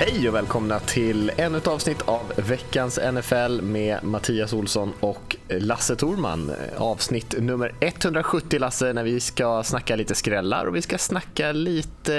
Hej 0.00 0.28
och 0.28 0.34
välkomna 0.34 0.78
till 0.78 1.32
ännu 1.36 1.58
ett 1.58 1.66
avsnitt 1.66 2.02
av 2.02 2.32
veckans 2.36 2.98
NFL 3.12 3.62
med 3.62 4.04
Mattias 4.04 4.52
Olsson 4.52 4.92
och 5.00 5.36
Lasse 5.48 5.96
Torman. 5.96 6.52
Avsnitt 6.76 7.34
nummer 7.40 7.74
170 7.80 8.58
Lasse, 8.60 8.92
när 8.92 9.04
vi 9.04 9.20
ska 9.20 9.62
snacka 9.62 9.96
lite 9.96 10.14
skrällar 10.14 10.64
och 10.64 10.76
vi 10.76 10.82
ska 10.82 10.98
snacka 10.98 11.52
lite 11.52 12.12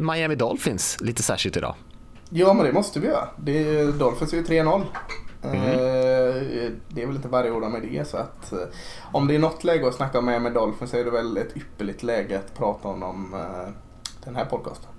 Miami 0.00 0.34
Dolphins, 0.34 0.96
lite 1.00 1.22
särskilt 1.22 1.56
idag. 1.56 1.74
Ja, 2.30 2.52
men 2.52 2.66
det 2.66 2.72
måste 2.72 3.00
vi 3.00 3.06
göra. 3.06 3.28
Det 3.36 3.84
Dolphins 3.84 4.32
är 4.32 4.36
ju 4.36 4.42
3-0. 4.42 4.82
Mm. 5.42 5.60
Det 6.88 7.02
är 7.02 7.06
väl 7.06 7.16
inte 7.16 7.28
varje 7.28 7.50
år 7.50 7.68
med 7.68 7.82
det. 7.82 8.08
Så 8.08 8.16
att, 8.16 8.52
eh, 8.52 8.58
om 9.12 9.28
det 9.28 9.34
är 9.34 9.38
något 9.38 9.64
läge 9.64 9.88
att 9.88 9.94
snacka 9.94 10.20
med 10.20 10.42
med 10.42 10.52
Dolphins 10.52 10.90
så 10.90 10.96
är 10.96 11.04
det 11.04 11.10
väl 11.10 11.36
ett 11.36 11.56
ypperligt 11.56 12.02
läge 12.02 12.38
att 12.38 12.54
prata 12.58 12.88
om, 12.88 13.02
om 13.02 13.34
eh, 13.34 13.72
den 14.24 14.36
här 14.36 14.44
podcasten. 14.44 14.90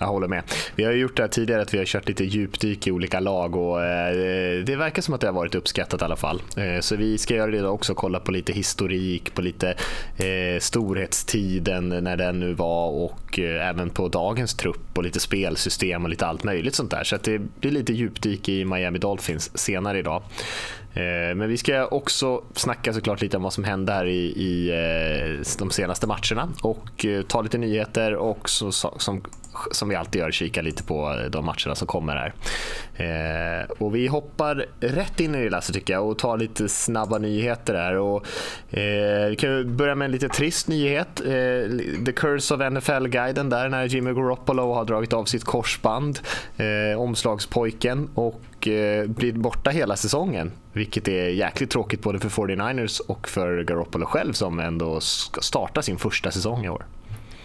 Jag 0.00 0.06
håller 0.06 0.28
med. 0.28 0.42
Vi 0.74 0.84
har 0.84 0.92
gjort 0.92 1.16
det 1.16 1.22
här 1.22 1.28
tidigare 1.28 1.62
att 1.62 1.74
vi 1.74 1.78
har 1.78 1.84
kört 1.84 2.08
lite 2.08 2.24
djupdyk 2.24 2.86
i 2.86 2.90
olika 2.90 3.20
lag 3.20 3.56
och 3.56 3.84
eh, 3.84 4.64
det 4.64 4.76
verkar 4.76 5.02
som 5.02 5.14
att 5.14 5.20
det 5.20 5.26
har 5.26 5.34
varit 5.34 5.54
uppskattat 5.54 6.02
i 6.02 6.04
alla 6.04 6.16
fall. 6.16 6.42
Eh, 6.56 6.80
så 6.80 6.96
vi 6.96 7.18
ska 7.18 7.34
göra 7.34 7.50
det 7.50 7.56
idag 7.56 7.74
också, 7.74 7.94
kolla 7.94 8.20
på 8.20 8.32
lite 8.32 8.52
historik, 8.52 9.34
på 9.34 9.42
lite 9.42 9.74
eh, 10.16 10.60
storhetstiden 10.60 11.88
när 11.88 12.16
den 12.16 12.40
nu 12.40 12.54
var 12.54 12.88
och 12.90 13.38
eh, 13.38 13.68
även 13.68 13.90
på 13.90 14.08
dagens 14.08 14.54
trupp 14.54 14.98
och 14.98 15.02
lite 15.02 15.20
spelsystem 15.20 16.04
och 16.04 16.10
lite 16.10 16.26
allt 16.26 16.44
möjligt 16.44 16.74
sånt 16.74 16.90
där. 16.90 17.04
Så 17.04 17.16
det 17.16 17.38
blir 17.38 17.70
lite 17.70 17.92
djupdyk 17.92 18.48
i 18.48 18.64
Miami 18.64 18.98
Dolphins 18.98 19.58
senare 19.58 19.98
idag. 19.98 20.22
Eh, 20.94 21.34
men 21.34 21.48
vi 21.48 21.56
ska 21.56 21.86
också 21.86 22.42
snacka 22.54 22.92
såklart 22.92 23.22
lite 23.22 23.36
om 23.36 23.42
vad 23.42 23.52
som 23.52 23.64
hände 23.64 23.92
här 23.92 24.06
i, 24.06 24.26
i 24.36 24.70
eh, 24.70 25.56
de 25.58 25.70
senaste 25.70 26.06
matcherna 26.06 26.48
och 26.62 27.04
eh, 27.04 27.22
ta 27.22 27.42
lite 27.42 27.58
nyheter 27.58 28.14
och 28.14 28.50
så, 28.50 28.72
som 28.72 29.22
som 29.70 29.88
vi 29.88 29.94
alltid 29.94 30.20
gör, 30.20 30.30
kika 30.30 30.62
lite 30.62 30.82
på 30.82 31.26
de 31.30 31.44
matcherna 31.44 31.74
som 31.74 31.86
kommer 31.86 32.16
här. 32.16 32.32
Och 33.78 33.94
vi 33.94 34.06
hoppar 34.06 34.66
rätt 34.80 35.20
in 35.20 35.34
i 35.34 35.44
det 35.44 35.50
Lasse 35.50 35.72
tycker 35.72 35.92
jag 35.92 36.08
och 36.08 36.18
tar 36.18 36.38
lite 36.38 36.68
snabba 36.68 37.18
nyheter 37.18 37.74
här. 37.74 37.94
Och, 37.94 38.26
eh, 38.70 39.28
vi 39.28 39.36
kan 39.36 39.76
börja 39.76 39.94
med 39.94 40.06
en 40.06 40.12
lite 40.12 40.28
trist 40.28 40.68
nyhet. 40.68 41.20
Eh, 41.20 42.04
The 42.06 42.12
Curse 42.12 42.54
of 42.54 42.60
NFL-guiden 42.60 43.50
där 43.50 43.68
när 43.68 43.84
Jimmy 43.84 44.12
Garoppolo 44.12 44.72
har 44.72 44.84
dragit 44.84 45.12
av 45.12 45.24
sitt 45.24 45.44
korsband, 45.44 46.18
eh, 46.56 47.00
omslagspojken 47.00 48.08
och 48.14 48.42
eh, 48.68 49.06
blir 49.06 49.32
borta 49.32 49.70
hela 49.70 49.96
säsongen. 49.96 50.52
Vilket 50.72 51.08
är 51.08 51.28
jäkligt 51.28 51.70
tråkigt 51.70 52.02
både 52.02 52.18
för 52.18 52.28
49ers 52.28 53.00
och 53.08 53.28
för 53.28 53.62
Garoppolo 53.62 54.06
själv 54.06 54.32
som 54.32 54.60
ändå 54.60 55.00
ska 55.00 55.40
starta 55.40 55.82
sin 55.82 55.98
första 55.98 56.30
säsong 56.30 56.64
i 56.64 56.68
år. 56.68 56.86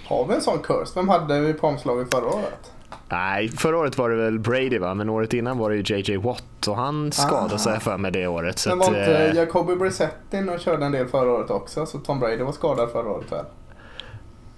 Har 0.08 0.26
vi 0.28 0.34
en 0.34 0.42
sån 0.42 0.60
curse? 0.60 0.92
Vem 0.96 1.10
hade 1.10 1.40
vi 1.40 1.54
på 1.54 1.68
omslaget 1.68 2.08
förra 2.12 2.26
året? 2.26 2.72
Nej, 3.10 3.50
förra 3.50 3.78
året 3.78 3.98
var 3.98 4.10
det 4.10 4.16
väl 4.16 4.40
Brady 4.40 4.78
va, 4.78 4.94
men 4.94 5.10
året 5.10 5.34
innan 5.34 5.58
var 5.58 5.70
det 5.70 5.76
ju 5.76 5.96
JJ 5.96 6.18
Watt 6.18 6.68
och 6.68 6.76
han 6.76 7.12
skadade 7.12 7.56
ah. 7.56 7.58
sig 7.58 7.80
för 7.80 7.98
mig 7.98 8.12
det 8.12 8.28
året. 8.28 8.60
Så 8.60 8.70
men 8.70 8.80
var 8.80 8.88
inte 8.88 9.18
äh... 9.18 9.36
Jacoby 9.36 9.76
Brissett 9.76 10.34
in 10.34 10.50
och 10.50 10.60
körde 10.60 10.86
en 10.86 10.92
del 10.92 11.08
förra 11.08 11.32
året 11.32 11.50
också, 11.50 11.86
så 11.86 12.00
Tom 12.00 12.20
Brady 12.20 12.44
var 12.44 12.52
skadad 12.52 12.92
förra 12.92 13.12
året 13.12 13.32
väl? 13.32 13.46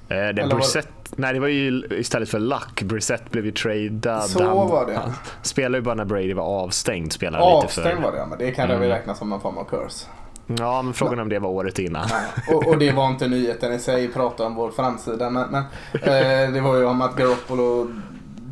Eh, 0.09 0.36
det 0.36 0.55
Brissett. 0.55 0.89
Nej, 1.15 1.33
det 1.33 1.39
var 1.39 1.47
ju 1.47 1.83
istället 1.91 2.29
för 2.29 2.39
Luck. 2.39 2.81
Brissett 2.81 3.31
blev 3.31 3.45
ju 3.45 3.51
tradad. 3.51 4.23
Så 4.23 4.43
han, 4.43 4.55
var 4.55 4.85
det. 4.85 4.95
Han 4.95 5.13
spelade 5.41 5.77
ju 5.77 5.81
bara 5.81 5.95
när 5.95 6.05
Brady 6.05 6.33
var 6.33 6.43
avstängd. 6.43 7.13
Spelade 7.13 7.43
avstängd 7.43 7.87
lite 7.87 7.97
för... 7.97 8.03
var 8.03 8.11
det, 8.11 8.25
men 8.25 8.37
det 8.37 8.51
kan 8.51 8.65
mm. 8.65 8.79
väl 8.79 8.89
räknas 8.89 9.17
som 9.17 9.29
någon 9.29 9.41
form 9.41 9.57
av 9.57 9.63
curse. 9.63 10.07
Ja, 10.47 10.81
men 10.81 10.93
frågan 10.93 11.19
är 11.19 11.21
om 11.21 11.29
det 11.29 11.39
var 11.39 11.49
året 11.49 11.79
innan. 11.79 12.09
Och, 12.47 12.67
och, 12.67 12.77
det 12.77 12.91
var 12.91 13.07
inte 13.07 13.27
nyheten 13.27 13.73
i 13.73 13.79
sig, 13.79 14.07
prata 14.07 14.45
om 14.45 14.55
vår 14.55 14.71
framsida. 14.71 15.29
Men, 15.29 15.49
men 15.49 15.63
eh, 15.93 16.53
det 16.53 16.61
var 16.61 16.75
ju 16.75 16.85
om 16.85 17.01
att 17.01 17.15
Garoppolo 17.15 17.87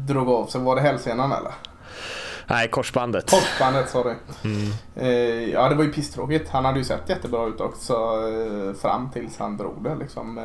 drog 0.08 0.30
av 0.30 0.46
sig. 0.46 0.62
Var 0.62 0.76
det 0.76 0.82
hälsenan 0.82 1.32
eller? 1.32 1.52
Nej, 2.48 2.68
korsbandet. 2.68 3.30
Korsbandet, 3.30 3.90
sorry. 3.90 4.14
Mm. 4.44 4.72
Eh, 4.96 5.50
ja, 5.50 5.70
det 5.70 5.76
var 5.76 5.84
ju 5.84 5.92
pisstråkigt. 5.92 6.50
Han 6.50 6.66
hade 6.66 6.78
ju 6.78 6.86
sett 6.86 7.10
jättebra 7.10 7.48
ut 7.48 7.62
också 7.62 7.94
eh, 7.94 8.74
fram 8.82 9.10
tills 9.12 9.38
han 9.38 9.58
drog 9.58 9.84
det. 9.84 9.96
Liksom. 9.96 10.38
Eh, 10.38 10.44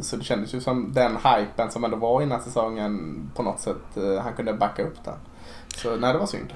så 0.00 0.16
det 0.16 0.24
kändes 0.24 0.54
ju 0.54 0.60
som 0.60 0.92
den 0.92 1.16
hypen 1.16 1.70
som 1.70 1.84
ändå 1.84 1.96
var 1.96 2.22
innan 2.22 2.42
säsongen 2.42 3.16
på 3.34 3.42
något 3.42 3.60
sätt, 3.60 3.96
eh, 3.96 4.22
han 4.22 4.32
kunde 4.32 4.52
backa 4.52 4.82
upp 4.82 5.04
den. 5.04 5.14
Så 5.76 5.96
nej, 5.96 6.12
det 6.12 6.18
var 6.18 6.26
synd. 6.26 6.52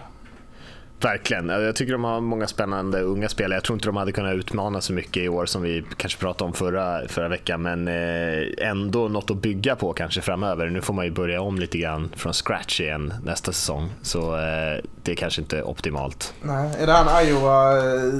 Verkligen. 1.02 1.48
Jag 1.48 1.76
tycker 1.76 1.92
de 1.92 2.04
har 2.04 2.20
många 2.20 2.46
spännande 2.46 3.00
unga 3.00 3.28
spelare. 3.28 3.56
Jag 3.56 3.64
tror 3.64 3.76
inte 3.76 3.88
de 3.88 3.96
hade 3.96 4.12
kunnat 4.12 4.34
utmana 4.34 4.80
så 4.80 4.92
mycket 4.92 5.22
i 5.22 5.28
år 5.28 5.46
som 5.46 5.62
vi 5.62 5.84
kanske 5.96 6.18
pratade 6.18 6.48
om 6.48 6.52
förra, 6.52 7.08
förra 7.08 7.28
veckan, 7.28 7.62
men 7.62 7.88
eh, 7.88 8.68
ändå 8.68 9.08
något 9.08 9.30
att 9.30 9.36
bygga 9.36 9.76
på 9.76 9.92
kanske 9.92 10.20
framöver. 10.20 10.70
Nu 10.70 10.80
får 10.80 10.94
man 10.94 11.04
ju 11.04 11.10
börja 11.10 11.42
om 11.42 11.58
lite 11.58 11.78
grann 11.78 12.12
från 12.16 12.32
scratch 12.32 12.80
igen 12.80 13.14
nästa 13.24 13.52
säsong, 13.52 13.88
så 14.02 14.36
eh, 14.36 14.84
det 15.02 15.12
är 15.12 15.16
kanske 15.16 15.40
inte 15.40 15.62
optimalt. 15.62 16.34
Nej, 16.42 16.70
är 16.78 16.86
det 16.86 16.92
han 16.92 17.26
Iowa 17.26 17.72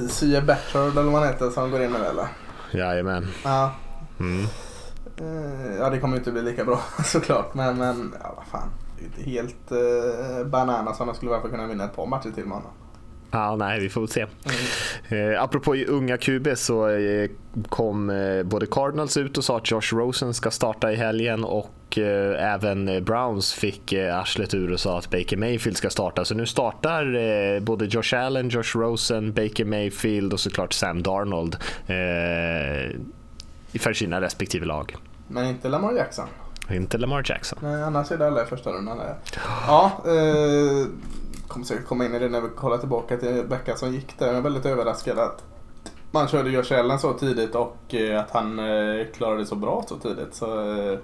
Sye 0.09 0.41
Bettard 0.41 0.97
eller 0.97 1.11
vad 1.11 1.21
han 1.21 1.27
heter 1.27 1.49
som 1.49 1.71
går 1.71 1.83
in 1.83 1.91
nu 1.91 2.05
eller? 2.05 2.27
Jajamän. 2.71 3.27
Ja. 3.43 3.71
Mm. 4.19 4.47
Ja, 5.79 5.89
det 5.89 5.99
kommer 5.99 6.17
inte 6.17 6.31
bli 6.31 6.41
lika 6.41 6.65
bra 6.65 6.79
såklart, 7.05 7.53
men, 7.53 7.77
men 7.77 8.13
ja, 8.23 8.33
vad 8.37 8.45
fan 8.45 8.69
helt 9.25 9.71
eh, 9.71 10.45
banana 10.45 10.93
som 10.93 11.07
de 11.07 11.15
skulle 11.15 11.35
att 11.35 11.49
kunna 11.49 11.67
vinna 11.67 11.85
ett 11.85 11.95
par 11.95 12.05
matcher 12.05 12.31
till 12.35 12.45
med 12.45 12.53
honom. 12.57 12.71
Ja, 13.31 13.55
nej, 13.55 13.79
vi 13.79 13.89
får 13.89 14.01
väl 14.01 14.09
se. 14.09 14.25
Mm. 15.09 15.33
Eh, 15.33 15.43
apropå 15.43 15.75
unga 15.75 16.17
QB 16.17 16.47
så 16.55 16.89
eh, 16.89 17.29
kom 17.69 18.09
eh, 18.09 18.43
både 18.43 18.65
Cardinals 18.65 19.17
ut 19.17 19.37
och 19.37 19.43
sa 19.43 19.57
att 19.57 19.71
Josh 19.71 19.93
Rosen 19.93 20.33
ska 20.33 20.51
starta 20.51 20.91
i 20.91 20.95
helgen 20.95 21.43
och 21.43 21.97
eh, 21.97 22.53
även 22.53 23.03
Browns 23.03 23.53
fick 23.53 23.93
eh, 23.93 24.19
arslet 24.19 24.53
ur 24.53 24.71
och 24.71 24.79
sa 24.79 24.97
att 24.97 25.09
Baker 25.09 25.37
Mayfield 25.37 25.77
ska 25.77 25.89
starta. 25.89 26.25
Så 26.25 26.35
nu 26.35 26.45
startar 26.45 27.15
eh, 27.15 27.59
både 27.59 27.85
Josh 27.85 28.15
Allen, 28.15 28.49
Josh 28.49 28.75
Rosen, 28.75 29.33
Baker 29.33 29.65
Mayfield 29.65 30.33
och 30.33 30.39
såklart 30.39 30.73
Sam 30.73 31.03
Darnold 31.03 31.55
eh, 31.87 32.95
för 33.79 33.93
sina 33.93 34.21
respektive 34.21 34.65
lag. 34.65 34.95
Men 35.31 35.45
inte 35.45 35.69
Lamar 35.69 35.93
Jackson? 35.93 36.27
Inte 36.69 36.97
Lamar 36.97 37.23
Jackson. 37.25 37.59
Nej, 37.61 37.83
annars 37.83 38.11
är 38.11 38.17
det 38.17 38.27
alla 38.27 38.43
i 38.43 38.45
första 38.45 38.71
rundan. 38.71 38.99
Ja, 39.67 39.91
eh, 40.05 40.87
kommer 41.47 41.65
säkert 41.65 41.87
komma 41.87 42.05
in 42.05 42.15
i 42.15 42.19
det 42.19 42.29
när 42.29 42.41
vi 42.41 42.49
kollar 42.49 42.77
tillbaka 42.77 43.17
till 43.17 43.43
veckan 43.43 43.77
som 43.77 43.93
gick 43.93 44.19
där. 44.19 44.27
Jag 44.27 44.35
är 44.35 44.41
väldigt 44.41 44.65
överraskad 44.65 45.19
att 45.19 45.43
man 46.11 46.27
körde 46.27 46.49
Josh 46.49 46.79
Allen 46.79 46.99
så 46.99 47.13
tidigt 47.13 47.55
och 47.55 47.95
eh, 47.95 48.19
att 48.19 48.31
han 48.31 48.59
eh, 48.59 49.05
klarade 49.15 49.45
så 49.45 49.55
bra 49.55 49.85
så 49.87 49.97
tidigt. 49.97 50.35
Så, 50.35 50.75
eh, 50.77 50.99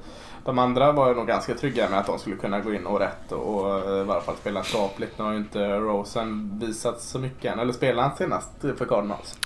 de 0.45 0.59
andra 0.59 0.91
var 0.91 1.15
nog 1.15 1.27
ganska 1.27 1.53
trygga 1.53 1.89
med 1.89 1.99
att 1.99 2.05
de 2.05 2.19
skulle 2.19 2.35
kunna 2.35 2.59
gå 2.59 2.73
in 2.73 2.85
och 2.85 2.99
rätt 2.99 3.31
och 3.31 3.79
i 4.01 4.03
varje 4.03 4.21
fall 4.21 4.35
spela 4.35 4.63
skapligt. 4.63 5.17
Nu 5.17 5.23
har 5.23 5.31
ju 5.31 5.37
inte 5.37 5.79
Rosen 5.79 6.59
visat 6.59 7.01
så 7.01 7.19
mycket 7.19 7.53
än. 7.53 7.59
Eller 7.59 7.73
spelade 7.73 8.07
han 8.07 8.17
senast 8.17 8.49
för 8.61 8.85
Cardinals? 8.85 9.37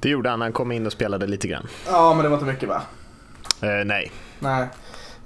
Det 0.00 0.08
gjorde 0.08 0.30
han. 0.30 0.40
Han 0.40 0.52
kom 0.52 0.72
in 0.72 0.86
och 0.86 0.92
spelade 0.92 1.26
lite 1.26 1.48
grann. 1.48 1.66
Ja, 1.86 2.14
men 2.14 2.22
det 2.22 2.28
var 2.28 2.36
inte 2.36 2.52
mycket 2.52 2.68
va? 2.68 2.82
Eh, 3.62 3.84
nej. 3.84 4.12
Nej. 4.38 4.62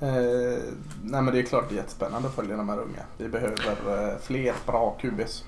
Eh, 0.01 0.59
nej 1.03 1.23
men 1.23 1.27
det 1.27 1.39
är 1.39 1.43
klart 1.43 1.69
det 1.69 1.75
är 1.75 1.77
jättespännande 1.77 2.29
att 2.29 2.35
följa 2.35 2.57
de 2.57 2.69
här 2.69 2.79
unga. 2.79 3.03
Vi 3.19 3.29
behöver 3.29 4.13
eh, 4.13 4.19
fler 4.23 4.55
bra 4.67 4.97
QBs. 5.01 5.45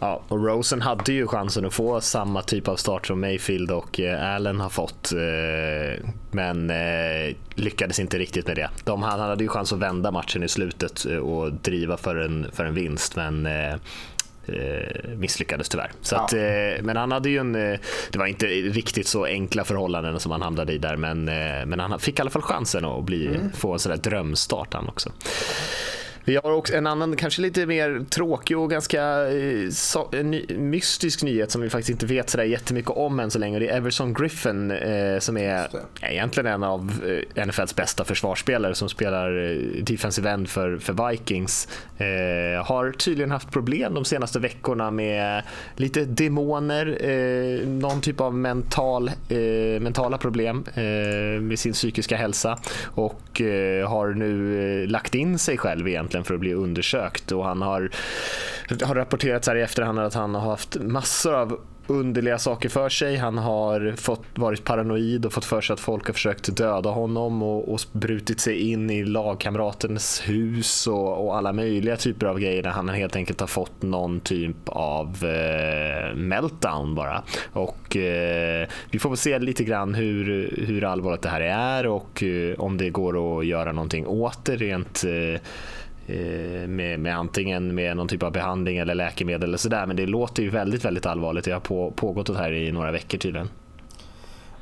Ja, 0.00 0.22
och 0.28 0.44
Rosen 0.44 0.82
hade 0.82 1.12
ju 1.12 1.26
chansen 1.26 1.66
att 1.66 1.74
få 1.74 2.00
samma 2.00 2.42
typ 2.42 2.68
av 2.68 2.76
start 2.76 3.06
som 3.06 3.20
Mayfield 3.20 3.70
och 3.70 4.00
eh, 4.00 4.34
Allen 4.34 4.60
har 4.60 4.68
fått. 4.68 5.12
Eh, 5.12 6.04
men 6.30 6.70
eh, 6.70 7.36
lyckades 7.54 8.00
inte 8.00 8.18
riktigt 8.18 8.46
med 8.46 8.56
det. 8.56 8.70
De, 8.84 9.02
han 9.02 9.20
hade 9.20 9.44
ju 9.44 9.48
chans 9.48 9.72
att 9.72 9.78
vända 9.78 10.10
matchen 10.10 10.42
i 10.42 10.48
slutet 10.48 11.04
och 11.04 11.52
driva 11.52 11.96
för 11.96 12.16
en, 12.16 12.46
för 12.52 12.64
en 12.64 12.74
vinst, 12.74 13.16
men 13.16 13.48
misslyckades 15.16 15.68
tyvärr. 15.68 15.92
Så 16.02 16.14
ja. 16.14 16.20
att, 16.20 16.32
eh, 16.32 16.82
men 16.82 16.96
han 16.96 17.12
hade 17.12 17.30
ju 17.30 17.38
en, 17.38 17.54
eh, 17.54 17.78
det 18.10 18.18
var 18.18 18.26
inte 18.26 18.46
riktigt 18.46 19.06
så 19.06 19.24
enkla 19.24 19.64
förhållanden 19.64 20.20
som 20.20 20.32
han 20.32 20.42
hamnade 20.42 20.72
i 20.72 20.78
där, 20.78 20.96
men, 20.96 21.28
eh, 21.28 21.66
men 21.66 21.80
han 21.80 22.00
fick 22.00 22.18
i 22.18 22.22
alla 22.22 22.30
fall 22.30 22.42
chansen 22.42 22.84
att 22.84 23.04
bli, 23.04 23.26
mm. 23.26 23.52
få 23.52 23.72
en 23.72 23.78
sån 23.78 23.90
där 23.90 23.98
drömstart 23.98 24.74
han 24.74 24.88
också. 24.88 25.12
Vi 26.28 26.36
har 26.36 26.50
också 26.52 26.74
en 26.74 26.86
annan, 26.86 27.16
kanske 27.16 27.42
lite 27.42 27.66
mer 27.66 28.04
tråkig 28.10 28.58
och 28.58 28.70
ganska 28.70 29.30
eh, 29.30 29.70
så, 29.70 30.10
ny, 30.10 30.46
mystisk 30.48 31.22
nyhet 31.22 31.50
som 31.50 31.62
vi 31.62 31.70
faktiskt 31.70 31.90
inte 31.90 32.06
vet 32.06 32.30
sådär 32.30 32.44
jättemycket 32.44 32.90
om 32.90 33.20
än 33.20 33.30
så 33.30 33.38
länge. 33.38 33.58
Det 33.58 33.68
är 33.68 33.76
Everson 33.76 34.14
Griffin 34.14 34.70
eh, 34.70 35.18
som 35.18 35.36
är 35.36 35.68
egentligen 36.02 36.46
en 36.46 36.62
av 36.62 36.92
eh, 37.36 37.46
NFLs 37.46 37.74
bästa 37.74 38.04
försvarsspelare 38.04 38.74
som 38.74 38.88
spelar 38.88 39.50
eh, 39.50 39.82
defensive 39.82 40.30
end 40.30 40.48
för, 40.48 40.78
för 40.78 41.10
Vikings. 41.10 41.68
Eh, 41.98 42.64
har 42.64 42.92
tydligen 42.92 43.30
haft 43.30 43.50
problem 43.50 43.94
de 43.94 44.04
senaste 44.04 44.38
veckorna 44.38 44.90
med 44.90 45.42
lite 45.76 46.04
demoner, 46.04 46.98
eh, 47.00 47.68
någon 47.68 48.00
typ 48.00 48.20
av 48.20 48.34
mental, 48.34 49.10
mentala 49.80 50.18
problem 50.18 50.64
med 51.40 51.58
sin 51.58 51.72
psykiska 51.72 52.16
hälsa 52.16 52.58
och 52.84 53.40
har 53.86 54.14
nu 54.14 54.86
lagt 54.86 55.14
in 55.14 55.38
sig 55.38 55.58
själv 55.58 55.88
egentligen 55.88 56.17
för 56.24 56.34
att 56.34 56.40
bli 56.40 56.54
undersökt 56.54 57.32
och 57.32 57.44
han 57.44 57.62
har, 57.62 57.90
har 58.82 58.94
rapporterats 58.94 59.48
här 59.48 59.56
i 59.56 59.62
efterhand 59.62 59.98
att 59.98 60.14
han 60.14 60.34
har 60.34 60.50
haft 60.50 60.76
massor 60.80 61.34
av 61.34 61.60
underliga 61.88 62.38
saker 62.38 62.68
för 62.68 62.88
sig. 62.88 63.16
Han 63.16 63.38
har 63.38 63.94
fått, 63.96 64.22
varit 64.34 64.64
paranoid 64.64 65.26
och 65.26 65.32
fått 65.32 65.44
för 65.44 65.60
sig 65.60 65.74
att 65.74 65.80
folk 65.80 66.06
har 66.06 66.14
försökt 66.14 66.56
döda 66.56 66.90
honom 66.90 67.42
och, 67.42 67.72
och 67.72 67.80
brutit 67.92 68.40
sig 68.40 68.70
in 68.70 68.90
i 68.90 69.04
lagkamratens 69.04 70.22
hus 70.26 70.86
och, 70.86 71.26
och, 71.26 71.36
alla 71.36 71.52
möjliga 71.52 71.96
typer 71.96 72.26
av 72.26 72.40
grejer 72.40 72.62
där 72.62 72.70
han 72.70 72.88
helt 72.88 73.16
enkelt 73.16 73.40
har 73.40 73.46
fått 73.46 73.82
någon 73.82 74.20
typ 74.20 74.56
av 74.66 75.24
eh, 75.24 76.14
meltdown 76.14 76.94
bara. 76.94 77.22
Och 77.52 77.96
eh, 77.96 78.68
Vi 78.90 78.98
får 78.98 79.10
väl 79.10 79.16
se 79.16 79.38
lite 79.38 79.64
grann 79.64 79.94
hur, 79.94 80.54
hur 80.66 80.84
allvarligt 80.84 81.22
det 81.22 81.28
här 81.28 81.40
är 81.40 81.86
och 81.86 82.22
eh, 82.22 82.54
om 82.58 82.76
det 82.76 82.90
går 82.90 83.38
att 83.38 83.46
göra 83.46 83.72
någonting 83.72 84.06
åt 84.06 84.44
det 84.44 84.56
rent 84.56 85.04
Eh, 85.04 85.40
Eh, 86.08 86.68
med, 86.68 87.00
med 87.00 87.18
antingen 87.18 87.74
med 87.74 87.96
någon 87.96 88.08
typ 88.08 88.22
av 88.22 88.32
behandling 88.32 88.78
eller 88.78 88.94
läkemedel 88.94 89.48
eller 89.48 89.58
sådär. 89.58 89.86
Men 89.86 89.96
det 89.96 90.06
låter 90.06 90.42
ju 90.42 90.50
väldigt, 90.50 90.84
väldigt 90.84 91.06
allvarligt. 91.06 91.44
Det 91.44 91.52
har 91.52 91.60
på, 91.60 91.90
pågått 91.90 92.26
det 92.26 92.38
här 92.38 92.52
i 92.52 92.72
några 92.72 92.92
veckor 92.92 93.18
tydligen. 93.18 93.48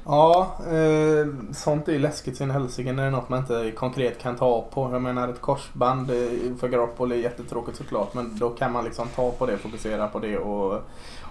Ja, 0.04 0.56
eh, 0.66 1.26
sånt 1.52 1.88
är 1.88 1.93
ju 1.93 1.98
läskigt 1.98 2.37
sin 2.37 2.50
helsike 2.50 2.93
när 2.93 3.02
det 3.02 3.08
är 3.08 3.10
något 3.10 3.28
man 3.28 3.38
inte 3.38 3.72
konkret 3.76 4.22
kan 4.22 4.37
ta 4.37 4.69
på. 4.70 4.93
Jag 4.93 5.02
menar 5.02 5.28
ett 5.28 5.40
korsband 5.40 6.10
eh, 6.10 6.16
för 6.60 6.69
Garoppolo 6.69 7.14
är 7.14 7.19
jättetråkigt 7.19 7.78
såklart 7.78 8.14
men 8.14 8.38
då 8.38 8.50
kan 8.50 8.72
man 8.72 8.84
liksom 8.84 9.08
ta 9.08 9.31
på 9.31 9.46
det, 9.46 9.58
fokusera 9.58 10.08
på 10.08 10.19
det 10.19 10.38
och 10.38 10.82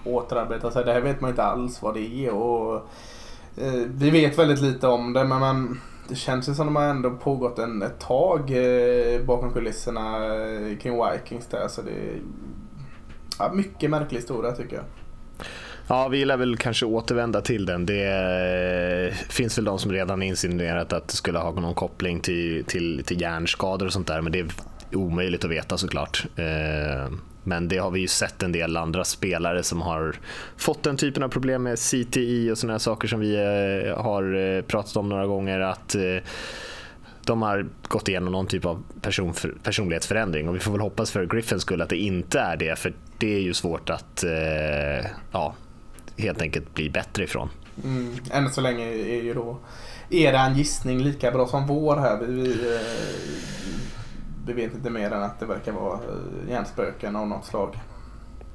återarbeta 0.04 0.70
sig. 0.70 0.84
Det 0.84 0.92
här 0.92 1.00
vet 1.00 1.20
man 1.20 1.30
inte 1.30 1.42
alls 1.42 1.82
vad 1.82 1.94
det 1.94 2.26
är 2.26 2.34
och 2.34 2.74
eh, 3.56 3.72
vi 3.88 4.10
vet 4.10 4.38
väldigt 4.38 4.60
lite 4.60 4.86
om 4.86 5.12
det 5.12 5.24
men 5.24 5.40
man 5.40 5.80
det 6.08 6.14
känns 6.14 6.48
ju 6.48 6.54
som 6.54 6.66
de 6.66 6.76
har 6.76 6.84
ändå 6.84 7.10
pågått 7.10 7.58
en, 7.58 7.82
ett 7.82 8.00
tag 8.00 8.50
eh, 8.50 9.22
bakom 9.22 9.52
kulisserna 9.52 10.26
eh, 10.34 10.78
kring 10.78 11.02
Vikings 11.12 11.46
där. 11.46 11.68
Så 11.68 11.82
det 11.82 11.90
är 11.90 12.20
ja, 13.38 13.52
mycket 13.54 13.90
märklig 13.90 14.18
historia 14.18 14.52
tycker 14.52 14.76
jag. 14.76 14.84
Ja, 15.88 16.08
vi 16.08 16.24
lär 16.24 16.36
väl 16.36 16.56
kanske 16.56 16.86
återvända 16.86 17.40
till 17.40 17.66
den. 17.66 17.86
Det 17.86 18.04
eh, 19.08 19.14
finns 19.28 19.58
väl 19.58 19.64
de 19.64 19.78
som 19.78 19.92
redan 19.92 20.22
insinuerat 20.22 20.92
att 20.92 21.08
det 21.08 21.16
skulle 21.16 21.38
ha 21.38 21.50
någon 21.52 21.74
koppling 21.74 22.20
till, 22.20 22.64
till, 22.64 23.04
till 23.04 23.20
hjärnskador 23.20 23.86
och 23.86 23.92
sånt 23.92 24.06
där, 24.06 24.20
men 24.20 24.32
det 24.32 24.38
är 24.38 24.46
omöjligt 24.92 25.44
att 25.44 25.50
veta 25.50 25.78
såklart. 25.78 26.26
Eh, 26.36 27.12
men 27.46 27.68
det 27.68 27.78
har 27.78 27.90
vi 27.90 28.00
ju 28.00 28.08
sett 28.08 28.42
en 28.42 28.52
del 28.52 28.76
andra 28.76 29.04
spelare 29.04 29.62
som 29.62 29.82
har 29.82 30.16
fått 30.56 30.82
den 30.82 30.96
typen 30.96 31.22
av 31.22 31.28
problem 31.28 31.62
med 31.62 31.78
CTI 31.78 32.50
och 32.50 32.58
sådana 32.58 32.78
saker 32.78 33.08
som 33.08 33.20
vi 33.20 33.34
eh, 33.34 34.02
har 34.02 34.34
eh, 34.34 34.62
pratat 34.62 34.96
om 34.96 35.08
några 35.08 35.26
gånger. 35.26 35.60
att 35.60 35.94
eh, 35.94 36.02
de 37.24 37.42
har 37.42 37.66
gått 37.88 38.08
igenom 38.08 38.32
någon 38.32 38.46
typ 38.46 38.64
av 38.64 38.82
person, 39.00 39.34
personlighetsförändring 39.62 40.48
och 40.48 40.54
vi 40.54 40.60
får 40.60 40.72
väl 40.72 40.80
hoppas 40.80 41.10
för 41.10 41.26
Griffins 41.26 41.62
skull 41.62 41.82
att 41.82 41.88
det 41.88 41.96
inte 41.96 42.40
är 42.40 42.56
det 42.56 42.78
för 42.78 42.92
det 43.18 43.34
är 43.34 43.40
ju 43.40 43.54
svårt 43.54 43.90
att 43.90 44.24
ja, 45.32 45.54
helt 46.16 46.42
enkelt 46.42 46.74
bli 46.74 46.90
bättre 46.90 47.24
ifrån. 47.24 47.48
Mm. 47.84 48.14
Än 48.30 48.50
så 48.50 48.60
länge 48.60 48.84
är 48.88 49.22
ju 49.22 49.34
då 49.34 49.58
eran 50.10 50.56
gissning 50.56 50.98
lika 50.98 51.30
bra 51.30 51.46
som 51.46 51.66
vår 51.66 51.96
här. 51.96 52.18
Vi, 52.18 52.26
vi, 52.26 52.78
vi 54.46 54.52
vet 54.52 54.74
inte 54.74 54.90
mer 54.90 55.10
än 55.10 55.22
att 55.22 55.40
det 55.40 55.46
verkar 55.46 55.72
vara 55.72 55.94
eh, 55.94 56.50
hjärnspöken 56.50 57.16
av 57.16 57.28
något 57.28 57.44
slag. 57.44 57.76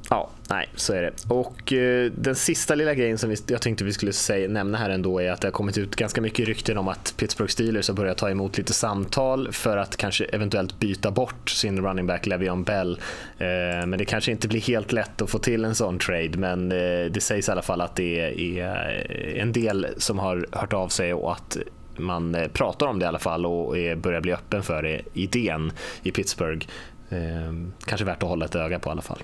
Ja, 0.09 0.29
nej, 0.49 0.69
så 0.75 0.93
är 0.93 1.01
det. 1.01 1.11
Och 1.27 1.73
eh, 1.73 2.11
den 2.11 2.35
sista 2.35 2.75
lilla 2.75 2.93
grejen 2.93 3.17
som 3.17 3.29
vi, 3.29 3.35
jag 3.47 3.61
tänkte 3.61 3.83
vi 3.83 3.93
skulle 3.93 4.13
säga, 4.13 4.49
nämna 4.49 4.77
här 4.77 4.89
ändå 4.89 5.21
är 5.21 5.31
att 5.31 5.41
det 5.41 5.47
har 5.47 5.51
kommit 5.51 5.77
ut 5.77 5.95
ganska 5.95 6.21
mycket 6.21 6.47
rykten 6.47 6.77
om 6.77 6.87
att 6.87 7.13
Pittsburgh 7.17 7.51
Steelers 7.51 7.87
har 7.87 7.95
börjat 7.95 8.17
ta 8.17 8.29
emot 8.29 8.57
lite 8.57 8.73
samtal 8.73 9.51
för 9.51 9.77
att 9.77 9.97
kanske 9.97 10.25
eventuellt 10.25 10.79
byta 10.79 11.11
bort 11.11 11.49
sin 11.49 11.81
running 11.81 12.07
back 12.07 12.27
Le'Veon 12.27 12.65
Bell. 12.65 12.99
Eh, 13.37 13.85
men 13.85 13.91
det 13.91 14.05
kanske 14.05 14.31
inte 14.31 14.47
blir 14.47 14.61
helt 14.61 14.91
lätt 14.91 15.21
att 15.21 15.29
få 15.29 15.39
till 15.39 15.65
en 15.65 15.75
sån 15.75 15.99
trade, 15.99 16.37
men 16.37 16.71
eh, 16.71 17.11
det 17.11 17.21
sägs 17.21 17.47
i 17.47 17.51
alla 17.51 17.61
fall 17.61 17.81
att 17.81 17.95
det 17.95 18.19
är, 18.19 18.41
är 18.41 19.37
en 19.37 19.51
del 19.51 19.87
som 19.97 20.19
har 20.19 20.47
hört 20.51 20.73
av 20.73 20.87
sig 20.87 21.13
och 21.13 21.31
att 21.31 21.57
man 21.97 22.35
eh, 22.35 22.47
pratar 22.47 22.87
om 22.87 22.99
det 22.99 23.05
i 23.05 23.07
alla 23.07 23.19
fall 23.19 23.45
och 23.45 23.75
börjar 23.97 24.21
bli 24.21 24.33
öppen 24.33 24.63
för 24.63 24.83
det, 24.83 25.01
idén 25.13 25.71
i 26.03 26.11
Pittsburgh. 26.11 26.67
Eh, 27.09 27.53
kanske 27.85 28.05
värt 28.05 28.23
att 28.23 28.29
hålla 28.29 28.45
ett 28.45 28.55
öga 28.55 28.79
på 28.79 28.89
i 28.89 28.91
alla 28.91 29.01
fall. 29.01 29.23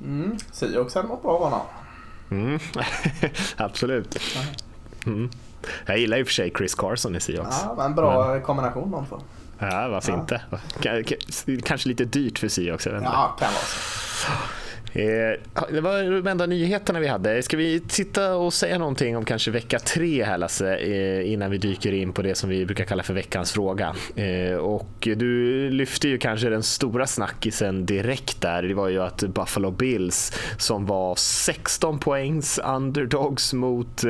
Mm, 0.00 0.38
Seahawks 0.52 0.94
hade 0.94 1.08
mått 1.08 1.22
bra 1.22 1.32
av 1.32 1.42
honom. 1.42 1.60
Mm, 2.30 2.58
absolut. 3.56 4.18
Mm. 5.06 5.30
Jag 5.86 5.98
gillar 5.98 6.16
i 6.16 6.22
och 6.22 6.26
för 6.26 6.34
sig 6.34 6.52
Chris 6.58 6.74
Carson 6.74 7.16
i 7.16 7.20
Seahawks. 7.20 7.56
Ja, 7.76 7.84
en 7.84 7.94
bra 7.94 8.28
men... 8.28 8.42
kombination 8.42 8.90
de 8.90 9.06
två. 9.06 9.20
Ja, 9.58 9.88
varför 9.88 10.12
ja. 10.12 10.20
inte? 10.20 10.40
Kanske 11.62 11.88
lite 11.88 12.04
dyrt 12.04 12.38
för 12.38 12.48
Seahawks. 12.48 12.86
Ja, 12.86 13.36
kan 13.38 13.52
vara 13.52 13.64
så. 13.64 14.32
Eh, 14.92 15.40
det 15.70 15.80
var 15.80 16.22
de 16.22 16.26
enda 16.26 16.46
nyheterna 16.46 17.00
vi 17.00 17.06
hade. 17.06 17.42
Ska 17.42 17.56
vi 17.56 17.80
titta 17.80 18.36
och 18.36 18.54
säga 18.54 18.78
någonting 18.78 19.16
om 19.16 19.24
kanske 19.24 19.50
vecka 19.50 19.78
tre 19.78 20.24
här 20.24 20.38
Lasse, 20.38 20.76
eh, 20.76 21.32
innan 21.32 21.50
vi 21.50 21.58
dyker 21.58 21.92
in 21.92 22.12
på 22.12 22.22
det 22.22 22.34
som 22.34 22.50
vi 22.50 22.66
brukar 22.66 22.84
kalla 22.84 23.02
för 23.02 23.14
veckans 23.14 23.52
fråga. 23.52 23.94
Eh, 24.16 24.56
och 24.56 24.88
du 25.00 25.70
lyfte 25.70 26.08
ju 26.08 26.18
kanske 26.18 26.48
den 26.48 26.62
stora 26.62 27.06
snackisen 27.06 27.86
direkt 27.86 28.40
där. 28.40 28.62
Det 28.62 28.74
var 28.74 28.88
ju 28.88 29.02
att 29.02 29.22
Buffalo 29.22 29.70
Bills 29.70 30.32
som 30.58 30.86
var 30.86 31.14
16 31.14 31.98
poängs 31.98 32.60
underdogs 32.64 33.52
mot, 33.52 34.02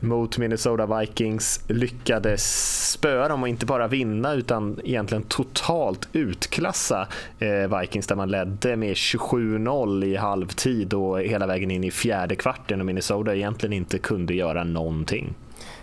mot 0.00 0.38
Minnesota 0.38 0.98
Vikings 0.98 1.60
lyckades 1.68 2.90
spöa 2.90 3.28
dem 3.28 3.42
och 3.42 3.48
inte 3.48 3.66
bara 3.66 3.88
vinna 3.88 4.32
utan 4.32 4.80
egentligen 4.84 5.22
totalt 5.22 6.08
utklassa 6.12 7.08
Vikings 7.80 8.06
där 8.06 8.16
man 8.16 8.30
ledde 8.30 8.76
med 8.76 8.94
27-0 8.94 9.81
0 9.86 10.04
i 10.04 10.16
halvtid 10.16 10.94
och 10.94 11.20
hela 11.20 11.46
vägen 11.46 11.70
in 11.70 11.84
i 11.84 11.90
fjärde 11.90 12.36
kvarten 12.36 12.80
och 12.80 12.86
Minnesota 12.86 13.34
egentligen 13.34 13.72
inte 13.72 13.98
kunde 13.98 14.34
göra 14.34 14.64
någonting. 14.64 15.34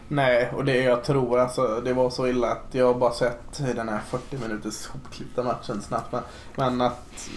Nej, 0.08 0.50
och 0.56 0.66
det 0.66 0.78
jag 0.78 1.04
tror 1.04 1.40
alltså, 1.40 1.82
det 1.86 1.94
var 1.94 2.10
så 2.10 2.28
illa 2.28 2.48
att 2.52 2.66
jag 2.72 3.00
bara 3.00 3.12
sett 3.12 3.76
den 3.76 3.90
här 3.90 4.00
40 4.10 4.38
minuters 4.48 4.88
hopklippta 4.88 5.44
matchen 5.44 5.82
snabbt. 5.82 6.12
Men, 6.12 6.22
men 6.56 6.82
att 6.82 7.30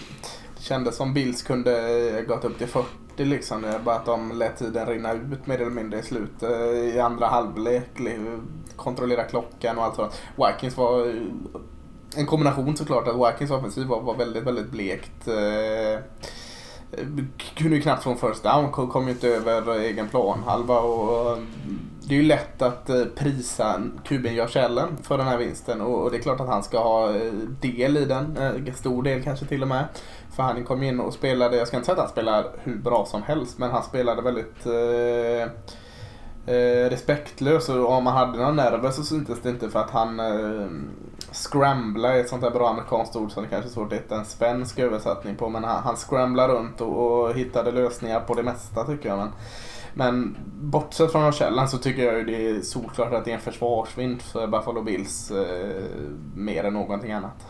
det 0.57 0.63
kändes 0.63 0.97
som 0.97 1.15
Bills 1.15 1.43
kunde 1.43 2.25
gått 2.29 2.45
upp 2.45 2.59
till 2.59 2.69
40 2.69 2.89
liksom. 3.17 3.65
Bara 3.85 3.97
att 3.97 4.07
de 4.07 4.39
lät 4.39 4.59
tiden 4.59 4.87
rinna 4.87 5.13
ut 5.13 5.47
mer 5.47 5.61
eller 5.61 5.71
mindre 5.71 5.99
i 5.99 6.03
slutet 6.03 6.43
eh, 6.43 6.97
i 6.97 7.01
andra 7.01 7.27
halvlek. 7.27 7.91
Kontrollera 8.77 9.25
klockan 9.25 9.79
och 9.79 9.85
allt 9.85 9.97
sånt. 9.97 10.23
Vikings 10.37 10.77
var 10.77 11.07
eh, 11.07 11.15
en 12.17 12.27
kombination 12.27 12.77
såklart 12.77 13.09
att 13.09 13.33
Vikings 13.33 13.51
offensiv 13.51 13.87
var, 13.87 14.01
var 14.01 14.15
väldigt, 14.15 14.43
väldigt 14.43 14.71
blekt. 14.71 15.29
Eh, 15.29 16.01
Eh, 16.93 17.05
Kunde 17.55 17.77
ju 17.77 17.83
knappt 17.83 18.03
få 18.03 18.11
en 18.11 18.17
first 18.17 18.43
down, 18.43 18.71
kom 18.71 19.05
ju 19.05 19.11
inte 19.13 19.29
över 19.29 19.79
egen 19.79 20.09
planhalva. 20.09 20.81
Och 20.81 21.39
det 22.09 22.15
är 22.15 22.19
ju 22.19 22.25
lätt 22.25 22.63
att 22.63 22.91
eh, 22.91 23.05
prisa 23.05 23.83
kuben 24.05 24.35
Josh 24.35 24.65
Allen 24.65 24.89
för 25.03 25.19
den 25.19 25.27
här 25.27 25.39
vinsten 25.39 25.81
och 25.81 26.11
det 26.11 26.17
är 26.17 26.23
klart 26.23 26.41
att 26.41 26.49
han 26.49 26.63
ska 26.63 26.79
ha 26.79 27.11
eh, 27.17 27.33
del 27.61 27.97
i 27.97 28.05
den, 28.05 28.39
stor 28.75 29.03
del 29.03 29.23
kanske 29.23 29.47
till 29.47 29.63
och 29.63 29.69
med. 29.69 29.85
För 30.37 30.43
han 30.43 30.65
kom 30.65 30.83
in 30.83 31.01
och 31.01 31.15
spelade, 31.15 31.57
jag 31.57 31.69
ska 31.69 31.77
inte 31.77 31.87
säga 31.87 31.95
att 31.95 32.01
han 32.03 32.09
spelar 32.09 32.47
hur 32.63 32.77
bra 32.77 33.07
som 33.07 33.23
helst, 33.23 33.59
men 33.59 33.71
han 33.71 33.83
spelade 33.83 34.23
väldigt 34.23 34.67
eh, 36.47 36.91
respektlös 36.91 37.69
och 37.69 37.93
om 37.93 38.07
han 38.07 38.17
hade 38.17 38.39
några 38.39 38.53
nerver 38.53 38.91
så 38.91 39.03
syntes 39.03 39.43
det 39.43 39.51
inte 39.51 39.71
för 39.71 39.81
att 39.81 39.91
han 39.91 40.21
eh, 40.21 40.67
scrambla 41.33 42.15
är 42.15 42.21
ett 42.21 42.29
sånt 42.29 42.43
där 42.43 42.51
bra 42.51 42.69
amerikanskt 42.69 43.17
ord 43.17 43.31
som 43.31 43.43
det 43.43 43.49
kanske 43.49 43.69
är 43.69 43.73
svårt 43.73 43.93
att 43.93 43.99
hitta 43.99 44.19
en 44.19 44.25
svensk 44.25 44.79
översättning 44.79 45.37
på. 45.37 45.49
Men 45.49 45.65
han, 45.65 45.83
han 45.83 45.97
scramblar 45.97 46.49
runt 46.49 46.81
och, 46.81 47.23
och 47.23 47.35
hittade 47.35 47.73
lösningar 47.73 48.21
på 48.21 48.35
det 48.35 48.43
mesta 48.43 48.85
tycker 48.85 49.09
jag. 49.09 49.19
Men, 49.19 49.31
men 49.95 50.37
bortsett 50.61 51.13
från 51.13 51.33
källan 51.33 51.55
så 51.55 51.61
alltså, 51.61 51.79
tycker 51.79 52.05
jag 52.05 52.19
ju 52.19 52.25
det 52.25 52.47
är 52.47 52.61
solklart 52.61 53.13
att 53.13 53.25
det 53.25 53.31
är 53.31 53.35
en 53.35 53.41
försvarsvinst 53.41 54.33
för 54.33 54.47
Buffalo 54.47 54.83
Bills 54.83 55.31
eh, 55.31 55.85
mer 56.35 56.65
än 56.65 56.73
någonting 56.73 57.13
annat. 57.13 57.47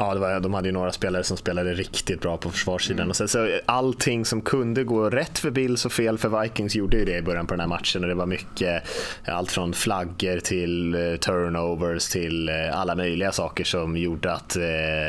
Ja, 0.00 0.14
det 0.14 0.20
var, 0.20 0.40
de 0.40 0.54
hade 0.54 0.68
ju 0.68 0.72
några 0.72 0.92
spelare 0.92 1.24
som 1.24 1.36
spelade 1.36 1.74
riktigt 1.74 2.20
bra 2.20 2.36
på 2.36 2.50
försvarssidan. 2.50 3.00
Mm. 3.00 3.10
Och 3.10 3.16
sen, 3.16 3.28
så 3.28 3.58
allting 3.66 4.24
som 4.24 4.40
kunde 4.40 4.84
gå 4.84 5.10
rätt 5.10 5.38
för 5.38 5.50
Bills 5.50 5.86
och 5.86 5.92
fel 5.92 6.18
för 6.18 6.42
Vikings 6.42 6.74
gjorde 6.76 6.96
ju 6.96 7.04
det 7.04 7.16
i 7.16 7.22
början 7.22 7.46
på 7.46 7.52
den 7.54 7.60
här 7.60 7.66
matchen. 7.66 8.02
Och 8.02 8.08
det 8.08 8.14
var 8.14 8.26
mycket, 8.26 8.82
allt 9.26 9.52
från 9.52 9.72
flaggor 9.72 10.40
till 10.40 10.94
eh, 10.94 11.16
turnovers 11.16 12.08
till 12.08 12.48
eh, 12.48 12.80
alla 12.80 12.94
möjliga 12.94 13.32
saker 13.32 13.64
som 13.64 13.96
gjorde 13.96 14.32
att 14.32 14.56
eh, 14.56 14.62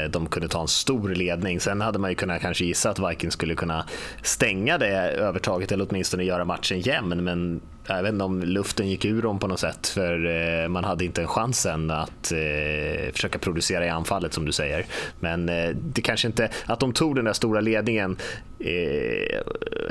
de 0.10 0.27
kunde 0.27 0.48
ta 0.48 0.62
en 0.62 0.67
stor 0.67 1.10
ledning. 1.10 1.60
Sen 1.60 1.81
hade 1.81 2.00
man 2.00 2.10
ju 2.10 2.15
kunnat 2.15 2.41
kanske 2.41 2.65
gissa 2.65 2.89
att 2.89 3.00
Vikings 3.00 3.34
skulle 3.34 3.55
kunna 3.55 3.86
stänga 4.24 4.77
det 4.77 5.12
övertaget 5.12 5.72
eller 5.72 5.88
åtminstone 5.89 6.24
göra 6.24 6.46
matchen 6.46 6.79
jämn. 6.79 7.24
Men 7.24 7.62
jag 7.96 8.03
vet 8.03 8.13
inte 8.13 8.25
om 8.25 8.41
luften 8.43 8.89
gick 8.89 9.05
ur 9.05 9.22
dem 9.22 9.39
på 9.39 9.48
något 9.48 9.60
sätt 9.60 9.88
för 9.88 10.25
eh, 10.25 10.67
man 10.67 10.84
hade 10.84 11.05
inte 11.05 11.22
en 11.22 11.27
chansen 11.27 11.91
att 11.91 12.31
eh, 12.31 13.12
försöka 13.13 13.39
producera 13.39 13.86
i 13.86 13.89
anfallet 13.89 14.34
som 14.34 14.46
du 14.46 14.51
säger. 14.51 14.86
Men 15.19 15.50
eh, 15.50 15.69
det 15.69 16.01
kanske 16.01 16.27
inte, 16.27 16.50
att 16.65 16.79
de 16.79 16.93
tog 16.93 17.15
den 17.15 17.25
där 17.25 17.34
stora 17.34 17.62
ledningen 17.62 18.17
eh, 18.60 19.41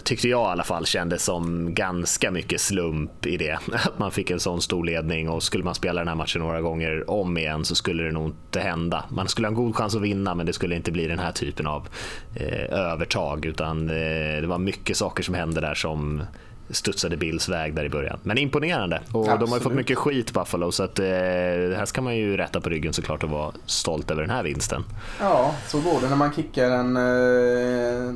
tyckte 0.05 0.29
jag 0.29 0.49
i 0.49 0.51
alla 0.51 0.65
fall 0.65 0.87
kändes 0.87 1.25
som 1.25 1.75
ganska 1.75 2.31
mycket 2.31 2.61
slump 2.61 3.27
i 3.27 3.37
det. 3.37 3.59
Att 3.73 3.99
man 3.99 4.11
fick 4.11 4.31
en 4.31 4.41
sån 4.41 4.63
stor 4.63 4.85
ledning 4.85 5.29
och 5.29 5.43
skulle 5.43 5.65
man 5.65 5.75
spela 5.75 6.01
den 6.01 6.09
här 6.09 6.15
matchen 6.15 6.43
några 6.43 6.61
gånger 6.61 7.11
om 7.11 7.39
igen 7.39 7.65
så 7.65 7.75
skulle 7.75 8.03
det 8.03 8.13
nog 8.13 8.27
inte 8.27 8.61
hända. 8.61 9.05
Man 9.09 9.29
skulle 9.29 9.47
ha 9.47 9.51
en 9.51 9.57
god 9.57 9.77
chans 9.77 9.97
att 9.97 10.03
vinna 10.03 10.35
men 10.35 10.47
det 10.47 10.53
skulle 10.53 10.77
inte 10.77 10.93
bli 10.93 11.07
den 11.07 11.19
här 11.19 11.33
typen 11.33 11.67
av 11.67 11.89
eh, 12.35 12.79
övertag 12.79 13.45
utan 13.45 13.91
eh, 13.91 14.41
det 14.41 14.47
var 14.47 14.59
mycket 14.59 14.97
saker 14.97 15.23
som 15.23 15.35
hände 15.35 15.61
där 15.61 15.75
som 15.75 16.23
studsade 16.71 17.17
Bills 17.17 17.49
väg 17.49 17.75
där 17.75 17.85
i 17.85 17.89
början. 17.89 18.19
Men 18.23 18.39
imponerande. 18.39 19.01
Och 19.13 19.21
Absolut. 19.21 19.41
de 19.41 19.51
har 19.51 19.59
ju 19.59 19.63
fått 19.63 19.73
mycket 19.73 19.99
skit 19.99 20.33
Buffalo 20.33 20.73
så 20.73 20.83
att 20.83 20.99
eh, 20.99 21.07
här 21.07 21.85
ska 21.85 22.03
man 22.03 22.17
ju 22.17 22.37
rätta 22.37 22.61
på 22.61 22.69
ryggen 22.69 22.93
såklart 22.93 23.25
och 23.25 23.31
vara 23.31 23.53
stolt 23.67 24.11
över 24.11 24.23
den 24.23 24.31
här 24.31 24.43
vinsten. 24.43 24.85
Ja, 25.21 25.55
så 25.67 25.81
går 25.81 26.01
det 26.01 26.09
när 26.09 26.17
man 26.17 26.33
kickar 26.33 26.71
en 26.71 26.97
eh, 26.97 28.15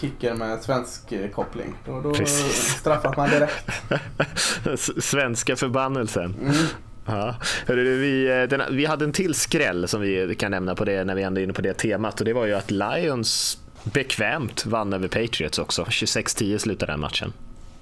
kicker 0.00 0.34
med 0.34 0.62
svensk 0.62 1.32
koppling. 1.34 1.74
Då, 1.86 2.00
då 2.00 2.14
straffas 2.52 3.16
man 3.16 3.30
direkt. 3.30 3.70
Svenska 5.04 5.56
förbannelsen. 5.56 6.34
Mm. 6.40 6.54
Ja. 7.06 7.34
Hörru, 7.66 7.98
vi, 7.98 8.40
eh, 8.40 8.42
den, 8.42 8.62
vi 8.70 8.86
hade 8.86 9.04
en 9.04 9.12
till 9.12 9.34
skräll 9.34 9.88
som 9.88 10.00
vi 10.00 10.34
kan 10.38 10.50
nämna 10.50 10.74
på 10.74 10.84
det 10.84 11.04
när 11.04 11.14
vi 11.14 11.22
ändå 11.22 11.40
är 11.40 11.44
inne 11.44 11.52
på 11.52 11.62
det 11.62 11.74
temat 11.74 12.20
och 12.20 12.24
det 12.24 12.32
var 12.32 12.46
ju 12.46 12.54
att 12.54 12.70
Lions 12.70 13.58
bekvämt 13.84 14.66
vann 14.66 14.92
över 14.92 15.08
Patriots 15.08 15.58
också. 15.58 15.84
26-10 15.84 16.58
slutade 16.58 16.92
den 16.92 17.00
matchen. 17.00 17.32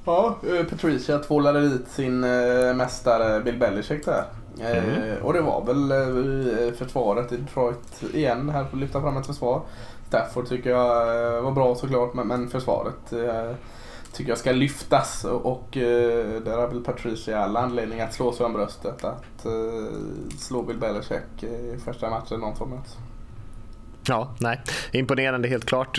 Ja, 0.04 0.37
eh, 0.49 0.64
Patricia 0.64 1.18
tvålade 1.18 1.68
dit 1.68 1.88
sin 1.88 2.25
äh, 2.25 2.75
mästare 2.75 3.40
Bill 3.40 3.59
Belichick 3.59 4.04
där. 4.04 4.25
Mm. 4.61 5.11
Eh, 5.11 5.25
och 5.25 5.32
det 5.32 5.40
var 5.40 5.64
väl 5.64 5.90
eh, 5.90 6.75
försvaret 6.75 7.32
i 7.32 7.37
Detroit 7.37 8.02
igen 8.12 8.49
här 8.49 8.64
för 8.64 8.76
att 8.76 8.80
lyfta 8.80 9.00
fram 9.00 9.16
ett 9.16 9.26
försvar. 9.26 9.62
Stafford 10.09 10.49
tycker 10.49 10.71
jag 10.71 11.42
var 11.42 11.52
bra 11.52 11.75
såklart 11.75 12.14
men, 12.14 12.50
försvaret 12.50 13.12
eh, 13.12 13.50
tycker 14.12 14.30
jag 14.30 14.38
ska 14.38 14.52
lyftas 14.52 15.25
och 15.25 15.76
eh, 15.76 16.42
där 16.42 16.56
har 16.56 16.68
väl 16.68 16.85
Patricia 16.85 17.38
alla 17.38 17.61
anledning 17.61 18.00
att 18.00 18.14
slå 18.14 18.32
sig 18.32 18.47
om 18.47 18.52
bröstet 18.52 19.04
att 19.04 19.44
eh, 19.47 19.52
slå 20.38 20.62
Bill 20.62 20.78
Belichick 20.78 21.42
i 21.42 21.78
första 21.85 22.11
matchen 22.11 22.40
någon 22.40 22.56
får 22.56 22.66
möts. 22.66 22.97
Ja, 24.06 24.35
nej. 24.40 24.61
Imponerande 24.92 25.49
helt 25.49 25.64
klart. 25.64 25.99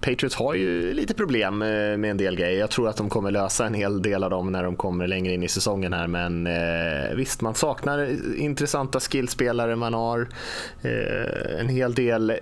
Patriots 0.00 0.34
har 0.34 0.54
ju 0.54 0.94
lite 0.94 1.14
problem 1.14 1.62
eh, 1.62 1.68
med 1.68 2.04
en 2.04 2.16
del 2.16 2.36
grejer. 2.36 2.60
Jag 2.60 2.70
tror 2.70 2.88
att 2.88 2.96
de 2.96 3.08
kommer 3.08 3.30
lösa 3.30 3.66
en 3.66 3.74
hel 3.74 4.02
del 4.02 4.24
av 4.24 4.30
dem 4.30 4.52
när 4.52 4.64
de 4.64 4.76
kommer 4.76 5.06
längre 5.06 5.34
in 5.34 5.42
i 5.42 5.48
säsongen 5.48 5.92
här. 5.92 6.06
Men 6.06 6.46
eh, 6.46 7.16
visst, 7.16 7.40
man 7.40 7.54
saknar 7.54 8.16
intressanta 8.36 9.00
skillspelare. 9.00 9.76
Man 9.76 9.94
har 9.94 10.28
eh, 10.82 11.60
en 11.60 11.68
hel 11.68 11.94
del 11.94 12.32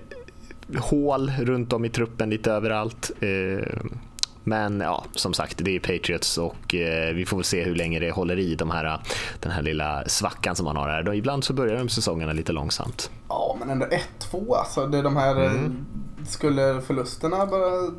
hål 0.77 1.33
runt 1.41 1.73
om 1.73 1.85
i 1.85 1.89
truppen 1.89 2.31
lite 2.31 2.53
överallt. 2.53 3.11
Eh, 3.21 3.81
men 4.45 4.81
ja, 4.81 5.05
som 5.15 5.35
sagt, 5.35 5.65
det 5.65 5.77
är 5.77 5.81
Patriots 5.81 6.39
och 6.39 6.75
eh, 6.75 7.15
vi 7.15 7.27
får 7.27 7.37
väl 7.37 7.45
se 7.45 7.65
hur 7.65 7.75
länge 7.75 7.99
det 7.99 8.11
håller 8.11 8.39
i 8.39 8.55
de 8.55 8.71
här, 8.71 9.01
den 9.41 9.53
här 9.53 9.63
lilla 9.63 10.05
svackan 10.07 10.57
som 10.57 10.65
man 10.65 10.77
har 10.77 10.89
här. 10.89 11.15
ibland 11.15 11.45
så 11.45 11.53
börjar 11.53 11.77
de 11.77 11.89
säsongerna 11.89 12.33
lite 12.33 12.53
långsamt. 12.53 13.11
Ja, 13.29 13.57
men 13.61 13.71
ändå 13.71 13.87
1-2 14.21 14.55
alltså. 14.55 14.87
Det 14.87 14.99
är 14.99 15.03
de 15.03 15.17
här, 15.17 15.37
mm. 15.37 15.87
Skulle 16.29 16.81
förlusterna 16.81 17.47
bara 17.47 17.91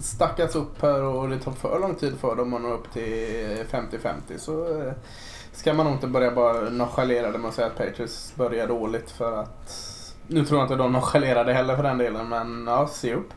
stackas 0.00 0.56
upp 0.56 0.82
här 0.82 1.02
och 1.02 1.28
det 1.28 1.38
tar 1.38 1.52
för 1.52 1.80
lång 1.80 1.94
tid 1.94 2.14
för 2.18 2.36
dem 2.36 2.54
att 2.54 2.62
nå 2.62 2.72
upp 2.72 2.92
till 2.92 3.64
50-50 3.70 4.38
så 4.38 4.80
eh, 4.80 4.92
ska 5.52 5.74
man 5.74 5.86
nog 5.86 5.94
inte 5.94 6.06
börja 6.06 6.30
bara 6.30 6.70
nonchalera 6.70 7.30
det 7.30 7.38
med 7.38 7.48
att 7.48 7.54
säga 7.54 7.66
att 7.66 7.76
Patriots 7.76 8.32
börjar 8.36 8.68
dåligt 8.68 9.10
för 9.10 9.40
att 9.40 9.84
nu 10.26 10.44
tror 10.44 10.60
jag 10.60 10.64
inte 10.64 10.76
de 10.76 10.92
nonchalerar 10.92 11.44
det 11.44 11.52
heller 11.52 11.76
för 11.76 11.82
den 11.82 11.98
delen 11.98 12.28
men 12.28 12.66
ja, 12.66 12.86
se 12.86 13.14
upp. 13.14 13.32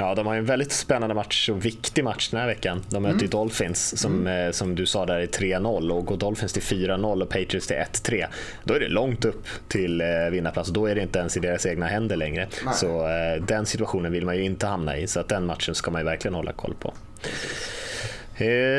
Ja, 0.00 0.14
de 0.14 0.26
har 0.26 0.34
en 0.34 0.44
väldigt 0.44 0.72
spännande 0.72 1.14
match 1.14 1.48
och 1.48 1.64
viktig 1.64 2.04
match 2.04 2.28
den 2.30 2.40
här 2.40 2.46
veckan. 2.46 2.84
De 2.90 3.02
möter 3.02 3.18
mm. 3.18 3.30
Dolphins 3.30 4.00
som, 4.00 4.20
mm. 4.20 4.46
Eh, 4.46 4.52
som 4.52 4.74
du 4.74 4.86
sa 4.86 5.06
där 5.06 5.18
är 5.18 5.26
3-0 5.26 5.90
och 5.90 6.06
går 6.06 6.16
Dolphins 6.16 6.52
till 6.52 6.62
4-0 6.62 7.22
och 7.22 7.28
Patriots 7.28 7.66
till 7.66 7.76
1-3. 7.76 8.26
Då 8.64 8.74
är 8.74 8.80
det 8.80 8.88
långt 8.88 9.24
upp 9.24 9.46
till 9.68 10.00
eh, 10.00 10.06
vinnarplats 10.30 10.68
och 10.68 10.74
då 10.74 10.86
är 10.86 10.94
det 10.94 11.02
inte 11.02 11.18
ens 11.18 11.36
i 11.36 11.40
deras 11.40 11.66
egna 11.66 11.86
händer 11.86 12.16
längre. 12.16 12.48
Nej. 12.64 12.74
Så 12.74 13.08
eh, 13.08 13.42
den 13.42 13.66
situationen 13.66 14.12
vill 14.12 14.24
man 14.24 14.36
ju 14.36 14.44
inte 14.44 14.66
hamna 14.66 14.96
i 14.96 15.06
så 15.06 15.20
att 15.20 15.28
den 15.28 15.46
matchen 15.46 15.74
ska 15.74 15.90
man 15.90 16.00
ju 16.00 16.04
verkligen 16.04 16.34
hålla 16.34 16.52
koll 16.52 16.74
på. 16.80 16.94
Eh, 17.22 17.30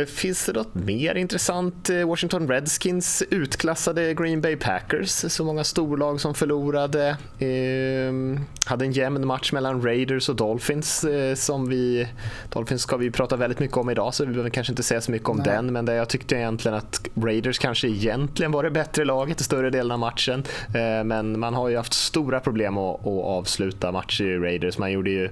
finns 0.08 0.46
det 0.46 0.54
något 0.54 0.76
mer 0.76 1.16
intressant? 1.16 1.90
Eh, 1.90 2.08
Washington 2.08 2.48
Redskins 2.48 3.24
utklassade 3.30 4.14
Green 4.14 4.42
Bay 4.42 4.56
Packers, 4.56 5.10
så 5.10 5.44
många 5.44 5.64
storlag 5.64 6.22
som 6.22 6.34
förlorade. 6.34 7.08
Eh, 7.40 8.40
hade 8.66 8.86
en 8.86 8.92
jämn 8.92 9.28
match 9.28 9.52
mellan 9.52 9.82
Raiders 9.82 10.30
och 10.30 10.36
Dolphins 10.36 11.06
som 11.36 11.70
vi... 11.70 12.08
Dolphins 12.50 12.82
ska 12.82 12.98
vi 12.98 13.12
prata 13.12 13.36
väldigt 13.36 13.60
mycket 13.60 13.78
om 13.78 13.90
idag 13.90 14.14
så 14.14 14.26
vi 14.26 14.32
behöver 14.32 14.50
kanske 14.50 14.72
inte 14.72 14.84
säga 14.84 15.02
så 15.02 15.12
mycket 15.12 15.30
om 15.30 15.38
Nej. 15.38 15.46
den 15.46 15.74
men 15.74 15.88
jag 15.88 16.10
tyckte 16.10 16.36
egentligen 16.36 16.78
att 16.78 17.08
Raiders 17.16 17.60
kanske 17.60 17.88
egentligen 17.88 18.52
var 18.52 18.64
det 18.64 18.72
bättre 18.72 19.06
laget 19.06 19.42
i 19.42 19.44
större 19.44 19.70
delen 19.70 19.92
av 19.92 20.00
matchen. 20.00 20.44
Men 21.06 21.40
man 21.40 21.54
har 21.54 21.70
ju 21.70 21.78
haft 21.78 21.94
stora 21.94 22.40
problem 22.40 22.78
att, 22.78 23.00
att 23.00 23.08
avsluta 23.08 23.92
matcher 23.92 24.24
i 24.24 24.38
Raiders. 24.38 24.78
Man 24.78 24.92
gjorde 24.92 25.10
ju 25.10 25.30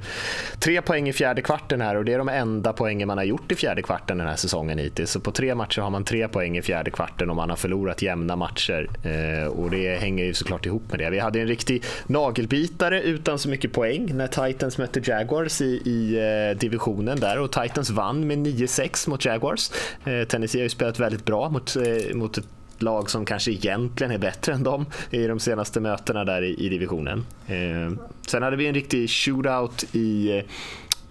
tre 0.59 0.81
poäng 0.81 1.09
i 1.09 1.13
fjärde 1.13 1.41
kvarten 1.41 1.81
här 1.81 1.95
och 1.95 2.05
det 2.05 2.13
är 2.13 2.17
de 2.17 2.29
enda 2.29 2.73
poängen 2.73 3.07
man 3.07 3.17
har 3.17 3.25
gjort 3.25 3.51
i 3.51 3.55
fjärde 3.55 3.81
kvarten 3.81 4.16
den 4.17 4.27
här 4.27 4.35
säsongen 4.35 4.77
hittills. 4.77 5.11
Så 5.11 5.19
på 5.19 5.31
tre 5.31 5.55
matcher 5.55 5.81
har 5.81 5.89
man 5.89 6.03
tre 6.03 6.27
poäng 6.27 6.57
i 6.57 6.61
fjärde 6.61 6.91
kvarten 6.91 7.29
och 7.29 7.35
man 7.35 7.49
har 7.49 7.57
förlorat 7.57 8.01
jämna 8.01 8.35
matcher. 8.35 8.89
Eh, 9.03 9.47
och 9.47 9.71
det 9.71 9.95
hänger 9.95 10.25
ju 10.25 10.33
såklart 10.33 10.65
ihop 10.65 10.83
med 10.89 10.99
det. 10.99 11.09
Vi 11.09 11.19
hade 11.19 11.39
en 11.39 11.47
riktig 11.47 11.83
nagelbitare 12.07 13.01
utan 13.01 13.39
så 13.39 13.49
mycket 13.49 13.73
poäng 13.73 14.17
när 14.17 14.27
Titans 14.27 14.77
mötte 14.77 15.01
Jaguars 15.03 15.61
i, 15.61 15.65
i 15.85 16.17
eh, 16.17 16.59
divisionen 16.59 17.19
där 17.19 17.39
och 17.39 17.51
Titans 17.51 17.89
vann 17.89 18.27
med 18.27 18.37
9-6 18.37 19.09
mot 19.09 19.25
Jaguars. 19.25 19.71
Eh, 20.05 20.27
Tennessee 20.27 20.59
har 20.59 20.63
ju 20.63 20.69
spelat 20.69 20.99
väldigt 20.99 21.25
bra 21.25 21.49
mot, 21.49 21.75
eh, 21.75 22.15
mot 22.15 22.37
ett 22.37 22.47
lag 22.79 23.09
som 23.09 23.25
kanske 23.25 23.51
egentligen 23.51 24.11
är 24.11 24.17
bättre 24.17 24.53
än 24.53 24.63
dem 24.63 24.85
i 25.09 25.27
de 25.27 25.39
senaste 25.39 25.79
mötena 25.79 26.23
där 26.23 26.41
i, 26.41 26.65
i 26.65 26.69
divisionen. 26.69 27.25
Eh, 27.47 27.97
sen 28.27 28.43
hade 28.43 28.57
vi 28.57 28.67
en 28.67 28.73
riktig 28.73 29.09
shootout 29.09 29.95
i 29.95 30.37
eh, 30.37 30.43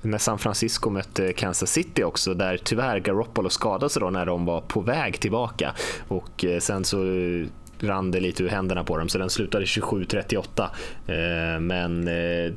när 0.07 0.19
San 0.19 0.39
Francisco 0.39 0.91
mötte 0.91 1.33
Kansas 1.33 1.71
City 1.71 2.05
också 2.05 2.35
där 2.35 2.61
tyvärr 2.65 2.99
Garoppolo 2.99 3.51
skadade 3.51 3.91
sig 3.91 4.01
då 4.01 4.11
när 4.11 4.27
de 4.27 4.45
var 4.45 4.61
på 4.61 4.81
väg 4.81 5.21
tillbaka 5.21 5.75
och 6.09 6.45
eh, 6.45 6.61
sen 6.61 6.85
så 6.85 7.05
eh, 7.05 7.47
rann 7.81 8.11
det 8.11 8.21
lite 8.21 8.43
ur 8.43 8.49
händerna 8.49 8.85
på 8.85 8.99
dem 8.99 9.09
så 9.09 9.19
den 9.19 9.31
slutade 9.31 9.65
27-38. 9.65 10.63
Eh, 11.07 11.61
men 11.61 12.09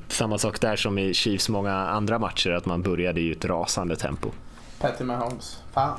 samma 0.08 0.38
sak 0.38 0.62
där 0.62 0.76
som 0.76 0.98
i 0.98 1.14
Chiefs 1.14 1.50
många 1.50 1.74
andra 1.74 2.20
matcher 2.20 2.52
att 2.52 2.66
man 2.66 2.82
började 2.82 3.22
i 3.22 3.32
ett 3.32 3.46
rasande 3.46 3.96
tempo. 3.96 4.30
Patty 4.80 5.04
Mahomes, 5.04 5.62
fan. 5.74 5.98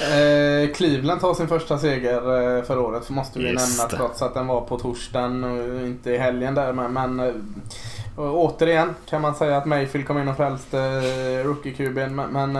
Eh, 0.00 0.74
Cleveland 0.74 1.20
tar 1.20 1.34
sin 1.34 1.48
första 1.48 1.78
seger 1.78 2.56
eh, 2.56 2.62
för 2.62 2.78
året 2.78 3.10
måste 3.10 3.38
vi 3.38 3.50
Just 3.50 3.78
nämna 3.78 3.90
trots 3.90 4.22
att 4.22 4.34
den 4.34 4.46
var 4.46 4.60
på 4.60 4.78
torsdagen 4.78 5.44
och 5.44 5.86
inte 5.86 6.10
i 6.10 6.18
helgen 6.18 6.54
där. 6.54 6.72
Men, 6.72 6.92
men 6.92 7.20
eh, 7.20 7.34
återigen 8.16 8.94
kan 9.08 9.22
man 9.22 9.34
säga 9.34 9.56
att 9.56 9.66
Mayfield 9.66 10.06
kom 10.06 10.18
in 10.18 10.28
och 10.28 10.36
frälste 10.36 10.78
eh, 10.78 11.46
rookie-QB'n. 11.46 12.08
Men, 12.08 12.52
men 12.52 12.56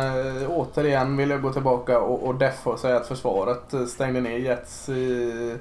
återigen 0.46 1.16
vill 1.16 1.30
jag 1.30 1.42
gå 1.42 1.52
tillbaka 1.52 2.00
och, 2.00 2.26
och 2.26 2.34
deffa 2.34 2.70
och 2.70 2.78
säga 2.78 2.96
att 2.96 3.06
försvaret 3.06 3.74
stängde 3.88 4.20
ner 4.20 4.38
Jets 4.38 4.88
i 4.88 5.56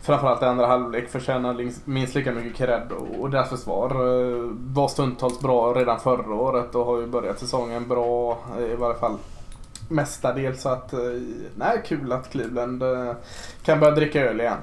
framförallt 0.00 0.42
i 0.42 0.44
andra 0.44 0.66
halvlek 0.66 1.08
förtjänar 1.08 1.70
minst 1.84 2.14
lika 2.14 2.32
mycket 2.32 2.56
cred 2.56 2.88
och 3.18 3.30
deras 3.30 3.48
försvar 3.48 3.90
var 4.74 4.88
stundtals 4.88 5.40
bra 5.40 5.72
redan 5.74 6.00
förra 6.00 6.34
året 6.34 6.74
och 6.74 6.86
har 6.86 7.00
ju 7.00 7.06
börjat 7.06 7.38
säsongen 7.38 7.88
bra 7.88 8.38
i 8.72 8.74
varje 8.74 8.98
fall 8.98 9.18
mestadels. 9.88 10.62
Så 10.62 10.68
att, 10.68 10.92
eh, 10.92 11.00
nej, 11.56 11.82
kul 11.86 12.12
att 12.12 12.30
Cleveland 12.30 12.82
eh, 12.82 13.12
kan 13.64 13.80
börja 13.80 13.94
dricka 13.94 14.20
öl 14.20 14.40
igen. 14.40 14.58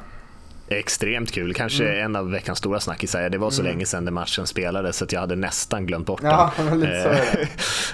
Extremt 0.71 1.31
kul, 1.31 1.53
kanske 1.53 1.83
mm. 1.83 2.05
en 2.05 2.15
av 2.15 2.31
veckans 2.31 2.57
stora 2.59 2.79
snackisar. 2.79 3.29
Det 3.29 3.37
var 3.37 3.49
så 3.49 3.61
mm. 3.61 3.71
länge 3.71 3.85
sedan 3.85 4.05
den 4.05 4.13
matchen 4.13 4.47
spelades 4.47 4.97
så 4.97 5.05
jag 5.09 5.19
hade 5.19 5.35
nästan 5.35 5.85
glömt 5.85 6.05
bort 6.05 6.21
den. 6.21 6.29
Ja, 6.39 6.51
det. 6.75 7.47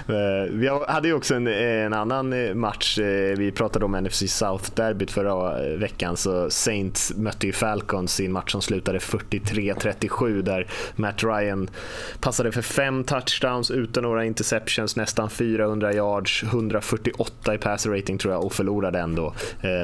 Eh, 0.08 0.52
vi 0.52 0.70
hade 0.88 1.08
ju 1.08 1.14
också 1.14 1.34
en, 1.34 1.46
en, 1.46 1.92
annan 1.92 2.32
eh, 2.32 2.54
match, 2.54 2.98
eh, 2.98 3.36
vi 3.36 3.52
pratade 3.52 3.84
om 3.84 3.92
NFC 3.92 4.22
South-derbyt 4.22 5.10
förra 5.10 5.60
veckan, 5.76 6.16
så 6.16 6.50
Saints 6.50 7.12
mötte 7.16 7.46
ju 7.46 7.52
Falcons 7.52 8.20
i 8.20 8.26
en 8.26 8.32
match 8.32 8.52
som 8.52 8.62
slutade 8.62 8.98
43-37 8.98 10.42
där 10.42 10.66
Matt 10.96 11.24
Ryan 11.24 11.70
passade 12.20 12.52
för 12.52 12.62
fem 12.62 13.04
touchdowns 13.04 13.70
utan 13.70 14.02
några 14.02 14.24
interceptions, 14.24 14.96
nästan 14.96 15.30
400 15.30 15.92
yards, 15.92 16.42
148 16.42 17.54
i 17.54 17.58
passer 17.58 17.90
rating 17.90 18.18
tror 18.18 18.34
jag 18.34 18.44
och 18.44 18.52
förlorade 18.52 18.98
ändå 18.98 19.34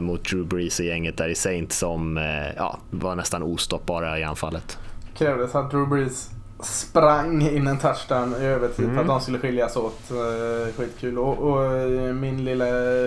mot 0.00 0.30
Drew 0.30 0.46
Brees 0.46 0.80
i 0.80 0.86
gänget 0.86 1.16
där 1.16 1.28
i 1.28 1.34
Saints 1.34 1.78
som 1.78 2.16
ja, 2.56 2.81
var 2.90 3.16
nästan 3.16 3.42
ostoppbara 3.42 4.18
i 4.18 4.24
anfallet. 4.24 4.78
Krävdes 5.14 5.54
att 5.54 5.70
Drew 5.70 5.88
Brees 5.88 6.30
sprang 6.62 7.42
in 7.42 7.66
en 7.66 7.78
touchdown 7.78 8.34
i 8.40 8.44
övertid 8.44 8.84
mm. 8.84 8.94
för 8.94 9.02
att 9.02 9.08
de 9.08 9.20
skulle 9.20 9.38
skiljas 9.38 9.76
åt. 9.76 10.10
Uh, 10.10 10.72
skitkul. 10.76 11.18
Och, 11.18 11.38
och 11.38 11.72
uh, 11.72 12.12
min 12.12 12.44
lilla 12.44 12.64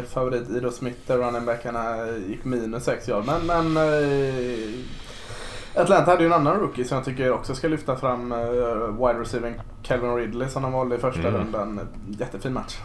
favorit 0.09 0.49
Ido 0.49 0.71
Smith, 0.71 1.11
running 1.11 1.45
backarna, 1.45 2.07
gick 2.27 2.45
minus 2.45 2.83
6 2.83 3.09
yard. 3.09 3.25
Men, 3.25 3.45
men 3.45 3.87
Atlanta 5.75 6.11
hade 6.11 6.23
ju 6.23 6.27
en 6.27 6.33
annan 6.33 6.59
rookie 6.59 6.85
som 6.85 6.95
jag 6.95 7.05
tycker 7.05 7.31
också 7.31 7.55
ska 7.55 7.67
lyfta 7.67 7.95
fram. 7.95 8.29
Wide 8.97 9.19
receiving 9.19 9.55
Calvin 9.83 10.15
Ridley 10.15 10.49
som 10.49 10.63
de 10.63 10.71
valde 10.71 10.95
i 10.95 10.99
första 10.99 11.27
mm. 11.27 11.33
rundan. 11.33 11.79
Jättefin 12.19 12.53
match. 12.53 12.77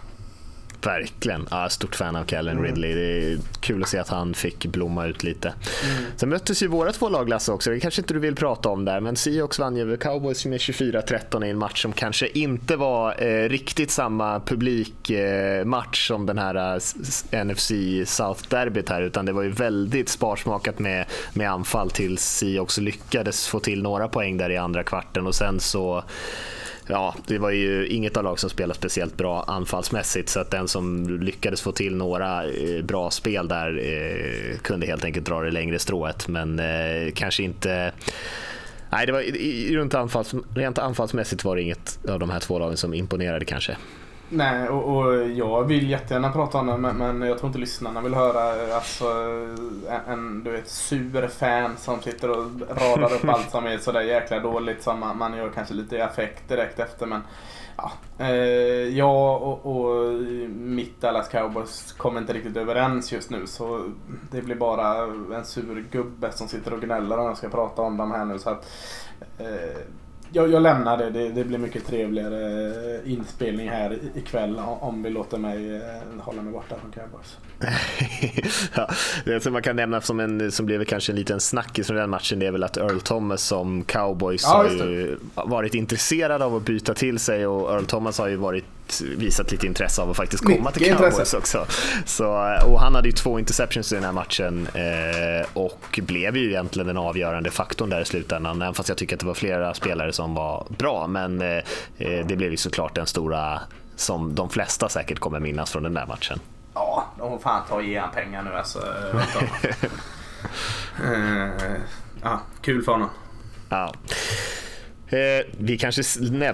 Verkligen. 0.82 1.46
Ja, 1.50 1.68
stort 1.68 1.96
fan 1.96 2.16
av 2.16 2.24
Calvin 2.24 2.58
mm. 2.58 2.64
Ridley. 2.64 2.94
Det 2.94 3.32
är 3.32 3.38
kul 3.60 3.82
att 3.82 3.88
se 3.88 3.98
att 3.98 4.08
han 4.08 4.34
fick 4.34 4.66
blomma 4.66 5.06
ut 5.06 5.22
lite. 5.22 5.48
Mm. 5.48 6.04
Sen 6.16 6.28
möttes 6.28 6.62
ju 6.62 6.66
våra 6.66 6.92
två 6.92 7.08
lag 7.08 7.28
Lasse 7.28 7.52
också. 7.52 7.70
Det 7.70 7.80
kanske 7.80 8.00
inte 8.00 8.14
du 8.14 8.20
vill 8.20 8.34
prata 8.34 8.68
om 8.68 8.84
där, 8.84 9.00
men 9.00 9.16
Seahawks 9.16 9.58
vann 9.58 9.76
ju 9.76 9.82
över 9.82 9.96
Cowboys 9.96 10.46
med 10.46 10.58
24-13 10.58 11.46
i 11.46 11.50
en 11.50 11.58
match 11.58 11.82
som 11.82 11.92
kanske 11.92 12.28
inte 12.28 12.76
var 12.76 13.22
eh, 13.22 13.48
riktigt 13.48 13.90
samma 13.90 14.40
publikmatch 14.40 16.10
eh, 16.10 16.14
som 16.14 16.26
den 16.26 16.38
här 16.38 16.54
eh, 17.30 17.44
NFC 17.44 17.70
South-derbyt 18.06 18.88
här, 18.88 19.02
utan 19.02 19.26
det 19.26 19.32
var 19.32 19.42
ju 19.42 19.50
väldigt 19.50 20.08
sparsmakat 20.08 20.78
med, 20.78 21.06
med 21.32 21.50
anfall 21.50 21.90
tills 21.90 22.22
Seahawks 22.22 22.78
lyckades 22.78 23.48
få 23.48 23.60
till 23.60 23.82
några 23.82 24.08
poäng 24.08 24.36
där 24.36 24.50
i 24.50 24.56
andra 24.56 24.82
kvarten 24.82 25.26
och 25.26 25.34
sen 25.34 25.60
så 25.60 26.04
ja, 26.90 27.14
det 27.26 27.38
var 27.38 27.50
ju 27.50 27.86
inget 27.86 28.16
av 28.16 28.24
lag 28.24 28.38
som 28.38 28.50
spelade 28.50 28.78
speciellt 28.78 29.16
bra 29.16 29.42
anfallsmässigt 29.42 30.28
så 30.28 30.40
att 30.40 30.50
den 30.50 30.68
som 30.68 31.08
lyckades 31.20 31.62
få 31.62 31.72
till 31.72 31.96
några 31.96 32.44
eh, 32.44 32.84
bra 32.84 33.10
spel 33.10 33.48
där 33.48 33.78
eh, 33.78 34.58
kunde 34.58 34.86
helt 34.86 35.04
enkelt 35.04 35.26
dra 35.26 35.40
det 35.40 35.50
längre 35.50 35.78
strået 35.78 36.28
men 36.28 36.58
eh, 36.58 37.12
kanske 37.14 37.42
inte 37.42 37.92
Nej, 38.92 39.06
det 39.06 39.12
var, 39.12 39.22
runt 39.76 39.94
anfalls, 39.94 40.34
rent 40.54 40.78
anfallsmässigt 40.78 41.44
var 41.44 41.56
det 41.56 41.62
inget 41.62 41.98
av 42.08 42.18
de 42.18 42.30
här 42.30 42.40
två 42.40 42.58
lagen 42.58 42.76
som 42.76 42.94
imponerade 42.94 43.44
kanske. 43.44 43.76
Nej, 44.32 44.68
och, 44.68 44.96
och, 44.96 45.28
jag 45.28 45.64
vill 45.64 45.90
jättegärna 45.90 46.32
prata 46.32 46.58
om 46.58 46.66
det 46.66 46.76
men, 46.76 46.96
men 46.96 47.28
jag 47.28 47.38
tror 47.38 47.48
inte 47.48 47.58
lyssnarna 47.58 48.00
vill 48.00 48.14
höra 48.14 48.74
alltså, 48.74 49.04
en, 49.88 50.12
en 50.12 50.44
du 50.44 50.50
vet, 50.50 50.68
sur 50.68 51.28
fan 51.28 51.76
som 51.76 52.02
sitter 52.02 52.30
och 52.30 52.46
radar 52.68 53.14
upp 53.14 53.28
allt 53.28 53.50
som 53.50 53.66
är 53.66 53.78
sådär 53.78 54.00
jäkla 54.00 54.40
dåligt 54.40 54.82
som 54.82 55.00
man, 55.00 55.18
man 55.18 55.36
gör 55.36 55.48
kanske 55.48 55.74
lite 55.74 55.96
i 55.96 56.00
affekt 56.00 56.48
direkt 56.48 56.78
efter. 56.78 57.06
Men 57.06 57.20
ja, 57.76 57.92
eh, 58.18 58.28
jag 58.98 59.42
och, 59.42 59.66
och 59.66 60.12
mitt 60.50 61.00
Dallas 61.00 61.28
Cowboys 61.28 61.92
kommer 61.92 62.20
inte 62.20 62.32
riktigt 62.32 62.56
överens 62.56 63.12
just 63.12 63.30
nu 63.30 63.46
så 63.46 63.92
det 64.30 64.42
blir 64.42 64.56
bara 64.56 65.02
en 65.36 65.44
sur 65.44 65.84
gubbe 65.90 66.32
som 66.32 66.48
sitter 66.48 66.74
och 66.74 66.80
gnäller 66.80 67.18
om 67.18 67.26
jag 67.26 67.36
ska 67.36 67.48
prata 67.48 67.82
om 67.82 67.96
dem 67.96 68.10
här 68.10 68.24
nu. 68.24 68.38
Så 68.38 68.50
att, 68.50 68.70
eh, 69.38 69.80
jag, 70.32 70.52
jag 70.52 70.62
lämnar 70.62 70.98
det. 70.98 71.10
det. 71.10 71.28
det. 71.28 71.44
blir 71.44 71.58
mycket 71.58 71.86
trevligare 71.86 72.66
eh, 72.96 73.12
inspelning 73.12 73.68
här 73.68 73.98
ikväll 74.14 74.58
om 74.58 75.02
vi 75.02 75.10
låter 75.10 75.38
mig 75.38 75.76
eh, 75.76 75.82
hålla 76.20 76.42
mig 76.42 76.52
borta 76.52 76.74
från 76.80 76.92
Cowboys. 76.92 77.38
ja, 78.74 78.88
det 79.24 79.40
som 79.40 79.52
man 79.52 79.62
kan 79.62 79.76
nämna 79.76 80.00
som, 80.00 80.20
en, 80.20 80.52
som 80.52 80.66
blev 80.66 80.84
kanske 80.84 81.12
en 81.12 81.16
liten 81.16 81.40
snackis 81.40 81.86
från 81.86 81.96
den 81.96 82.10
matchen 82.10 82.38
det 82.38 82.46
är 82.46 82.52
väl 82.52 82.64
att 82.64 82.76
Earl 82.76 83.00
Thomas 83.00 83.42
som 83.42 83.84
Cowboys 83.84 84.42
ja, 84.44 84.56
har 85.34 85.46
varit 85.46 85.74
intresserad 85.74 86.42
av 86.42 86.56
att 86.56 86.62
byta 86.62 86.94
till 86.94 87.18
sig 87.18 87.46
och 87.46 87.72
Earl 87.72 87.84
Thomas 87.84 88.18
har 88.18 88.28
ju 88.28 88.36
varit 88.36 88.64
visat 89.00 89.52
lite 89.52 89.66
intresse 89.66 90.02
av 90.02 90.10
att 90.10 90.16
faktiskt 90.16 90.44
komma 90.44 90.56
Mycket 90.56 90.74
till 90.74 90.92
Cowboys 90.92 91.12
intresse. 91.12 91.36
också. 91.36 91.66
Så, 92.06 92.26
och 92.64 92.80
han 92.80 92.94
hade 92.94 93.08
ju 93.08 93.12
två 93.12 93.38
interceptions 93.38 93.92
i 93.92 93.94
den 93.94 94.04
här 94.04 94.12
matchen 94.12 94.68
eh, 94.74 95.48
och 95.52 96.00
blev 96.02 96.36
ju 96.36 96.48
egentligen 96.48 96.86
den 96.86 96.96
avgörande 96.96 97.50
faktorn 97.50 97.90
där 97.90 98.00
i 98.00 98.04
slutändan. 98.04 98.62
Även 98.62 98.74
fast 98.74 98.88
jag 98.88 98.98
tycker 98.98 99.16
att 99.16 99.20
det 99.20 99.26
var 99.26 99.34
flera 99.34 99.74
spelare 99.74 100.12
som 100.12 100.34
var 100.34 100.66
bra. 100.78 101.06
Men 101.06 101.40
eh, 101.40 101.56
eh 101.98 102.26
det 102.26 102.36
blev 102.36 102.50
ju 102.50 102.56
såklart 102.56 102.94
den 102.94 103.06
stora 103.06 103.60
som 103.96 104.34
de 104.34 104.50
flesta 104.50 104.88
säkert 104.88 105.18
kommer 105.18 105.40
minnas 105.40 105.70
från 105.70 105.82
den 105.82 105.94
där 105.94 106.06
matchen. 106.06 106.40
Ja, 106.74 107.06
de 107.18 107.30
får 107.30 107.38
fan 107.38 107.62
ta 107.68 107.74
och 107.74 107.82
ge 107.82 107.98
han 107.98 108.10
pengar 108.10 108.42
nu 108.42 108.50
alltså. 108.50 108.78
ja, 112.22 112.40
kul 112.60 112.82
för 112.82 112.92
honom. 112.92 113.08
Ja. 113.68 113.92
Eh, 115.10 115.46
vi 115.58 115.78
kanske 115.78 116.02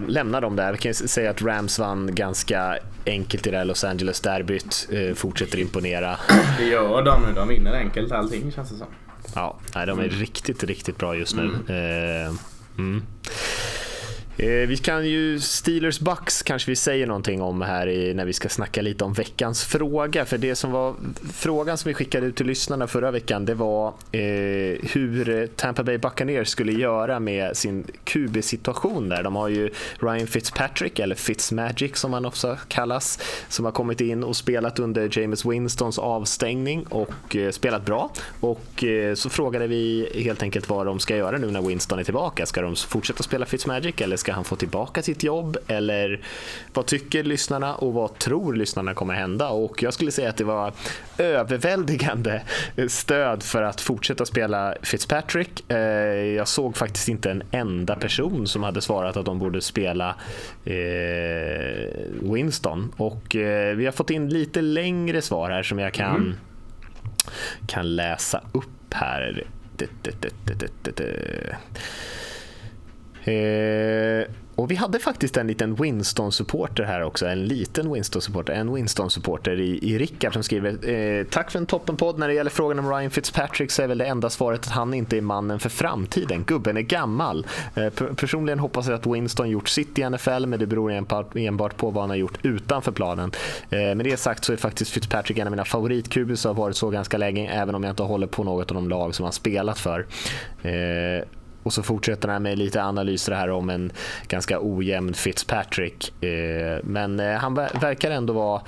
lämnar 0.09 0.41
dem 0.41 0.57
där. 0.57 0.73
Vi 0.73 0.79
kan 0.79 0.95
säga 0.95 1.31
att 1.31 1.43
Rams 1.43 1.79
vann 1.79 2.15
ganska 2.15 2.79
enkelt 3.07 3.47
i 3.47 3.51
det 3.51 3.57
här 3.59 3.65
Los 3.65 3.85
Angeles-derbyt. 3.85 4.89
Eh, 4.93 5.15
fortsätter 5.15 5.59
imponera. 5.59 6.19
Det 6.59 6.65
gör 6.65 7.03
de 7.03 7.23
nu. 7.23 7.33
De 7.35 7.49
vinner 7.49 7.73
enkelt 7.73 8.13
allting 8.13 8.53
känns 8.53 8.71
det 8.71 8.77
som. 8.77 8.87
Ja, 9.35 9.59
de 9.73 9.81
är 9.81 9.93
mm. 9.93 10.09
riktigt, 10.09 10.65
riktigt 10.65 10.99
bra 10.99 11.17
just 11.17 11.37
nu. 11.37 11.43
Mm. 11.43 12.27
Eh, 12.27 12.33
mm. 12.79 13.03
Eh, 14.39 14.49
vi 14.49 14.77
kan 14.77 15.07
ju, 15.07 15.41
Steelers 15.41 16.01
Bucks 16.01 16.43
kanske 16.43 16.71
vi 16.71 16.77
säger 16.77 17.07
någonting 17.07 17.43
om 17.43 17.63
här 17.63 17.89
i, 17.89 18.15
när 18.15 18.25
vi 18.25 18.33
ska 18.33 18.49
snacka 18.49 18.83
lite 18.83 19.05
om 19.05 19.13
veckans 19.13 19.65
fråga. 19.65 20.25
För 20.25 20.39
det 20.39 20.55
som 20.55 20.73
var 20.73 20.95
frågan 21.33 21.79
som 21.79 21.89
vi 21.89 21.95
skickade 21.95 22.27
ut 22.27 22.37
till 22.37 22.47
lyssnarna 22.47 22.87
förra 22.87 23.11
veckan, 23.11 23.45
det 23.45 23.55
var 23.55 23.89
eh, 23.89 24.21
hur 24.93 25.47
Tampa 25.47 25.83
Bay 25.83 25.99
Buccaneers 25.99 26.49
skulle 26.49 26.73
göra 26.73 27.21
med 27.21 27.57
sin 27.57 27.85
QB-situation 28.05 29.09
där. 29.09 29.23
De 29.23 29.37
har 29.37 29.49
ju 29.49 29.71
Ryan 29.99 30.27
Fitzpatrick, 30.27 30.99
eller 30.99 31.15
Fitzmagic 31.15 31.97
som 31.97 32.13
han 32.13 32.27
också 32.27 32.59
kallas, 32.69 33.19
som 33.49 33.65
har 33.65 33.73
kommit 33.73 34.01
in 34.01 34.25
och 34.25 34.37
spelat 34.37 34.79
under 34.79 35.19
James 35.19 35.45
Winstons 35.45 35.99
avstängning 35.99 36.87
och 36.87 37.37
eh, 37.37 37.51
spelat 37.51 37.85
bra. 37.85 38.11
Och 38.41 38.85
eh, 38.85 39.15
så 39.15 39.31
frågade 39.31 39.67
vi 39.67 40.09
helt 40.25 40.43
enkelt 40.43 40.69
vad 40.69 40.87
de 40.87 41.01
ska 41.01 41.17
göra 41.17 41.39
nu 41.39 41.51
när 41.51 41.63
Winston 41.63 41.99
är 41.99 42.05
tillbaka. 42.05 42.47
Ska 42.47 42.63
de 42.63 42.77
fortsätta 42.77 43.23
spela 43.23 43.47
Fitzmagic 43.47 44.01
eller 44.01 44.17
Ska 44.27 44.33
han 44.33 44.45
få 44.45 44.57
tillbaka 44.57 45.03
sitt 45.03 45.23
jobb? 45.23 45.57
Eller 45.69 46.21
vad 46.75 46.87
tycker 46.87 47.23
lyssnarna 47.23 47.75
och 47.75 47.93
vad 47.93 48.19
tror 48.19 48.55
lyssnarna 48.55 48.95
kommer 48.95 49.15
hända? 49.15 49.49
Och 49.49 49.83
jag 49.83 49.95
skulle 49.95 50.11
säga 50.11 50.29
att 50.29 50.37
det 50.37 50.45
var 50.45 50.73
överväldigande 51.19 52.43
stöd 52.89 53.43
för 53.43 53.63
att 53.63 53.81
fortsätta 53.81 54.27
spela 54.27 54.75
Fitzpatrick. 54.83 55.71
Eh, 55.71 55.79
jag 56.37 56.49
såg 56.49 56.77
faktiskt 56.77 57.09
inte 57.09 57.31
en 57.31 57.43
enda 57.51 57.97
person 57.97 58.47
som 58.47 58.63
hade 58.63 58.81
svarat 58.81 59.17
att 59.17 59.27
de 59.27 59.39
borde 59.39 59.61
spela 59.61 60.17
eh, 60.65 60.75
Winston. 62.21 62.93
Och 62.97 63.37
eh, 63.37 63.77
vi 63.77 63.85
har 63.85 63.93
fått 63.93 64.11
in 64.11 64.29
lite 64.29 64.63
längre 64.63 65.23
svar 65.23 65.51
här 65.51 65.63
som 65.63 65.79
jag 65.79 65.93
kan, 65.93 66.17
mm. 66.17 66.35
kan 67.67 67.97
läsa 67.97 68.41
upp 68.53 68.95
här. 68.95 69.45
Eh, 73.27 74.27
och 74.57 74.71
vi 74.71 74.75
hade 74.75 74.99
faktiskt 74.99 75.37
en 75.37 75.47
liten 75.47 75.75
Winston-supporter 75.75 76.85
här 76.85 77.03
också, 77.03 77.27
en 77.27 77.45
liten 77.45 77.93
Winston-supporter, 77.93 78.53
en 78.53 78.75
Winston-supporter 78.75 79.61
i, 79.61 79.93
i 79.93 79.99
Rickard 79.99 80.33
som 80.33 80.43
skriver 80.43 80.89
eh, 80.91 81.25
Tack 81.25 81.51
för 81.51 81.59
en 81.59 81.67
toppenpodd. 81.67 82.19
När 82.19 82.29
det 82.29 82.35
gäller 82.35 82.51
frågan 82.51 82.79
om 82.79 82.91
Ryan 82.91 83.11
Fitzpatrick 83.11 83.71
så 83.71 83.83
är 83.83 83.87
väl 83.87 83.99
det 83.99 84.07
enda 84.07 84.31
svaret 84.31 84.61
att 84.61 84.73
han 84.73 84.95
inte 84.95 85.17
är 85.17 85.21
mannen 85.21 85.59
för 85.59 85.69
framtiden. 85.69 86.45
Gubben 86.47 86.77
är 86.77 86.81
gammal. 86.81 87.47
Eh, 87.75 87.89
personligen 87.91 88.59
hoppas 88.59 88.87
jag 88.87 88.95
att 88.95 89.07
Winston 89.07 89.51
gjort 89.51 89.69
sitt 89.69 89.99
i 89.99 90.11
NFL, 90.11 90.47
men 90.47 90.59
det 90.59 90.67
beror 90.67 90.93
enbart 91.35 91.77
på 91.77 91.91
vad 91.91 92.03
han 92.03 92.11
har 92.11 92.17
gjort 92.17 92.39
utanför 92.43 92.93
planen. 92.93 93.33
Eh, 93.71 93.79
med 93.79 94.05
det 94.05 94.17
sagt 94.17 94.45
så 94.45 94.53
är 94.53 94.57
faktiskt 94.57 94.91
Fitzpatrick 94.91 95.39
en 95.39 95.47
av 95.47 95.51
mina 95.51 95.65
favoritkubis 95.65 96.45
och 96.45 96.55
har 96.55 96.63
varit 96.63 96.77
så 96.77 96.91
ganska 96.91 97.19
länge, 97.19 97.51
även 97.51 97.75
om 97.75 97.85
jag 97.85 97.93
inte 97.93 98.03
håller 98.03 98.27
på 98.27 98.45
något 98.45 98.71
av 98.71 98.75
de 98.75 98.89
lag 98.89 99.15
som 99.15 99.25
han 99.25 99.33
spelat 99.33 99.79
för. 99.79 100.07
Eh, 100.63 101.25
och 101.67 101.73
så 101.73 101.83
fortsätter 101.83 102.29
han 102.29 102.43
med 102.43 102.59
lite 102.59 102.83
analyser 102.83 103.33
här 103.33 103.51
om 103.51 103.71
en 103.71 103.93
ganska 104.29 104.59
ojämn 104.61 105.15
Fitzpatrick. 105.15 106.23
Eh, 106.25 106.79
men 106.83 107.21
eh, 107.21 107.37
han 107.37 107.55
verkar 107.55 108.11
ändå 108.11 108.33
vara 108.33 108.63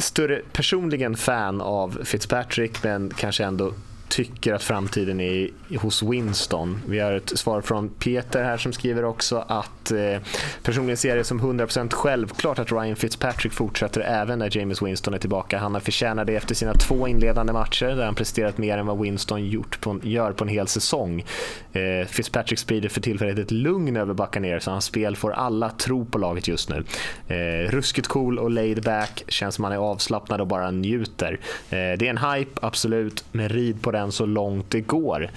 större 0.00 0.40
personligen 0.52 1.16
fan 1.16 1.60
av 1.60 1.98
Fitzpatrick 2.04 2.82
men 2.82 3.10
kanske 3.16 3.44
ändå 3.44 3.72
tycker 4.14 4.54
att 4.54 4.62
framtiden 4.62 5.20
är 5.20 5.48
hos 5.78 6.02
Winston. 6.02 6.80
Vi 6.88 6.98
har 6.98 7.12
ett 7.12 7.38
svar 7.38 7.60
från 7.60 7.88
Peter 7.88 8.44
här 8.44 8.56
som 8.56 8.72
skriver 8.72 9.04
också 9.04 9.44
att 9.48 9.90
eh, 9.90 10.22
personligen 10.62 10.96
ser 10.96 11.16
det 11.16 11.24
som 11.24 11.40
100% 11.40 11.92
självklart 11.92 12.58
att 12.58 12.72
Ryan 12.72 12.96
Fitzpatrick 12.96 13.52
fortsätter 13.52 14.00
även 14.00 14.38
när 14.38 14.56
James 14.56 14.82
Winston 14.82 15.14
är 15.14 15.18
tillbaka. 15.18 15.58
Han 15.58 15.74
har 15.74 15.80
förtjänat 15.80 16.26
det 16.26 16.36
efter 16.36 16.54
sina 16.54 16.74
två 16.74 17.08
inledande 17.08 17.52
matcher 17.52 17.86
där 17.86 18.04
han 18.04 18.14
presterat 18.14 18.58
mer 18.58 18.78
än 18.78 18.86
vad 18.86 19.00
Winston 19.00 19.46
gjort 19.46 19.80
på 19.80 19.90
en, 19.90 20.00
gör 20.02 20.32
på 20.32 20.44
en 20.44 20.48
hel 20.48 20.66
säsong. 20.66 21.24
Eh, 21.72 22.06
Fitzpatrick 22.06 22.58
sprider 22.58 22.88
för 22.88 23.00
tillfället 23.00 23.38
ett 23.38 23.50
lugn 23.50 23.96
över 23.96 24.14
Buccaneers 24.14 24.62
så 24.62 24.70
hans 24.70 24.84
spel 24.84 25.16
får 25.16 25.32
alla 25.32 25.70
tro 25.70 26.04
på 26.04 26.18
laget 26.18 26.48
just 26.48 26.68
nu. 26.68 26.84
Eh, 27.28 27.70
ruskigt 27.70 28.08
cool 28.08 28.38
och 28.38 28.50
laid 28.50 28.82
back, 28.82 29.24
känns 29.28 29.54
som 29.54 29.64
han 29.64 29.72
är 29.72 29.78
avslappnad 29.78 30.40
och 30.40 30.46
bara 30.46 30.70
njuter. 30.70 31.40
Eh, 31.70 31.76
det 31.76 32.02
är 32.02 32.10
en 32.10 32.18
hype, 32.18 32.60
absolut, 32.62 33.24
men 33.32 33.48
rid 33.48 33.82
på 33.82 33.90
den 33.90 34.03
så 34.12 34.26
långt 34.26 34.70
det 34.70 34.80
går, 34.80 35.30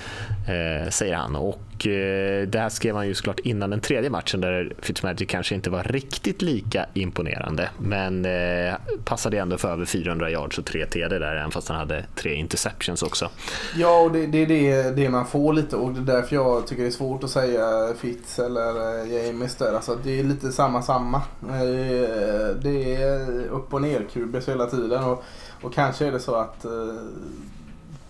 eh, 0.47 0.89
säger 0.89 1.15
han. 1.15 1.35
Och 1.35 1.87
eh, 1.87 2.47
det 2.47 2.59
här 2.59 2.69
skrev 2.69 2.95
han 2.95 3.07
ju 3.07 3.13
såklart 3.13 3.39
innan 3.39 3.69
den 3.69 3.79
tredje 3.79 4.09
matchen 4.09 4.41
där 4.41 4.73
Fitzmagic 4.79 5.29
kanske 5.29 5.55
inte 5.55 5.69
var 5.69 5.83
riktigt 5.83 6.41
lika 6.41 6.85
imponerande. 6.93 7.69
Men 7.77 8.25
eh, 8.25 8.73
passade 9.03 9.37
ändå 9.37 9.57
för 9.57 9.69
över 9.69 9.85
400 9.85 10.31
yards 10.31 10.57
och 10.57 10.65
tre 10.65 10.85
TD 10.85 11.19
där, 11.19 11.35
även 11.35 11.51
fast 11.51 11.67
han 11.67 11.77
hade 11.77 12.05
tre 12.15 12.33
interceptions 12.33 13.03
också. 13.03 13.29
Ja, 13.75 13.99
och 13.99 14.11
det, 14.11 14.27
det 14.27 14.37
är 14.37 14.47
det, 14.47 14.95
det, 14.95 15.09
man 15.09 15.25
får 15.25 15.53
lite 15.53 15.75
och 15.75 15.91
det 15.91 15.99
är 16.11 16.15
därför 16.15 16.35
jag 16.35 16.67
tycker 16.67 16.83
det 16.83 16.89
är 16.89 16.91
svårt 16.91 17.23
att 17.23 17.29
säga 17.29 17.93
Fitz 17.99 18.39
eller 18.39 19.01
eh, 19.01 19.27
James 19.27 19.55
där. 19.55 19.73
Alltså, 19.73 19.97
det 20.03 20.19
är 20.19 20.23
lite 20.23 20.51
samma 20.51 20.81
samma. 20.81 21.17
Eh, 21.41 22.55
det 22.61 22.95
är 22.95 23.45
upp 23.47 23.73
och 23.73 23.81
ner 23.81 24.05
kubis 24.13 24.49
hela 24.49 24.65
tiden. 24.65 25.03
Och, 25.03 25.23
och 25.61 25.73
kanske 25.73 26.05
är 26.05 26.11
det 26.11 26.19
så 26.19 26.35
att 26.35 26.65
eh, 26.65 26.71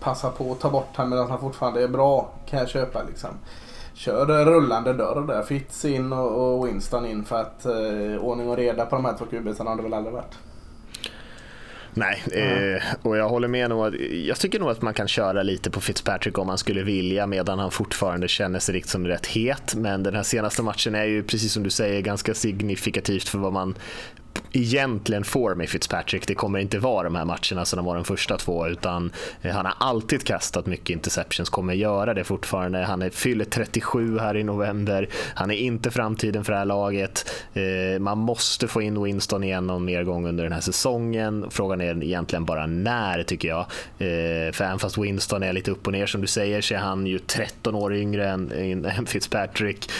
passa 0.00 0.30
på 0.30 0.52
att 0.52 0.60
ta 0.60 0.70
bort 0.70 0.96
honom 0.96 1.10
medan 1.10 1.30
han 1.30 1.40
fortfarande 1.40 1.82
är 1.82 1.88
bra 1.88 2.32
kan 2.46 2.58
jag 2.58 2.68
köpa 2.68 3.02
liksom. 3.02 3.30
Kör 3.94 4.44
rullande 4.44 4.92
dörr 4.92 5.26
där. 5.26 5.42
Fitz 5.42 5.84
in 5.84 6.12
och, 6.12 6.66
Winston 6.66 7.06
in 7.06 7.24
för 7.24 7.40
att 7.40 7.66
eh, 7.66 8.24
ordning 8.24 8.48
och 8.48 8.56
reda 8.56 8.86
på 8.86 8.96
de 8.96 9.04
här 9.04 9.14
två 9.18 9.24
kubisarna 9.24 9.70
har 9.70 9.76
det 9.76 9.82
väl 9.82 9.94
aldrig 9.94 10.14
varit. 10.14 10.38
Nej, 11.94 12.22
eh, 12.32 12.82
och 13.02 13.16
jag 13.16 13.28
håller 13.28 13.48
med 13.48 13.70
nog. 13.70 13.96
Jag 14.26 14.38
tycker 14.38 14.60
nog 14.60 14.70
att 14.70 14.82
man 14.82 14.94
kan 14.94 15.08
köra 15.08 15.42
lite 15.42 15.70
på 15.70 15.80
Fitzpatrick 15.80 16.38
om 16.38 16.46
man 16.46 16.58
skulle 16.58 16.82
vilja 16.82 17.26
medan 17.26 17.58
han 17.58 17.70
fortfarande 17.70 18.28
känner 18.28 18.58
sig 18.58 18.74
liksom 18.74 19.06
rätt 19.06 19.26
het. 19.26 19.74
Men 19.74 20.02
den 20.02 20.14
här 20.14 20.22
senaste 20.22 20.62
matchen 20.62 20.94
är 20.94 21.04
ju 21.04 21.22
precis 21.22 21.52
som 21.52 21.62
du 21.62 21.70
säger 21.70 22.00
ganska 22.00 22.34
signifikativt 22.34 23.28
för 23.28 23.38
vad 23.38 23.52
man 23.52 23.74
egentligen 24.52 25.24
får 25.24 25.54
med 25.54 25.68
Fitzpatrick. 25.68 26.26
Det 26.26 26.34
kommer 26.34 26.58
inte 26.58 26.78
vara 26.78 27.04
de 27.04 27.14
här 27.14 27.24
matcherna 27.24 27.64
som 27.64 27.76
de 27.76 27.86
var 27.86 27.94
de 27.94 28.04
första 28.04 28.38
två 28.38 28.68
utan 28.68 29.12
eh, 29.42 29.54
han 29.54 29.66
har 29.66 29.74
alltid 29.78 30.24
kastat 30.24 30.66
mycket 30.66 30.90
interceptions, 30.90 31.50
kommer 31.50 31.74
göra 31.74 32.14
det 32.14 32.24
fortfarande. 32.24 32.78
Han 32.78 33.02
är, 33.02 33.10
fyller 33.10 33.44
37 33.44 34.18
här 34.18 34.36
i 34.36 34.44
november. 34.44 35.08
Han 35.34 35.50
är 35.50 35.54
inte 35.54 35.90
framtiden 35.90 36.44
för 36.44 36.52
det 36.52 36.58
här 36.58 36.64
laget. 36.64 37.30
Eh, 37.54 38.00
man 38.00 38.18
måste 38.18 38.68
få 38.68 38.82
in 38.82 39.02
Winston 39.02 39.44
igen 39.44 39.66
någon 39.66 39.84
mer 39.84 40.04
gång 40.04 40.26
under 40.26 40.44
den 40.44 40.52
här 40.52 40.60
säsongen. 40.60 41.46
Frågan 41.50 41.80
är 41.80 42.04
egentligen 42.04 42.44
bara 42.44 42.66
när 42.66 43.22
tycker 43.22 43.48
jag. 43.48 43.60
Eh, 43.98 44.52
för 44.52 44.64
även 44.64 44.78
fast 44.78 44.98
Winston 44.98 45.42
är 45.42 45.52
lite 45.52 45.70
upp 45.70 45.86
och 45.86 45.92
ner 45.92 46.06
som 46.06 46.20
du 46.20 46.26
säger 46.26 46.60
så 46.60 46.74
är 46.74 46.78
han 46.78 47.06
ju 47.06 47.18
13 47.18 47.74
år 47.74 47.94
yngre 47.94 48.28
än, 48.28 48.52
än 48.86 49.06
Fitzpatrick 49.06 49.90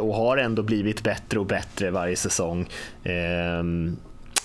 och 0.00 0.14
har 0.14 0.36
ändå 0.36 0.62
blivit 0.62 1.02
bättre 1.02 1.38
och 1.38 1.46
bättre 1.46 1.90
varje 1.90 2.16
säsong. 2.16 2.68
Ehm, 3.64 3.96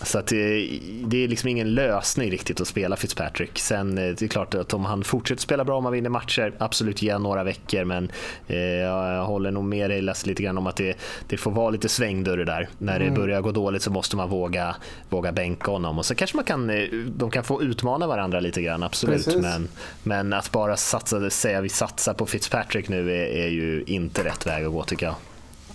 så 0.01 0.19
att 0.19 0.27
det, 0.27 0.79
det, 1.05 1.23
är 1.23 1.27
liksom 1.27 1.49
ingen 1.49 1.73
lösning 1.73 2.31
riktigt 2.31 2.61
att 2.61 2.67
spela 2.67 2.95
Fitzpatrick. 2.95 3.59
Sen 3.59 3.97
eh, 3.97 4.03
det 4.03 4.21
är 4.21 4.27
klart 4.27 4.53
att 4.55 4.73
om 4.73 4.85
han 4.85 5.03
fortsätter 5.03 5.41
spela 5.41 5.65
bra, 5.65 5.77
om 5.77 5.85
han 5.85 5.93
vinner 5.93 6.09
matcher, 6.09 6.53
absolut 6.57 7.01
ge 7.01 7.17
några 7.17 7.43
veckor. 7.43 7.83
Men 7.83 8.11
eh, 8.47 8.57
jag 8.57 9.25
håller 9.25 9.51
nog 9.51 9.63
med 9.63 9.89
dig 9.89 10.01
Lasse 10.01 10.27
lite 10.27 10.43
grann 10.43 10.57
om 10.57 10.67
att 10.67 10.75
det, 10.75 10.97
det 11.27 11.37
får 11.37 11.51
vara 11.51 11.69
lite 11.69 11.89
svängdörr 11.89 12.45
där. 12.45 12.69
När 12.77 12.95
mm. 12.95 13.13
det 13.13 13.19
börjar 13.19 13.41
gå 13.41 13.51
dåligt 13.51 13.81
så 13.81 13.91
måste 13.91 14.15
man 14.15 14.29
våga, 14.29 14.75
våga 15.09 15.31
bänka 15.31 15.71
honom. 15.71 15.97
Och 15.97 16.05
så 16.05 16.15
kanske 16.15 16.37
man 16.37 16.45
kan, 16.45 16.69
eh, 16.69 16.83
de 17.17 17.31
kan 17.31 17.43
få 17.43 17.63
utmana 17.63 18.07
varandra 18.07 18.39
lite 18.39 18.61
grann, 18.61 18.83
absolut. 18.83 19.35
Men, 19.41 19.67
men 20.03 20.33
att 20.33 20.51
bara 20.51 20.77
satsa, 20.77 21.29
säga 21.29 21.61
vi 21.61 21.69
satsar 21.69 22.13
på 22.13 22.25
Fitzpatrick 22.25 22.89
nu 22.89 23.11
är, 23.11 23.25
är 23.25 23.47
ju 23.47 23.83
inte 23.87 24.23
rätt 24.23 24.47
väg 24.47 24.65
att 24.65 24.71
gå 24.71 24.83
tycker 24.83 25.05
jag. 25.05 25.15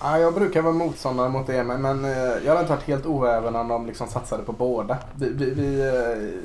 Ja, 0.05 0.19
jag 0.19 0.35
brukar 0.35 0.63
vara 0.63 0.75
motståndare 0.75 1.29
mot 1.29 1.47
det 1.47 1.65
men 1.65 1.83
men 1.83 2.05
eh, 2.05 2.11
jag 2.45 2.49
hade 2.49 2.61
inte 2.61 2.73
varit 2.73 2.83
helt 2.83 3.07
oäven 3.07 3.57
om 3.57 3.69
de 3.69 3.87
liksom 3.87 4.09
satsade 4.09 4.43
på 4.43 4.53
båda. 4.53 4.99
Vi, 5.15 5.29
vi, 5.29 5.51
vi, 5.51 5.81
eh, 5.81 6.41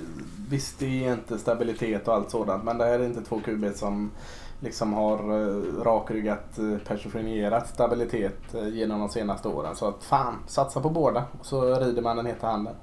visst, 0.50 0.80
det 0.80 1.06
är 1.06 1.14
inte 1.14 1.38
stabilitet 1.38 2.08
och 2.08 2.14
allt 2.14 2.32
sådant 2.32 2.64
men 2.64 2.78
det 2.78 2.86
här 2.86 3.00
är 3.00 3.06
inte 3.06 3.22
två 3.22 3.40
QB 3.46 3.66
som 3.76 4.12
liksom 4.60 4.94
har 4.94 5.18
eh, 5.18 5.84
rakryggat 5.84 6.60
personifierat 6.88 7.70
stabilitet 7.70 8.56
genom 8.72 9.00
de 9.00 9.10
senaste 9.10 9.48
åren. 9.48 9.76
Så 9.76 9.88
att 9.88 10.04
fan, 10.04 10.36
satsa 10.48 10.82
på 10.82 10.90
båda 10.90 11.24
och 11.40 11.46
så 11.46 11.80
rider 11.80 12.02
man 12.02 12.18
den 12.18 12.26
heta 12.26 12.48
handen. 12.48 12.76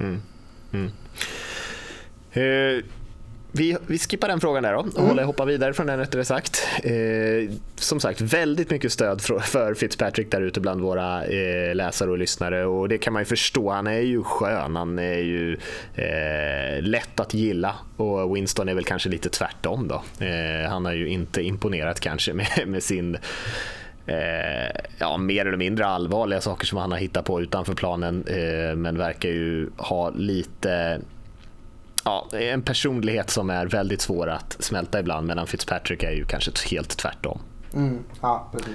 Mm. 0.00 0.20
Mm. 0.72 0.90
Eh, 2.32 2.84
vi, 3.56 3.76
vi 3.86 3.98
skippar 3.98 4.28
den 4.28 4.40
frågan 4.40 4.62
där 4.62 4.72
då 4.72 4.78
och 4.78 5.10
mm. 5.10 5.26
hoppar 5.26 5.46
vidare 5.46 5.74
från 5.74 5.86
den 5.86 5.98
rättare 5.98 6.24
sagt. 6.24 6.66
Eh, 6.82 7.54
som 7.76 8.00
sagt, 8.00 8.20
väldigt 8.20 8.70
mycket 8.70 8.92
stöd 8.92 9.20
för, 9.20 9.38
för 9.38 9.74
Fitzpatrick 9.74 10.30
där 10.30 10.40
ute 10.40 10.60
bland 10.60 10.80
våra 10.80 11.24
eh, 11.24 11.74
läsare 11.74 12.10
och 12.10 12.18
lyssnare 12.18 12.66
och 12.66 12.88
det 12.88 12.98
kan 12.98 13.12
man 13.12 13.22
ju 13.22 13.26
förstå. 13.26 13.70
Han 13.70 13.86
är 13.86 14.00
ju 14.00 14.22
skön, 14.22 14.76
han 14.76 14.98
är 14.98 15.18
ju 15.18 15.58
eh, 15.94 16.82
lätt 16.82 17.20
att 17.20 17.34
gilla 17.34 17.74
och 17.96 18.36
Winston 18.36 18.68
är 18.68 18.74
väl 18.74 18.84
kanske 18.84 19.08
lite 19.08 19.28
tvärtom 19.28 19.88
då. 19.88 20.24
Eh, 20.24 20.70
han 20.70 20.84
har 20.84 20.92
ju 20.92 21.08
inte 21.08 21.42
imponerat 21.42 22.00
kanske 22.00 22.32
med, 22.32 22.48
med 22.66 22.82
sin 22.82 23.18
Eh, 24.06 24.80
ja, 24.98 25.16
mer 25.16 25.46
eller 25.46 25.56
mindre 25.56 25.86
allvarliga 25.86 26.40
saker 26.40 26.66
som 26.66 26.78
han 26.78 26.92
har 26.92 26.98
hittat 26.98 27.24
på 27.24 27.40
utanför 27.40 27.74
planen 27.74 28.24
eh, 28.26 28.76
men 28.76 28.98
verkar 28.98 29.28
ju 29.28 29.70
ha 29.76 30.10
lite 30.10 31.00
ja, 32.04 32.28
en 32.32 32.62
personlighet 32.62 33.30
som 33.30 33.50
är 33.50 33.66
väldigt 33.66 34.00
svår 34.00 34.28
att 34.28 34.56
smälta 34.58 35.00
ibland 35.00 35.26
medan 35.26 35.46
Fitzpatrick 35.46 36.02
är 36.02 36.10
ju 36.12 36.24
kanske 36.24 36.50
helt 36.70 36.96
tvärtom. 36.96 37.38
Mm, 37.74 37.98
ja, 38.20 38.50
precis. 38.52 38.74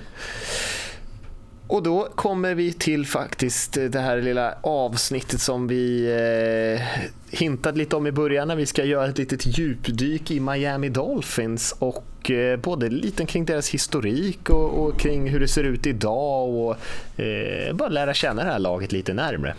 Och 1.69 1.83
då 1.83 2.07
kommer 2.15 2.55
vi 2.55 2.73
till 2.73 3.05
faktiskt 3.05 3.73
det 3.73 3.99
här 3.99 4.21
lilla 4.21 4.55
avsnittet 4.61 5.41
som 5.41 5.67
vi 5.67 6.05
eh, 6.05 7.01
hintade 7.37 7.77
lite 7.77 7.95
om 7.95 8.07
i 8.07 8.11
början 8.11 8.47
när 8.47 8.55
vi 8.55 8.65
ska 8.65 8.83
göra 8.83 9.09
ett 9.09 9.17
litet 9.17 9.57
djupdyk 9.57 10.31
i 10.31 10.39
Miami 10.39 10.89
Dolphins 10.89 11.75
och 11.79 12.31
eh, 12.31 12.59
både 12.59 12.89
lite 12.89 13.25
kring 13.25 13.45
deras 13.45 13.69
historik 13.69 14.49
och, 14.49 14.83
och, 14.83 14.99
kring 14.99 15.29
hur 15.29 15.39
det 15.39 15.47
ser 15.47 15.63
ut 15.63 15.87
idag 15.87 16.49
och 16.49 16.75
eh, 17.21 17.75
bara 17.75 17.89
lära 17.89 18.13
känna 18.13 18.43
det 18.43 18.51
här 18.51 18.59
laget 18.59 18.91
lite 18.91 19.13
närmre. 19.13 19.55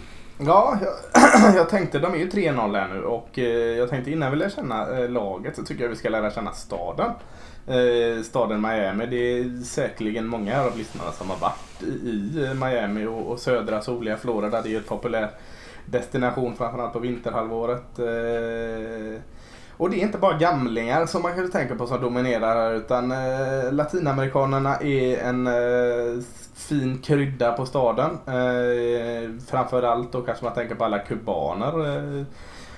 Ja, 0.47 0.79
jag, 0.83 1.55
jag, 1.57 1.69
tänkte, 1.69 1.99
de 1.99 2.15
är 2.15 2.19
ju 2.19 2.29
3-0 2.29 2.77
här 2.77 2.89
nu 2.89 3.03
och 3.05 3.39
eh, 3.39 3.79
jag 3.79 3.91
tänkte 3.91 4.11
innan 4.11 4.31
vi 4.31 4.37
lär 4.37 4.49
känna 4.49 4.99
eh, 4.99 5.09
laget 5.09 5.57
så 5.57 5.63
tycker 5.63 5.83
jag 5.83 5.91
vi 5.91 5.97
ska 5.97 6.09
lära 6.09 6.31
känna 6.31 6.53
staden. 6.53 7.11
Eh, 7.67 8.23
staden 8.23 8.61
Miami. 8.61 9.07
Det 9.07 9.17
är 9.17 9.65
säkerligen 9.65 10.27
många 10.27 10.63
av 10.63 10.79
lyssnarna 10.79 11.13
som 11.13 11.31
har 11.31 11.37
varit 11.37 11.83
i, 11.83 12.55
Miami 12.61 13.07
och, 13.07 13.27
och, 13.27 13.39
södra 13.39 13.81
soliga 13.81 14.17
Florida. 14.17 14.63
Det 14.63 14.69
är 14.69 14.71
ju 14.71 14.79
ett 14.79 14.89
populär 14.89 15.31
destination 15.87 16.57
framförallt 16.57 16.93
på 16.93 16.99
vinterhalvåret. 16.99 17.99
Och 19.77 19.91
det 19.91 19.97
är 19.97 20.03
inte 20.03 20.19
bara 20.19 20.39
gamlingar 20.39 21.07
som 21.07 21.23
man 21.23 21.35
kanske 21.35 21.59
tänker 21.59 21.75
på 21.75 21.87
som 21.87 22.01
dominerar 22.01 22.55
här 22.55 22.75
utan 22.75 23.09
latinamerikanerna 23.77 24.77
är 24.77 25.19
en 25.19 25.49
fin 26.61 26.99
krydda 26.99 27.53
på 27.53 27.67
staden. 27.67 28.11
Eh, 28.11 29.31
framförallt 29.47 30.13
då 30.13 30.23
kanske 30.23 30.45
man 30.45 30.55
tänker 30.55 30.75
på 30.75 30.85
alla 30.85 30.99
kubaner. 30.99 31.97
Eh, 31.97 32.25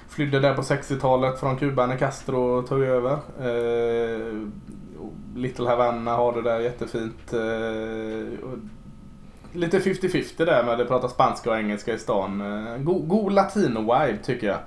flydde 0.09 0.41
där 0.41 0.55
på 0.55 0.63
60-talet 0.63 1.41
från 1.41 1.57
Kuba 1.57 1.87
när 1.87 1.97
Castro 1.97 2.63
tog 2.63 2.83
över. 2.83 3.13
Eh, 3.41 4.35
Little 5.35 5.69
Havana 5.69 6.13
har 6.13 6.33
det 6.33 6.43
där 6.43 6.61
jättefint. 6.61 7.33
Eh, 7.33 8.59
lite 9.53 9.79
50-50 9.79 10.45
där 10.45 10.65
med 10.65 10.81
att 10.81 10.89
prata 10.89 11.09
spanska 11.09 11.51
och 11.51 11.57
engelska 11.57 11.95
i 11.95 11.99
stan. 11.99 12.41
Eh, 12.41 12.77
god, 12.77 13.09
god 13.09 13.33
latino-vibe 13.33 14.23
tycker 14.23 14.47
jag. 14.47 14.59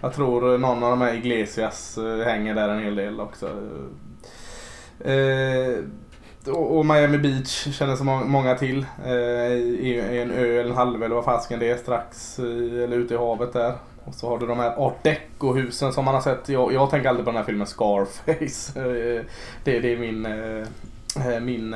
Jag 0.00 0.14
tror 0.14 0.58
någon 0.58 0.82
av 0.82 0.90
de 0.90 1.00
här 1.00 1.14
Iglesias 1.14 1.98
eh, 1.98 2.24
hänger 2.24 2.54
där 2.54 2.68
en 2.68 2.82
hel 2.82 2.96
del 2.96 3.20
också. 3.20 3.46
Eh, 5.00 5.84
och 6.48 6.86
Miami 6.86 7.18
Beach 7.18 7.76
känner 7.78 7.96
så 7.96 8.04
många 8.04 8.54
till. 8.54 8.86
Eh, 9.04 9.12
är 9.12 10.22
en 10.22 10.30
ö 10.30 10.60
eller 10.60 10.70
en 10.70 10.76
halvö 10.76 11.04
eller 11.04 11.14
vad 11.14 11.24
fasken 11.24 11.58
det 11.58 11.70
är 11.70 11.76
strax 11.76 12.38
eller 12.38 12.96
ute 12.96 13.14
i 13.14 13.16
havet 13.16 13.52
där. 13.52 13.74
Och 14.04 14.14
så 14.14 14.28
har 14.28 14.38
du 14.38 14.46
de 14.46 14.58
här 14.58 14.78
art 14.78 15.02
deco-husen 15.04 15.92
som 15.92 16.04
man 16.04 16.14
har 16.14 16.22
sett. 16.22 16.48
Jag, 16.48 16.72
jag 16.72 16.90
tänker 16.90 17.08
aldrig 17.08 17.24
på 17.24 17.30
den 17.30 17.38
här 17.38 17.44
filmen 17.44 17.66
Scarface. 17.66 18.80
Eh, 18.80 19.22
det, 19.64 19.80
det 19.80 19.92
är 19.92 19.96
min, 19.96 20.26
eh, 20.26 21.40
min 21.40 21.74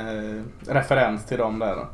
referens 0.67 1.25
till 1.25 1.39
dem 1.39 1.59
där. 1.59 1.87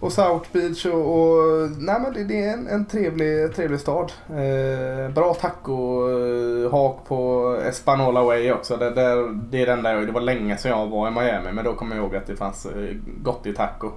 Och 0.00 0.12
South 0.12 0.48
Beach 0.52 0.86
och, 0.86 1.18
och 1.18 1.70
nej 1.70 2.00
men 2.00 2.12
det, 2.12 2.24
det 2.24 2.44
är 2.44 2.52
en, 2.52 2.66
en 2.66 2.86
trevlig, 2.86 3.54
trevlig 3.54 3.80
stad. 3.80 4.12
Eh, 4.28 5.10
bra 5.14 5.34
taco-hak 5.34 7.04
på 7.08 7.56
Espanola 7.64 8.22
Way 8.22 8.52
också. 8.52 8.76
Det, 8.76 8.90
det, 8.90 9.32
det 9.32 9.62
är 9.62 9.66
den 9.66 9.82
där, 9.82 9.96
det 9.96 10.12
var 10.12 10.20
länge 10.20 10.56
sedan 10.56 10.78
jag 10.78 10.86
var 10.86 11.08
i 11.08 11.10
Miami 11.10 11.52
men 11.52 11.64
då 11.64 11.74
kommer 11.74 11.96
jag 11.96 12.04
ihåg 12.04 12.16
att 12.16 12.26
det 12.26 12.36
fanns 12.36 12.66
eh, 12.66 12.94
gott 13.22 13.46
i 13.46 13.54
taco 13.54 13.90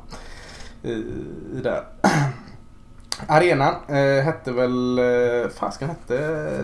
i, 0.83 0.91
i 0.91 1.61
där. 1.63 1.83
Arenan 3.27 3.73
eh, 3.87 4.23
hette 4.23 4.51
väl, 4.51 4.99
eh, 4.99 5.49
fasken 5.49 5.89
hette, 5.89 6.17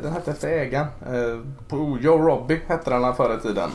den 0.04 0.14
hette 0.14 0.32
efter 0.32 0.48
ägaren. 0.48 0.88
Eh, 1.06 1.40
Joe 2.02 2.18
Robbie 2.18 2.62
hette 2.68 2.90
den 2.90 3.16
förr 3.16 3.38
i 3.38 3.42
tiden 3.42 3.70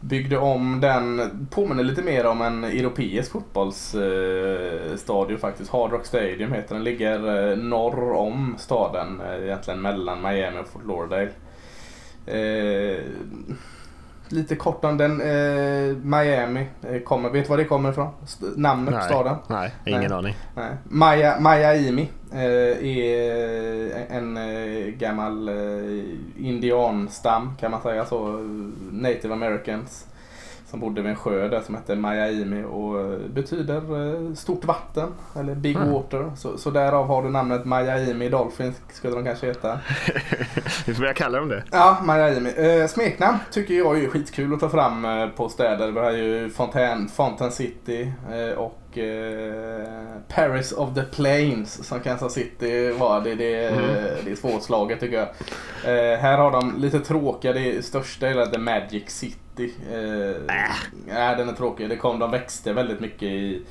byggde 0.00 0.38
om 0.38 0.80
den, 0.80 1.30
påminner 1.50 1.84
lite 1.84 2.02
mer 2.02 2.26
om 2.26 2.42
en 2.42 2.64
europeisk 2.64 3.32
fotbollsstadion 3.32 5.34
eh, 5.34 5.40
faktiskt. 5.40 5.70
Hard 5.70 5.92
Rock 5.92 6.06
Stadium 6.06 6.52
heter 6.52 6.74
den. 6.74 6.84
Ligger 6.84 7.50
eh, 7.50 7.56
norr 7.58 8.12
om 8.12 8.54
staden, 8.58 9.20
eh, 9.20 9.44
egentligen 9.44 9.80
mellan 9.80 10.22
Miami 10.22 10.60
och 10.60 10.68
Fort 10.68 10.86
Lauderdale. 10.86 11.30
Eh, 12.26 12.98
Eh, 14.30 14.36
lite 14.36 14.56
kort 14.56 14.84
om 14.84 14.96
den. 14.96 15.20
Eh, 15.20 15.96
Miami 15.96 16.66
eh, 16.90 17.00
kommer, 17.02 17.30
vet 17.30 17.44
du 17.44 17.50
var 17.50 17.56
det 17.56 17.64
kommer 17.64 17.90
ifrån? 17.90 18.08
namnet 18.56 18.94
på 18.94 19.00
staden? 19.00 19.36
Nej, 19.46 19.74
ingen 19.86 20.00
nej. 20.00 20.12
aning. 20.12 20.36
Nej. 20.54 20.70
Maya, 20.84 21.40
Miami 21.40 22.08
eh, 22.32 22.98
är 22.98 24.06
en 24.10 24.36
eh, 24.36 24.86
gammal 24.86 25.48
eh, 25.48 26.04
indianstam 26.36 27.56
kan 27.60 27.70
man 27.70 27.82
säga 27.82 28.04
så. 28.04 28.26
Native 28.92 29.34
Americans. 29.34 30.06
Som 30.70 30.80
bodde 30.80 31.02
vid 31.02 31.10
en 31.10 31.16
sjö 31.16 31.48
där 31.48 31.60
som 31.60 31.74
hette 31.74 31.96
Miami 31.96 32.64
och 32.64 33.20
betyder 33.30 34.34
stort 34.34 34.64
vatten 34.64 35.08
eller 35.36 35.54
Big 35.54 35.76
mm. 35.76 35.92
Water. 35.92 36.30
Så, 36.36 36.58
så 36.58 36.70
därav 36.70 37.06
har 37.06 37.22
du 37.22 37.30
namnet 37.30 37.64
Miami 37.64 38.28
Dolphins 38.28 38.76
skulle 38.92 39.14
de 39.14 39.24
kanske 39.24 39.46
heta. 39.46 39.78
Vi 40.86 40.94
får 40.94 41.00
börja 41.00 41.14
kalla 41.14 41.38
dem 41.38 41.48
det. 41.48 41.64
Ja, 41.70 41.98
Miami. 42.06 42.52
Eh, 42.56 42.86
smeknamn 42.86 43.38
tycker 43.50 43.74
jag 43.74 44.04
är 44.04 44.08
skitkul 44.08 44.54
att 44.54 44.60
ta 44.60 44.68
fram 44.68 45.06
på 45.36 45.48
städer. 45.48 45.90
Vi 45.90 46.00
har 46.00 46.12
ju 46.12 46.50
Fontaine, 46.50 47.08
Fountain 47.08 47.52
City 47.52 48.12
eh, 48.32 48.58
och 48.58 48.98
eh, 48.98 49.86
Paris 50.28 50.72
of 50.72 50.94
the 50.94 51.02
Plains 51.02 51.88
som 51.88 52.00
Kansas 52.00 52.32
City 52.32 52.90
var. 52.90 53.20
Det, 53.20 53.34
det, 53.34 53.68
mm. 53.68 53.84
det 54.24 54.30
är 54.30 54.36
svårslaget 54.36 55.00
tycker 55.00 55.16
jag. 55.16 55.28
Eh, 55.84 56.18
här 56.18 56.38
har 56.38 56.50
de 56.50 56.74
lite 56.78 57.00
tråkiga, 57.00 57.52
det 57.52 57.84
största 57.84 58.28
är 58.28 58.46
The 58.46 58.58
Magic 58.58 59.10
City. 59.10 59.38
Eh, 59.60 61.30
äh. 61.30 61.36
den 61.36 61.48
är 61.48 61.52
tråkig. 61.52 61.88
Det 61.88 61.96
kom, 61.96 62.18
de 62.18 62.30
växte 62.30 62.72
väldigt 62.72 63.00
mycket 63.00 63.22
i 63.22 63.62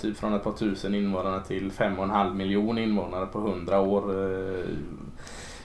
typ 0.00 0.16
från 0.16 0.34
ett 0.34 0.44
par 0.44 0.52
tusen 0.52 0.94
invånare 0.94 1.44
till 1.44 1.72
fem 1.72 1.98
och 1.98 2.04
en 2.04 2.10
halv 2.10 2.36
miljon 2.36 2.78
invånare 2.78 3.26
på 3.26 3.40
hundra 3.40 3.80
år. 3.80 4.02
Eh, 4.12 4.64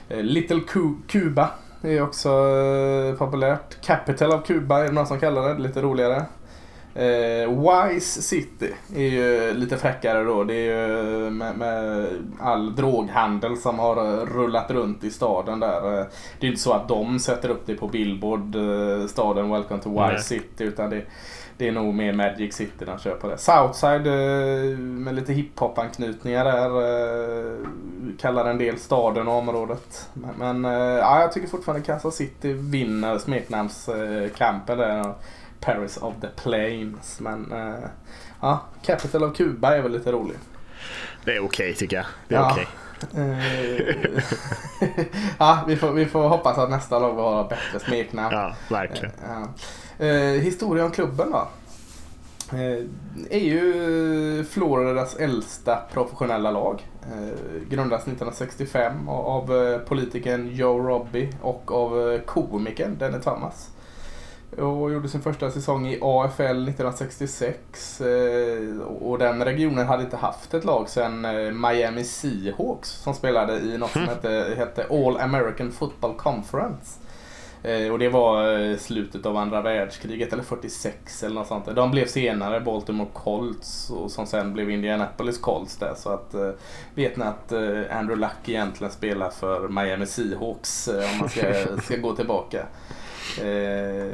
eh 0.08 0.22
Little 0.22 0.60
Cuba 1.06 1.50
är 1.82 2.02
också 2.02 2.28
eh, 2.28 3.14
populärt. 3.14 3.80
Capital 3.80 4.32
of 4.32 4.46
Cuba 4.46 4.78
är 4.78 4.84
det 4.84 4.92
någon 4.92 5.06
som 5.06 5.20
kallar 5.20 5.54
det, 5.54 5.62
lite 5.62 5.82
roligare. 5.82 6.24
Eh, 6.94 7.48
Wise 7.48 8.22
City 8.22 8.72
är 8.96 9.00
ju 9.00 9.54
lite 9.54 9.76
fräckare 9.76 10.24
då. 10.24 10.44
Det 10.44 10.54
är 10.54 10.88
ju 10.88 11.30
med, 11.30 11.58
med, 11.58 12.06
all 12.40 12.74
droghandel 12.74 13.56
som 13.56 13.78
har 13.78 14.26
rullat 14.26 14.70
runt 14.70 15.04
i 15.04 15.10
staden 15.10 15.60
där. 15.60 15.80
Det 16.40 16.46
är 16.46 16.50
inte 16.50 16.60
så 16.60 16.72
att 16.72 16.88
de 16.88 17.18
sätter 17.18 17.48
upp 17.48 17.66
det 17.66 17.74
på 17.74 17.88
Billboard, 17.88 18.56
eh, 18.56 19.06
staden 19.06 19.50
Welcome 19.50 19.82
to 19.82 19.90
Wise 19.90 20.12
Nej. 20.12 20.22
City. 20.22 20.64
Utan 20.64 20.90
det, 20.90 21.02
det 21.56 21.68
är 21.68 21.72
nog 21.72 21.94
mer 21.94 22.12
Magic 22.12 22.54
City 22.54 22.84
de 22.84 22.98
kör 22.98 23.14
på 23.14 23.28
det. 23.28 23.38
Southside 23.38 24.06
eh, 24.06 24.78
med 24.78 25.14
lite 25.14 25.32
hiphop-anknytningar 25.32 26.44
där. 26.44 26.70
Eh, 26.80 27.66
kallar 28.18 28.50
en 28.50 28.58
del 28.58 28.78
staden 28.78 29.28
och 29.28 29.34
området. 29.34 30.08
Men, 30.14 30.60
men 30.60 30.72
ja, 30.72 31.20
jag 31.20 31.32
tycker 31.32 31.48
fortfarande 31.48 31.86
Kansas 31.86 32.16
City 32.16 32.52
vinner 32.52 33.18
smeknamnskampen 33.18 34.78
där. 34.78 35.14
Paris 35.60 35.96
of 35.96 36.14
the 36.20 36.26
Plains. 36.26 37.20
Men 37.20 37.52
uh, 37.52 37.88
ja, 38.40 38.60
Capital 38.82 39.24
of 39.24 39.36
Cuba 39.36 39.76
är 39.76 39.82
väl 39.82 39.92
lite 39.92 40.12
rolig. 40.12 40.36
Det 41.24 41.36
är 41.36 41.44
okej 41.44 41.44
okay, 41.44 41.74
tycker 41.74 41.96
jag. 41.96 42.06
Det 42.28 42.34
är 42.34 42.38
ja. 42.38 42.50
okej. 42.52 42.66
Okay. 42.66 42.90
ja, 45.38 45.64
vi 45.68 45.76
får, 45.76 45.92
vi 45.92 46.06
får 46.06 46.28
hoppas 46.28 46.58
att 46.58 46.70
nästa 46.70 46.98
lag 46.98 47.14
har 47.14 47.48
bättre 47.48 47.80
smeknamn. 47.80 48.36
Ja, 48.36 48.54
verkligen. 48.70 49.14
Uh, 50.00 50.06
uh, 50.06 50.40
historia 50.40 50.84
om 50.84 50.90
klubben 50.90 51.30
då. 51.30 51.48
Uh, 52.52 52.86
är 53.30 53.38
ju 53.38 54.44
Floridas 54.44 55.16
äldsta 55.16 55.78
professionella 55.92 56.50
lag. 56.50 56.86
Grundades 57.68 58.02
1965 58.02 59.08
av 59.08 59.78
politikern 59.78 60.54
Joe 60.54 60.78
Robbie 60.78 61.32
och 61.42 61.72
av 61.72 62.18
komikern 62.26 62.98
Denny 62.98 63.20
Thomas 63.20 63.70
och 64.56 64.92
gjorde 64.92 65.08
sin 65.08 65.22
första 65.22 65.50
säsong 65.50 65.86
i 65.86 65.98
AFL 66.02 66.42
1966. 66.42 68.00
Eh, 68.00 68.80
och 68.80 69.18
den 69.18 69.44
regionen 69.44 69.86
hade 69.86 70.02
inte 70.02 70.16
haft 70.16 70.54
ett 70.54 70.64
lag 70.64 70.88
sedan 70.88 71.24
eh, 71.24 71.52
Miami 71.52 72.04
Seahawks 72.04 72.88
som 72.88 73.14
spelade 73.14 73.58
i 73.58 73.78
något 73.78 73.90
som 73.90 74.02
hette, 74.08 74.54
hette 74.56 74.86
All 74.90 75.16
American 75.16 75.72
Football 75.72 76.14
Conference. 76.14 77.00
Eh, 77.62 77.92
och 77.92 77.98
det 77.98 78.08
var 78.08 78.76
slutet 78.76 79.26
av 79.26 79.36
andra 79.36 79.62
världskriget 79.62 80.32
eller 80.32 80.42
46 80.42 81.22
eller 81.22 81.34
något 81.34 81.48
sånt. 81.48 81.74
De 81.74 81.90
blev 81.90 82.06
senare 82.06 82.60
Baltimore 82.60 83.08
Colts 83.12 83.90
och 83.90 84.10
som 84.10 84.26
sen 84.26 84.52
blev 84.52 84.70
Indianapolis 84.70 85.38
Colts 85.38 85.76
där. 85.76 85.94
Så 85.96 86.10
att 86.10 86.34
vet 86.94 87.16
ni 87.16 87.24
att 87.24 87.52
Andrew 87.90 88.16
Luck 88.16 88.48
egentligen 88.48 88.92
spelar 88.92 89.30
för 89.30 89.68
Miami 89.68 90.06
Seahawks 90.06 90.88
om 90.88 91.18
man 91.20 91.28
ska, 91.28 91.76
ska 91.82 91.96
gå 91.96 92.16
tillbaka. 92.16 92.66
Eh, 93.38 94.12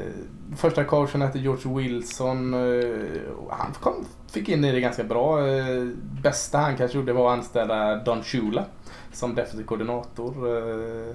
första 0.56 0.84
coachen 0.84 1.22
hette 1.22 1.38
George 1.38 1.74
Wilson. 1.74 2.54
Eh, 2.54 3.20
han 3.50 3.72
kom, 3.80 4.04
fick 4.32 4.48
in 4.48 4.64
i 4.64 4.72
det 4.72 4.80
ganska 4.80 5.04
bra. 5.04 5.48
Eh, 5.48 5.84
bästa 6.22 6.58
han 6.58 6.76
kanske 6.76 6.98
gjorde 6.98 7.12
var 7.12 7.32
att 7.32 7.38
anställa 7.38 7.96
Don 7.96 8.22
Shula 8.22 8.64
som 9.12 9.34
defensiv 9.34 9.64
koordinator. 9.64 10.58
Eh, 10.58 11.14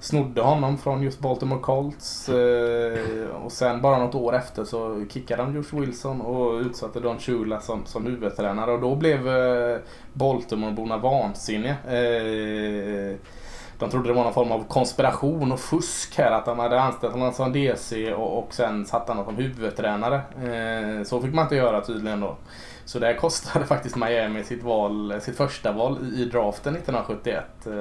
snodde 0.00 0.40
honom 0.40 0.78
från 0.78 1.02
just 1.02 1.20
Baltimore 1.20 1.60
Colts. 1.60 2.28
Eh, 2.28 3.26
och 3.44 3.52
sen 3.52 3.80
bara 3.80 3.98
något 3.98 4.14
år 4.14 4.36
efter 4.36 4.64
så 4.64 5.06
kickade 5.10 5.42
han 5.42 5.52
George 5.52 5.80
Wilson 5.80 6.20
och 6.20 6.60
utsatte 6.60 7.00
Don 7.00 7.18
Shula 7.18 7.60
som, 7.60 7.86
som 7.86 8.06
huvudtränare. 8.06 8.72
Och 8.72 8.80
då 8.80 8.94
blev 8.94 9.28
eh, 9.28 9.78
Baltimoreborna 10.12 10.98
vansinniga. 10.98 11.76
Eh, 11.86 13.16
de 13.80 13.90
trodde 13.90 14.08
det 14.08 14.12
var 14.12 14.24
någon 14.24 14.32
form 14.32 14.52
av 14.52 14.64
konspiration 14.64 15.52
och 15.52 15.60
fusk 15.60 16.18
här. 16.18 16.30
Att 16.30 16.44
de 16.44 16.58
hade 16.58 16.80
anställt 16.80 17.12
honom 17.12 17.32
som 17.32 17.52
DC 17.52 18.14
och, 18.14 18.38
och 18.38 18.54
sen 18.54 18.86
satt 18.86 19.08
honom 19.08 19.24
som 19.24 19.36
huvudtränare. 19.36 20.14
Eh, 20.16 21.04
så 21.04 21.20
fick 21.20 21.34
man 21.34 21.44
inte 21.44 21.56
göra 21.56 21.80
tydligen 21.80 22.20
då. 22.20 22.36
Så 22.84 22.98
det 22.98 23.14
kostade 23.14 23.64
faktiskt 23.66 23.96
Miami 23.96 24.44
sitt, 24.44 24.62
val, 24.62 25.20
sitt 25.20 25.36
första 25.36 25.72
val 25.72 25.98
i, 26.02 26.22
i 26.22 26.24
draften 26.24 26.76
1971. 26.76 27.44
Eh, 27.66 27.72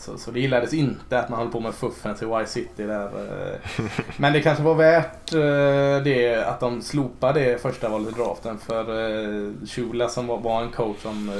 så, 0.00 0.18
så 0.18 0.30
det 0.30 0.40
gillades 0.40 0.74
inte 0.74 1.18
att 1.18 1.28
man 1.28 1.38
höll 1.38 1.48
på 1.48 1.60
med 1.60 1.74
fuffens 1.74 2.22
i 2.22 2.24
Y-City 2.24 2.82
där. 2.82 3.04
Eh. 3.04 3.80
Men 4.16 4.32
det 4.32 4.40
kanske 4.40 4.64
var 4.64 4.74
värt 4.74 5.34
eh, 5.34 6.04
det 6.04 6.44
att 6.46 6.60
de 6.60 6.82
slopade 6.82 7.40
det 7.40 7.62
första 7.62 7.88
valet 7.88 8.08
i 8.08 8.20
draften. 8.20 8.58
För 8.58 9.66
Shula 9.66 10.08
som 10.08 10.26
var 10.26 10.62
en 10.62 10.70
coach 10.70 11.02
som 11.02 11.30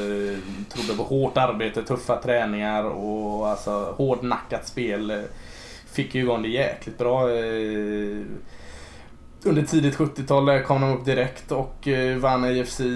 trodde 0.69 0.97
på 0.97 1.03
hårt 1.03 1.37
arbete, 1.37 1.83
tuffa 1.83 2.17
träningar 2.17 2.85
och 2.85 3.49
alltså 3.49 3.95
hårdnackat 3.97 4.69
spel. 4.69 5.23
Fick 5.93 6.15
ju 6.15 6.21
igång 6.21 6.43
det 6.43 6.49
jäkligt 6.49 6.99
bra 6.99 7.29
under 9.45 9.63
tidigt 9.63 9.97
70-tal 9.97 10.63
kom 10.63 10.81
de 10.81 10.93
upp 10.93 11.05
direkt 11.05 11.53
och 11.53 11.89
eh, 11.89 12.19
vann 12.19 12.45
AFC 12.45 12.81
eh, 12.81 12.87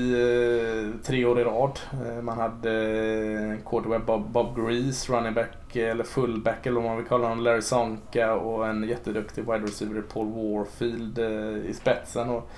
tre 1.04 1.24
år 1.24 1.40
i 1.40 1.44
rad. 1.44 1.78
Eh, 2.07 2.22
man 2.22 2.38
hade 2.38 2.70
eh, 2.72 3.70
quarterback 3.70 4.07
Bob, 4.07 4.28
Bob 4.28 4.57
Grease, 4.57 5.12
running 5.12 5.35
back 5.35 5.76
eh, 5.76 5.90
eller 5.90 6.04
fullback 6.04 6.66
eller 6.66 6.80
vad 6.80 6.85
man 6.85 6.96
vill 6.96 7.07
kalla 7.07 7.28
honom, 7.28 7.44
Larry 7.44 7.62
Sonka 7.62 8.35
och 8.35 8.66
en 8.66 8.88
jätteduktig 8.88 9.44
wide 9.44 9.66
receiver 9.66 10.02
Paul 10.02 10.26
Warfield 10.26 11.18
eh, 11.18 11.70
i 11.70 11.74
spetsen. 11.74 12.30
Och 12.30 12.50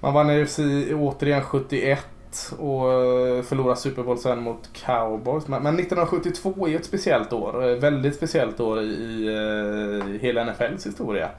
man 0.00 0.14
vann 0.14 0.30
AFC 0.30 0.58
återigen 0.94 1.42
71 1.42 2.06
och 2.50 2.82
förlorade 3.44 3.76
Super 3.80 4.02
Bowl 4.02 4.18
sen 4.18 4.42
mot 4.42 4.68
Cowboys. 4.72 5.48
Men, 5.48 5.66
1972 5.66 6.68
är 6.68 6.76
ett 6.76 6.84
speciellt 6.84 7.32
år. 7.32 7.80
Väldigt 7.80 8.14
speciellt 8.16 8.60
år 8.60 8.80
i, 8.80 8.84
i 8.84 10.18
hela 10.22 10.44
NFLs 10.44 10.86
historia. 10.86 11.30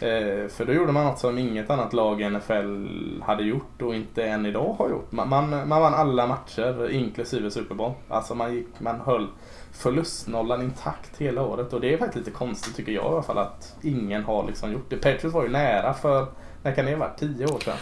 Eh, 0.00 0.48
för 0.48 0.64
då 0.64 0.72
gjorde 0.72 0.92
man 0.92 1.04
något 1.04 1.18
som 1.18 1.38
inget 1.38 1.70
annat 1.70 1.92
lag 1.92 2.20
i 2.20 2.30
NFL 2.30 2.86
hade 3.22 3.42
gjort 3.42 3.82
och 3.82 3.94
inte 3.94 4.24
än 4.24 4.46
idag 4.46 4.76
har 4.78 4.90
gjort. 4.90 5.12
Man, 5.12 5.28
man, 5.28 5.50
man 5.50 5.82
vann 5.82 5.94
alla 5.94 6.26
matcher 6.26 6.90
inklusive 6.90 7.50
Super 7.50 7.74
Bowl. 7.74 7.92
Alltså 8.08 8.34
man, 8.34 8.54
gick, 8.54 8.66
man 8.78 9.00
höll 9.00 9.26
förlustnollan 9.72 10.62
intakt 10.62 11.18
hela 11.18 11.42
året 11.42 11.72
och 11.72 11.80
det 11.80 11.94
är 11.94 11.98
faktiskt 11.98 12.26
lite 12.26 12.38
konstigt 12.38 12.76
tycker 12.76 12.92
jag 12.92 13.04
i 13.04 13.08
alla 13.08 13.22
fall 13.22 13.38
att 13.38 13.76
ingen 13.82 14.24
har 14.24 14.46
liksom 14.46 14.72
gjort 14.72 14.90
det. 14.90 14.96
Patriots 14.96 15.34
var 15.34 15.42
ju 15.42 15.48
nära 15.48 15.94
för 15.94 16.26
när 16.62 16.74
kan 16.74 16.84
det 16.84 16.90
ha 16.92 16.98
varit? 16.98 17.18
Tio 17.18 17.46
år 17.46 17.60
sedan? 17.60 17.76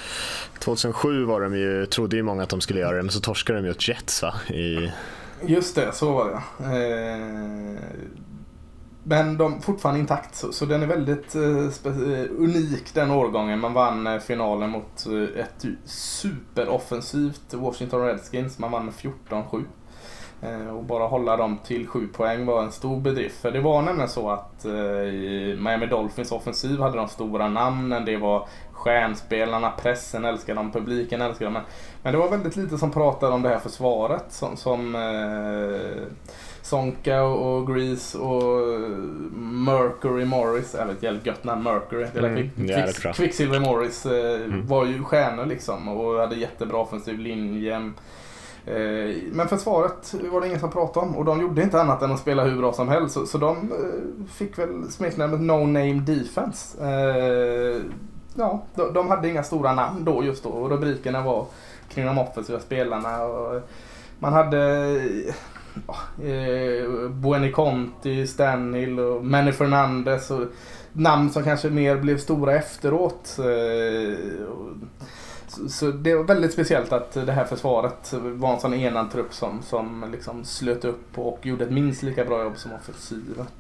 2007 0.59 1.25
var 1.25 1.41
de 1.41 1.57
ju, 1.57 1.87
trodde 1.87 2.17
ju 2.17 2.23
många 2.23 2.43
att 2.43 2.49
de 2.49 2.61
skulle 2.61 2.81
göra 2.81 2.97
det 2.97 3.03
men 3.03 3.13
så 3.13 3.21
torskade 3.21 3.59
de 3.59 3.65
ju 3.65 3.71
åt 3.71 3.89
Jets 3.89 4.23
va? 4.23 4.35
I... 4.51 4.93
Just 5.43 5.75
det, 5.75 5.93
så 5.93 6.13
var 6.13 6.27
det. 6.31 6.37
Eh, 6.65 7.79
men 9.09 9.37
de 9.37 9.61
fortfarande 9.61 10.01
intakt 10.01 10.35
så, 10.35 10.53
så 10.53 10.65
den 10.65 10.83
är 10.83 10.87
väldigt 10.87 11.35
eh, 11.35 11.43
eh, 11.43 12.27
unik 12.39 12.95
den 12.95 13.11
årgången. 13.11 13.61
Man 13.61 13.73
vann 13.73 14.07
eh, 14.07 14.19
finalen 14.19 14.71
mot 14.71 15.07
eh, 15.07 15.41
ett 15.41 15.65
superoffensivt 15.85 17.55
Washington 17.55 18.03
Redskins. 18.03 18.59
Man 18.59 18.71
vann 18.71 18.85
med 18.85 18.95
14-7. 18.95 19.65
Eh, 20.43 20.77
och 20.77 20.85
bara 20.85 21.07
hålla 21.07 21.37
dem 21.37 21.59
till 21.65 21.87
7 21.87 22.09
poäng 22.09 22.47
var 22.47 22.63
en 22.63 22.73
stor 22.73 23.01
bedrift. 23.01 23.41
För 23.41 23.51
det 23.51 23.61
var 23.61 23.83
nämligen 23.83 24.09
så 24.09 24.31
att 24.31 24.65
eh, 24.65 24.73
i 24.73 25.59
Miami 25.61 25.87
Dolphins 25.87 26.33
offensiv 26.33 26.81
hade 26.81 26.97
de 26.97 27.09
stora 27.09 27.49
namnen. 27.49 28.05
Det 28.05 28.17
var 28.17 28.49
stjärnspelarna, 28.73 29.71
pressen 29.71 30.25
älskade 30.25 30.61
dem, 30.61 30.73
publiken 30.73 31.23
älskade 31.23 31.47
dem. 31.47 31.53
Men, 31.53 31.63
men 32.03 32.13
det 32.13 32.19
var 32.19 32.29
väldigt 32.29 32.57
lite 32.57 32.79
som 32.79 32.91
pratade 32.91 33.33
om 33.33 33.43
det 33.43 33.49
här 33.49 33.59
försvaret 33.59 34.25
som, 34.29 34.57
som 34.57 34.95
eh, 34.95 36.03
Sonka 36.67 37.23
och 37.23 37.67
Grease 37.67 38.19
och 38.19 38.81
Mercury 39.41 40.25
Morris, 40.25 40.75
eller 40.75 40.93
ett 40.93 41.03
jävligt 41.03 41.27
gött 41.27 41.45
namn, 41.45 41.63
Mercury. 41.63 42.07
Eller 42.15 42.29
mm, 42.29 42.51
Quicks, 42.57 42.99
Quicks, 42.99 43.17
Quicksilver 43.17 43.61
Morris 43.61 44.07
eh, 44.07 44.45
mm. 44.45 44.67
var 44.67 44.87
ju 44.87 45.05
stjärnor 45.05 45.47
liksom 45.47 45.89
och 45.89 46.21
hade 46.21 46.37
jättebra 46.37 46.79
offensiv 46.79 47.19
linje. 47.19 47.75
Eh, 48.67 49.17
men 49.33 49.49
försvaret 49.49 50.15
var 50.31 50.41
det 50.41 50.47
ingen 50.47 50.61
som 50.61 50.71
pratade 50.71 51.07
om 51.07 51.17
och 51.17 51.25
de 51.25 51.41
gjorde 51.41 51.63
inte 51.63 51.81
annat 51.81 52.03
än 52.03 52.13
att 52.13 52.21
spela 52.21 52.45
hur 52.45 52.57
bra 52.57 52.73
som 52.73 52.89
helst. 52.89 53.15
Så, 53.15 53.27
så 53.27 53.39
de 53.39 53.57
eh, 53.57 54.27
fick 54.33 54.59
väl 54.59 54.91
smeknamnet 54.91 55.41
No 55.41 55.67
Name 55.67 56.03
Defense. 56.07 56.79
Ja, 58.39 58.63
de, 58.75 58.93
de 58.93 59.09
hade 59.09 59.29
inga 59.29 59.43
stora 59.43 59.75
namn 59.75 60.05
då 60.05 60.25
just 60.25 60.43
då 60.43 60.49
och 60.49 60.71
rubrikerna 60.71 61.23
var 61.23 61.47
kring 61.89 62.07
de 62.07 62.19
offensiva 62.19 62.61
spelarna. 62.61 63.25
Och 63.25 63.63
man 64.19 64.33
hade 64.33 64.99
eh, 66.23 67.09
Bueni 67.11 67.53
Conti, 67.53 68.27
Stanhill 68.27 68.99
och 68.99 69.25
Manny 69.25 69.53
Fernandes 69.53 70.31
och 70.31 70.47
namn 70.93 71.31
som 71.31 71.45
kanske 71.45 71.71
mer 71.71 71.97
blev 71.97 72.19
stora 72.19 72.55
efteråt. 72.55 73.39
Eh, 73.39 74.19
så, 75.49 75.69
så 75.69 75.91
det 75.91 76.15
var 76.15 76.25
väldigt 76.25 76.53
speciellt 76.53 76.93
att 76.93 77.13
det 77.13 77.33
här 77.33 77.45
försvaret 77.45 78.13
var 78.13 78.55
en 78.55 78.61
sån 78.61 78.75
enad 78.75 79.11
trupp 79.11 79.35
som, 79.35 79.63
som 79.63 80.11
liksom 80.13 80.45
slöt 80.45 80.85
upp 80.85 81.19
och 81.19 81.47
gjorde 81.47 81.65
ett 81.65 81.73
minst 81.73 82.03
lika 82.03 82.25
bra 82.25 82.43
jobb 82.43 82.57
som 82.57 82.73
offensivet. 82.73 83.53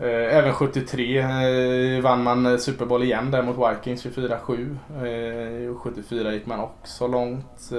Eh, 0.00 0.36
även 0.36 0.52
73 0.52 1.18
eh, 1.18 2.02
vann 2.02 2.22
man 2.22 2.58
Super 2.58 2.86
Bowl 2.86 3.02
igen 3.02 3.30
där 3.30 3.42
mot 3.42 3.56
Vikings 3.56 4.06
24-7. 4.06 5.74
74 5.74 6.28
eh, 6.28 6.34
gick 6.34 6.46
man 6.46 6.60
också 6.60 7.06
långt. 7.06 7.72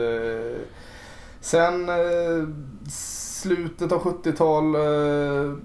Sen 1.42 1.90
slutet 3.42 3.92
av 3.92 4.02
70-tal 4.02 4.76
eh, 4.76 5.58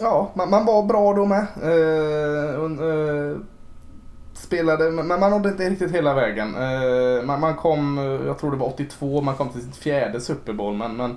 ja, 0.00 0.30
man, 0.34 0.50
man, 0.50 0.66
var 0.66 0.82
bra 0.82 1.12
då 1.12 1.24
med. 1.24 1.46
Eh, 1.62 2.88
eh 2.88 3.36
spelade, 4.34 4.90
men 4.90 5.20
man 5.20 5.30
nådde 5.30 5.48
inte 5.48 5.70
riktigt 5.70 5.92
hela 5.92 6.14
vägen. 6.14 6.54
Eh, 6.54 7.24
man, 7.24 7.40
man, 7.40 7.54
kom, 7.54 7.98
eh, 7.98 8.26
jag 8.26 8.38
tror 8.38 8.50
det 8.50 8.56
var 8.56 8.66
82, 8.66 9.20
man 9.20 9.36
kom 9.36 9.48
till 9.48 9.62
sitt 9.62 9.76
fjärde 9.76 10.20
Super 10.20 10.52
Bowl. 10.52 10.74
Men, 10.74 10.96
men 10.96 11.16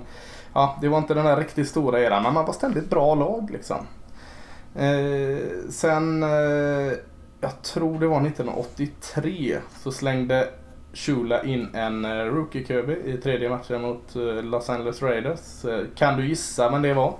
ja, 0.54 0.78
det 0.80 0.88
var 0.88 0.98
inte 0.98 1.14
den 1.14 1.24
där 1.24 1.36
riktigt 1.36 1.68
stora 1.68 2.00
eran. 2.00 2.22
Men 2.22 2.34
man 2.34 2.46
var 2.46 2.52
ständigt 2.52 2.90
bra 2.90 3.14
lag 3.14 3.50
liksom. 3.52 3.76
Eh, 4.74 5.70
sen, 5.70 6.22
eh, 6.22 6.92
jag 7.40 7.62
tror 7.62 8.00
det 8.00 8.06
var 8.06 8.20
1983, 8.20 9.58
så 9.82 9.92
slängde 9.92 10.48
Shula 10.98 11.42
in 11.44 11.68
en 11.74 12.04
eh, 12.04 12.10
rookie 12.10 12.64
Kirby 12.64 12.96
i 13.04 13.16
tredje 13.16 13.48
matchen 13.48 13.82
mot 13.82 14.16
eh, 14.16 14.44
Los 14.44 14.70
Angeles 14.70 15.02
Raiders. 15.02 15.66
Kan 15.94 16.16
du 16.16 16.26
gissa 16.26 16.70
vem 16.70 16.82
det 16.82 16.94
var? 16.94 17.14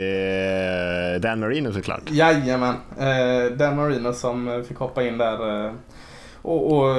Eh, 0.00 1.20
Dan 1.20 1.40
Marino 1.40 1.72
såklart. 1.72 2.10
Jajamän. 2.10 2.74
Eh, 2.98 3.52
Dan 3.52 3.76
Marino 3.76 4.12
som 4.12 4.64
fick 4.68 4.76
hoppa 4.76 5.02
in 5.02 5.18
där 5.18 5.66
eh, 5.66 5.72
och, 6.42 6.72
och, 6.72 6.96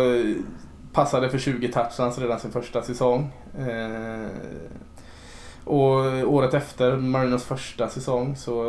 passade 0.93 1.29
för 1.29 1.37
20 1.37 1.67
touchdowns 1.67 2.19
redan 2.19 2.39
sin 2.39 2.51
första 2.51 2.81
säsong. 2.81 3.31
Eh, 3.59 4.27
och 5.63 5.95
året 6.33 6.53
efter 6.53 6.95
Marinos 6.95 7.43
första 7.43 7.89
säsong 7.89 8.35
så 8.35 8.63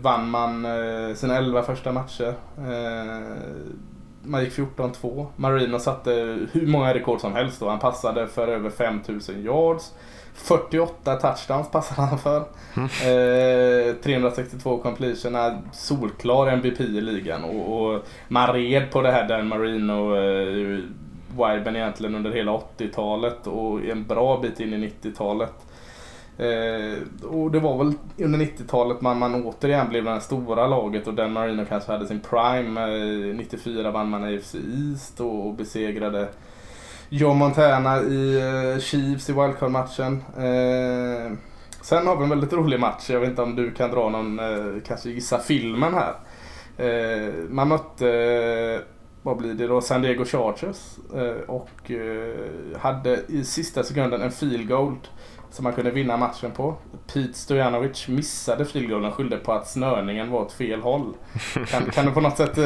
vann 0.00 0.30
man 0.30 0.64
eh, 0.64 1.14
sina 1.14 1.36
11 1.36 1.62
första 1.62 1.92
matcher. 1.92 2.34
Eh, 2.58 3.36
man 4.22 4.44
gick 4.44 4.52
14-2. 4.52 5.26
Marino 5.36 5.78
satte 5.78 6.10
hur 6.52 6.66
många 6.66 6.94
rekord 6.94 7.20
som 7.20 7.32
helst 7.32 7.60
då. 7.60 7.68
Han 7.68 7.78
passade 7.78 8.28
för 8.28 8.48
över 8.48 8.70
5000 8.70 9.42
yards. 9.42 9.92
48 10.34 11.16
touchdowns 11.16 11.70
passade 11.70 12.08
han 12.08 12.18
för. 12.18 12.44
Mm. 12.76 12.88
Eh, 13.88 13.94
362 13.94 14.78
completion, 14.78 15.36
solklar 15.72 16.46
MVP 16.46 16.80
i 16.80 17.00
ligan. 17.00 17.44
Och, 17.44 17.82
och 17.82 18.06
man 18.28 18.52
red 18.52 18.90
på 18.90 19.02
det 19.02 19.12
här 19.12 19.28
Dan 19.28 19.48
Marino 19.48 20.16
eh, 20.16 20.80
viben 21.32 21.76
egentligen 21.76 22.14
under 22.14 22.30
hela 22.30 22.52
80-talet 22.52 23.46
och 23.46 23.84
en 23.84 24.06
bra 24.06 24.40
bit 24.40 24.60
in 24.60 24.72
i 24.72 24.92
90-talet. 25.02 25.52
Eh, 26.38 27.28
och 27.28 27.50
det 27.50 27.60
var 27.60 27.78
väl 27.78 27.92
under 28.18 28.38
90-talet 28.38 29.00
man, 29.00 29.18
man 29.18 29.44
återigen 29.44 29.88
blev 29.88 30.04
det 30.04 30.20
stora 30.20 30.66
laget 30.66 31.06
och 31.06 31.14
Dan 31.14 31.32
Marino 31.32 31.64
kanske 31.68 31.92
hade 31.92 32.06
sin 32.06 32.20
prime. 32.20 32.80
Eh, 32.80 33.36
94 33.36 33.90
vann 33.90 34.10
man 34.10 34.24
AFC 34.24 34.54
East 34.54 35.20
och, 35.20 35.46
och 35.46 35.54
besegrade 35.54 36.28
Joe 37.08 37.34
Montana 37.34 38.00
i 38.00 38.40
eh, 38.40 38.80
Chiefs 38.80 39.30
i 39.30 39.32
wildcard-matchen. 39.32 40.24
Eh, 40.36 41.32
sen 41.80 42.06
har 42.06 42.16
vi 42.16 42.22
en 42.22 42.30
väldigt 42.30 42.52
rolig 42.52 42.80
match. 42.80 43.10
Jag 43.10 43.20
vet 43.20 43.28
inte 43.30 43.42
om 43.42 43.56
du 43.56 43.70
kan 43.70 43.90
dra 43.90 44.08
någon, 44.08 44.38
eh, 44.38 44.82
kanske 44.86 45.10
gissa 45.10 45.38
filmen 45.38 45.94
här. 45.94 46.14
Eh, 46.76 47.32
man 47.48 47.68
mötte, 47.68 48.82
vad 49.22 49.36
blir 49.36 49.54
det 49.54 49.66
då, 49.66 49.80
San 49.80 50.02
Diego 50.02 50.24
Chargers 50.24 50.96
och 51.46 51.90
hade 52.78 53.20
i 53.28 53.44
sista 53.44 53.82
sekunden 53.82 54.22
en 54.22 54.32
field 54.32 54.68
goal 54.68 54.96
som 55.52 55.64
man 55.64 55.72
kunde 55.72 55.90
vinna 55.90 56.16
matchen 56.16 56.50
på. 56.50 56.76
Pete 57.12 57.38
Stojanovic 57.38 58.08
missade 58.08 58.64
field 58.64 58.88
goalen 58.88 59.10
och 59.10 59.16
skyllde 59.16 59.36
på 59.36 59.52
att 59.52 59.68
snörningen 59.68 60.30
var 60.30 60.40
åt 60.40 60.52
fel 60.52 60.80
håll. 60.80 61.14
Kan, 61.68 61.90
kan 61.90 62.06
du 62.06 62.12
på 62.12 62.20
något 62.20 62.36
sätt 62.36 62.58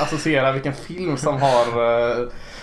associera 0.00 0.52
vilken 0.52 0.74
film 0.74 1.16
som 1.16 1.40
har 1.40 1.66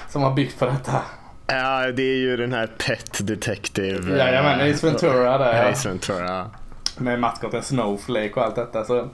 som 0.10 0.22
har 0.24 0.34
byggt 0.34 0.60
på 0.60 0.66
detta. 0.66 1.02
Ja, 1.48 1.92
det 1.92 2.04
är 2.04 2.18
ju 2.18 2.38
den 2.38 2.54
här 2.54 2.68
Pet 2.68 3.28
Detective. 3.28 4.18
Jajamän, 4.18 4.72
Ace 4.72 4.88
Ventura 4.88 5.38
där. 5.38 5.72
Ace 5.72 5.90
Ventura. 5.90 6.52
Med 6.98 7.20
maskoten 7.20 7.64
Snowflake 7.64 8.34
och 8.34 8.44
allt 8.44 8.56
detta. 8.56 8.84
Så 8.84 9.10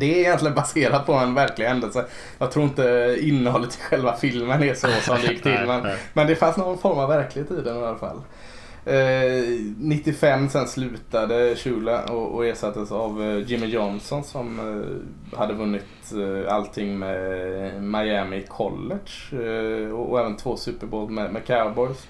det 0.00 0.14
är 0.14 0.18
egentligen 0.18 0.54
baserat 0.54 1.06
på 1.06 1.12
en 1.12 1.34
verklig 1.34 1.66
händelse. 1.66 2.04
Jag 2.38 2.50
tror 2.50 2.64
inte 2.64 3.16
innehållet 3.20 3.74
i 3.74 3.78
själva 3.80 4.16
filmen 4.16 4.62
är 4.62 4.74
så 4.74 4.88
som 4.88 5.16
det 5.20 5.32
gick 5.32 5.42
till. 5.42 5.60
Men, 5.66 5.86
men 6.12 6.26
det 6.26 6.36
fanns 6.36 6.56
någon 6.56 6.78
form 6.78 6.98
av 6.98 7.08
verklighet 7.08 7.50
i 7.50 7.62
den 7.62 7.76
i 7.76 7.84
alla 7.84 7.98
fall. 7.98 8.20
Eh, 8.86 9.42
95 9.78 10.48
sen 10.48 10.66
slutade 10.66 11.56
Shula 11.56 12.04
och, 12.04 12.34
och 12.34 12.46
ersattes 12.46 12.92
av 12.92 13.22
eh, 13.22 13.38
Jimmy 13.50 13.66
Johnson 13.66 14.24
som 14.24 14.58
eh, 14.60 15.38
hade 15.38 15.54
vunnit 15.54 16.12
eh, 16.12 16.54
allting 16.54 16.98
med 16.98 17.82
Miami 17.82 18.44
College 18.48 19.10
eh, 19.32 19.90
och, 19.90 20.10
och 20.10 20.20
även 20.20 20.36
två 20.36 20.56
Super 20.56 20.86
Bowl 20.86 21.10
med, 21.10 21.32
med 21.32 21.44
Cowboys. 21.46 22.06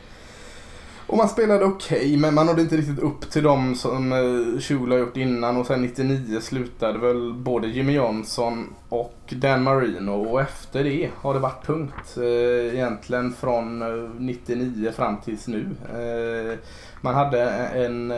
Och 1.07 1.17
man 1.17 1.29
spelade 1.29 1.65
okej, 1.65 1.99
okay, 1.99 2.17
men 2.17 2.35
man 2.35 2.47
nådde 2.47 2.63
inte 2.63 2.77
riktigt 2.77 2.99
upp 2.99 3.31
till 3.31 3.43
dem 3.43 3.75
som 3.75 4.13
eh, 4.13 4.61
Shula 4.61 4.97
gjort 4.97 5.17
innan. 5.17 5.57
Och 5.57 5.67
sen 5.67 5.83
99 5.83 6.41
slutade 6.41 6.99
väl 6.99 7.33
både 7.33 7.69
Jimmy 7.69 7.93
Johnson 7.93 8.75
och 8.89 9.17
Dan 9.29 9.63
Marino. 9.63 10.11
Och 10.11 10.41
efter 10.41 10.85
det 10.85 11.11
har 11.17 11.35
det 11.35 11.41
varit 11.41 11.67
tungt. 11.67 12.17
Eh, 12.17 12.75
egentligen 12.75 13.33
från 13.33 13.83
eh, 13.83 14.11
99 14.19 14.93
fram 14.93 15.17
tills 15.21 15.49
nu. 15.49 15.71
Eh, 15.95 16.59
man 17.01 17.15
hade 17.15 17.43
en 17.59 18.13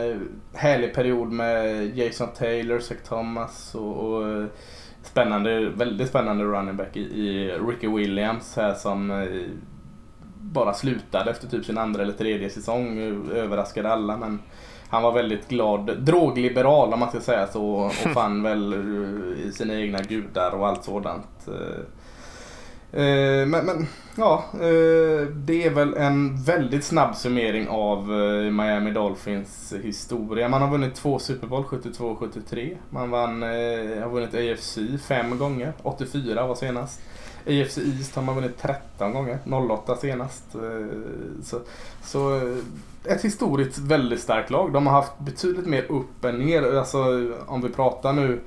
härlig 0.53 0.93
period 0.93 1.31
med 1.31 1.85
Jason 1.97 2.27
Taylor, 2.37 2.79
Zach 2.79 2.97
Thomas 3.07 3.75
och, 3.75 4.23
spännande, 5.03 5.69
väldigt 5.69 6.09
spännande 6.09 6.43
running 6.43 6.75
back 6.75 6.97
i 6.97 7.51
Ricky 7.67 7.87
Williams 7.87 8.55
här 8.55 8.73
som 8.73 9.27
bara 10.41 10.73
slutade 10.73 11.31
efter 11.31 11.47
typ 11.47 11.65
sin 11.65 11.77
andra 11.77 12.01
eller 12.01 12.13
tredje 12.13 12.49
säsong. 12.49 12.99
Överraskade 13.33 13.93
alla 13.93 14.17
men 14.17 14.39
han 14.89 15.03
var 15.03 15.11
väldigt 15.11 15.47
glad, 15.47 15.97
drogliberal 15.99 16.93
om 16.93 16.99
man 16.99 17.09
ska 17.09 17.19
säga 17.19 17.47
så 17.47 17.65
och 17.65 17.93
fann 18.13 18.43
väl 18.43 18.73
i 19.47 19.51
sina 19.51 19.73
egna 19.73 19.99
gudar 20.01 20.51
och 20.51 20.67
allt 20.67 20.83
sådant. 20.83 21.47
Eh, 22.91 23.45
men, 23.47 23.65
men 23.65 23.87
ja, 24.17 24.43
eh, 24.53 25.27
det 25.27 25.63
är 25.63 25.69
väl 25.69 25.93
en 25.93 26.43
väldigt 26.43 26.83
snabb 26.83 27.15
summering 27.15 27.67
av 27.67 27.99
eh, 27.99 28.51
Miami 28.51 28.91
Dolphins 28.91 29.73
historia. 29.83 30.49
Man 30.49 30.61
har 30.61 30.69
vunnit 30.69 30.95
två 30.95 31.19
Super 31.19 31.47
Bowl, 31.47 31.63
72 31.63 32.05
och 32.05 32.19
73. 32.19 32.77
Man 32.89 33.11
vann, 33.11 33.41
har 33.41 34.09
vunnit 34.09 34.33
AFC 34.33 34.79
fem 35.07 35.37
gånger, 35.37 35.73
84 35.83 36.47
var 36.47 36.55
senast. 36.55 37.01
AFC 37.47 37.77
East 37.77 38.15
har 38.15 38.23
man 38.23 38.35
vunnit 38.35 38.57
13 38.57 39.13
gånger, 39.13 39.39
08 39.71 39.95
senast. 39.95 40.55
Eh, 40.55 41.41
så, 41.43 41.59
så 42.03 42.35
eh, 42.35 42.57
ett 43.13 43.25
historiskt 43.25 43.77
väldigt 43.77 44.19
starkt 44.19 44.49
lag. 44.49 44.73
De 44.73 44.87
har 44.87 44.93
haft 44.93 45.19
betydligt 45.19 45.67
mer 45.67 45.91
upp 45.91 46.25
än 46.25 46.39
ner. 46.39 46.77
Alltså 46.77 47.31
om 47.47 47.61
vi 47.61 47.69
pratar 47.69 48.13
nu 48.13 48.39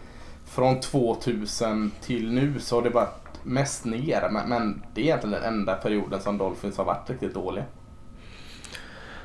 från 0.45 0.81
2000 0.81 1.91
till 2.01 2.33
nu 2.33 2.61
så 2.61 2.77
har 2.77 2.83
det 2.83 2.91
varit 2.91 3.45
mest 3.45 3.85
ner. 3.85 4.29
Men, 4.33 4.49
men 4.49 4.83
det 4.95 5.01
är 5.01 5.05
egentligen 5.05 5.43
den 5.43 5.55
enda 5.55 5.75
perioden 5.75 6.21
som 6.21 6.39
Dolphins 6.39 6.77
har 6.77 6.85
varit 6.85 7.11
riktigt 7.11 7.35
dåliga. 7.35 7.65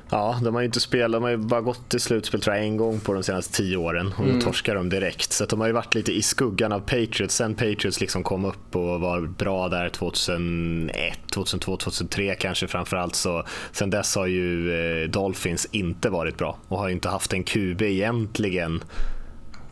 Ja, 0.09 0.39
de 0.43 0.53
har 0.53 0.61
ju 0.61 0.65
inte 0.65 0.79
spelat, 0.79 1.11
de 1.11 1.23
har 1.23 1.29
ju 1.29 1.37
bara 1.37 1.61
gått 1.61 1.89
till 1.89 1.99
slutspel 1.99 2.41
tror 2.41 2.55
jag, 2.55 2.65
en 2.65 2.77
gång 2.77 2.99
på 2.99 3.13
de 3.13 3.23
senaste 3.23 3.53
tio 3.53 3.77
åren 3.77 4.13
och 4.17 4.23
mm. 4.23 4.39
torskar 4.39 4.75
de 4.75 4.89
direkt. 4.89 5.31
Så 5.31 5.45
de 5.45 5.59
har 5.59 5.67
ju 5.67 5.73
varit 5.73 5.95
lite 5.95 6.11
i 6.11 6.21
skuggan 6.21 6.71
av 6.71 6.79
Patriots. 6.79 7.35
Sen 7.35 7.55
Patriots 7.55 8.01
liksom 8.01 8.23
kom 8.23 8.45
upp 8.45 8.75
och 8.75 9.01
var 9.01 9.21
bra 9.21 9.69
där 9.69 9.89
2001, 9.89 11.19
2002, 11.31 11.77
2003 11.77 12.35
kanske 12.35 12.67
framförallt. 12.67 13.15
Så 13.15 13.43
sen 13.71 13.89
dess 13.89 14.15
har 14.15 14.25
ju 14.25 14.71
eh, 15.03 15.09
Dolphins 15.09 15.67
inte 15.71 16.09
varit 16.09 16.37
bra 16.37 16.57
och 16.67 16.79
har 16.79 16.89
inte 16.89 17.09
haft 17.09 17.33
en 17.33 17.43
QB 17.43 17.81
egentligen. 17.81 18.83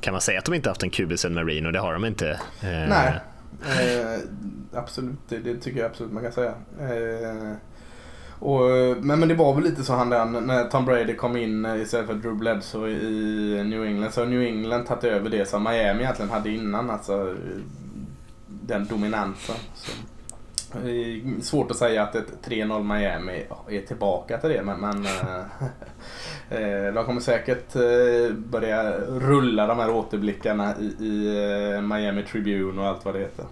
Kan 0.01 0.11
man 0.11 0.21
säga 0.21 0.39
att 0.39 0.45
de 0.45 0.53
inte 0.53 0.69
haft 0.69 0.83
en 0.83 0.89
QB 0.89 1.19
sen 1.19 1.33
Marino? 1.33 1.71
Det 1.71 1.79
har 1.79 1.93
de 1.93 2.05
inte. 2.05 2.29
Eh, 2.61 2.69
Nej, 2.89 3.13
eh, 3.61 4.19
absolut. 4.73 5.19
Det, 5.29 5.39
det, 5.39 5.55
tycker 5.55 5.79
jag 5.79 5.89
absolut 5.89 6.13
man 6.13 6.23
kan 6.23 6.31
säga. 6.31 6.53
Eh, 6.79 7.53
och, 8.39 8.61
men, 9.01 9.19
men 9.19 9.29
det 9.29 9.35
var 9.35 9.53
väl 9.55 9.63
lite 9.63 9.83
så 9.83 9.93
han 9.93 10.09
där 10.09 10.25
när 10.25 10.63
Tom 10.63 10.85
Brady 10.85 11.15
kom 11.15 11.37
in 11.37 11.65
eh, 11.65 11.81
istället 11.81 12.07
för 12.07 12.13
Drew 12.13 12.35
Bledsoe 12.35 12.89
i 12.89 13.63
New 13.65 13.85
England. 13.85 14.13
Så 14.13 14.21
har 14.21 14.27
New 14.27 14.41
England 14.41 14.85
tagit 14.85 15.03
över 15.03 15.29
det 15.29 15.49
som 15.49 15.63
Miami 15.63 16.03
egentligen 16.03 16.31
hade 16.31 16.49
innan. 16.49 16.89
Alltså 16.89 17.35
den 18.47 18.85
dominansen. 18.85 19.55
Så. 19.75 19.91
Svårt 21.41 21.71
att 21.71 21.77
säga 21.77 22.03
att 22.03 22.15
ett 22.15 22.27
3-0 22.45 22.83
Miami 22.95 23.45
är 23.69 23.81
tillbaka 23.81 24.37
till 24.37 24.49
det 24.49 24.63
men, 24.63 24.79
men 24.79 25.07
de 26.93 27.05
kommer 27.05 27.21
säkert 27.21 27.73
börja 28.35 28.91
rulla 28.99 29.67
de 29.67 29.79
här 29.79 29.89
återblickarna 29.89 30.73
i, 30.79 31.05
i 31.05 31.81
Miami 31.81 32.23
Tribune 32.23 32.81
och 32.81 32.87
allt 32.87 33.05
vad 33.05 33.13
det 33.13 33.19
heter. 33.19 33.45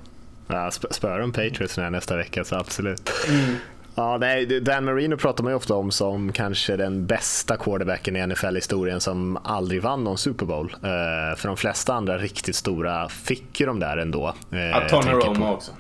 Ja, 0.47 0.71
spöar 0.71 1.19
de 1.19 1.31
Patriots 1.31 1.77
nästa 1.77 2.17
vecka 2.17 2.43
så 2.43 2.55
absolut. 2.55 3.11
Mm. 3.29 3.55
Ja, 3.95 4.17
nej, 4.17 4.45
Dan 4.45 4.85
Marino 4.85 5.17
pratar 5.17 5.43
man 5.43 5.51
ju 5.51 5.57
ofta 5.57 5.75
om 5.75 5.91
som 5.91 6.31
kanske 6.31 6.75
den 6.75 7.05
bästa 7.05 7.57
quarterbacken 7.57 8.15
i 8.15 8.27
NFL-historien 8.27 9.01
som 9.01 9.37
aldrig 9.43 9.81
vann 9.81 10.03
någon 10.03 10.17
Super 10.17 10.45
Bowl. 10.45 10.65
Uh, 10.65 11.37
för 11.37 11.47
de 11.47 11.57
flesta 11.57 11.93
andra 11.93 12.17
riktigt 12.17 12.55
stora 12.55 13.09
fick 13.09 13.59
ju 13.59 13.65
de 13.65 13.79
där 13.79 13.97
ändå. 13.97 14.33
Ja, 14.49 14.87
Tony 14.89 15.11
Romo 15.11 15.53
också. 15.53 15.71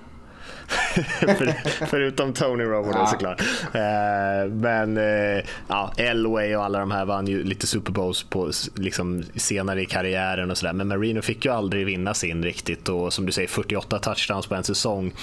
För, 1.19 1.53
förutom 1.85 2.33
Tony 2.33 2.63
Romo 2.63 2.91
ja. 2.93 3.07
såklart. 3.07 3.41
Eh, 3.73 4.51
men 4.51 4.97
eh, 4.97 5.43
ja, 5.67 5.93
Elway 5.97 6.55
och 6.55 6.63
alla 6.63 6.79
de 6.79 6.91
här 6.91 7.05
vann 7.05 7.27
ju 7.27 7.43
lite 7.43 7.67
Super 7.67 7.91
Bowls 7.91 8.23
på, 8.23 8.51
liksom, 8.75 9.23
senare 9.35 9.81
i 9.81 9.85
karriären 9.85 10.51
och 10.51 10.57
sådär. 10.57 10.73
Men 10.73 10.87
Marino 10.87 11.21
fick 11.21 11.45
ju 11.45 11.51
aldrig 11.51 11.85
vinna 11.85 12.13
sin 12.13 12.43
riktigt 12.43 12.89
och 12.89 13.13
som 13.13 13.25
du 13.25 13.31
säger 13.31 13.47
48 13.47 13.99
touchdowns 13.99 14.47
på 14.47 14.55
en 14.55 14.63
säsong. 14.63 15.13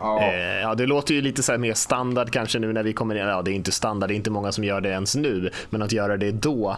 Ja. 0.00 0.22
Eh, 0.22 0.60
ja, 0.60 0.74
det 0.74 0.86
låter 0.86 1.14
ju 1.14 1.22
lite 1.22 1.42
så 1.42 1.58
mer 1.58 1.74
standard 1.74 2.30
kanske 2.30 2.58
nu 2.58 2.72
när 2.72 2.82
vi 2.82 2.92
kommer 2.92 3.14
in. 3.14 3.20
Ja, 3.20 3.42
det 3.42 3.50
är 3.50 3.54
inte 3.54 3.72
standard, 3.72 4.10
det 4.10 4.14
är 4.14 4.16
inte 4.16 4.30
många 4.30 4.52
som 4.52 4.64
gör 4.64 4.80
det 4.80 4.88
ens 4.88 5.16
nu. 5.16 5.50
Men 5.70 5.82
att 5.82 5.92
göra 5.92 6.16
det 6.16 6.30
då 6.30 6.76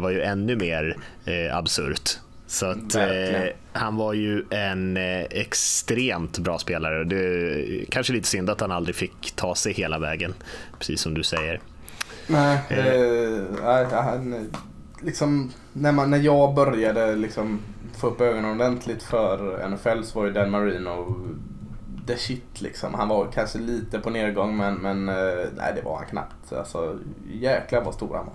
var 0.00 0.10
ju 0.10 0.22
ännu 0.22 0.56
mer 0.56 0.96
absurt. 1.52 2.18
Så 2.46 2.66
att, 2.66 2.94
eh, 2.94 3.44
han 3.72 3.96
var 3.96 4.12
ju 4.12 4.44
en 4.50 4.96
eh, 4.96 5.22
extremt 5.30 6.38
bra 6.38 6.58
spelare. 6.58 7.04
Det 7.04 7.90
kanske 7.90 8.12
lite 8.12 8.28
synd 8.28 8.50
att 8.50 8.60
han 8.60 8.72
aldrig 8.72 8.96
fick 8.96 9.32
ta 9.36 9.54
sig 9.54 9.72
hela 9.72 9.98
vägen, 9.98 10.34
precis 10.78 11.00
som 11.00 11.14
du 11.14 11.22
säger. 11.22 11.60
Nej, 12.26 12.58
eh, 12.68 13.88
han, 13.90 14.50
liksom, 15.00 15.52
när, 15.72 15.92
man, 15.92 16.10
när 16.10 16.18
jag 16.18 16.54
började 16.54 17.16
liksom, 17.16 17.60
få 17.96 18.06
upp 18.06 18.20
ögonen 18.20 18.50
ordentligt 18.50 19.02
för 19.02 19.68
NFL 19.68 20.02
så 20.02 20.18
var 20.18 20.26
ju 20.26 20.32
Dan 20.32 20.50
Marino 20.50 21.16
the 22.06 22.16
shit 22.16 22.60
liksom. 22.60 22.94
Han 22.94 23.08
var 23.08 23.28
kanske 23.34 23.58
lite 23.58 23.98
på 23.98 24.10
nedgång 24.10 24.56
men, 24.56 24.74
men 24.74 25.08
eh, 25.08 25.48
nej, 25.56 25.72
det 25.76 25.82
var 25.84 25.96
han 25.96 26.06
knappt. 26.06 26.52
Alltså, 26.52 26.98
jäklar 27.32 27.80
vad 27.80 27.94
stor 27.94 28.16
han 28.16 28.26
var. 28.26 28.34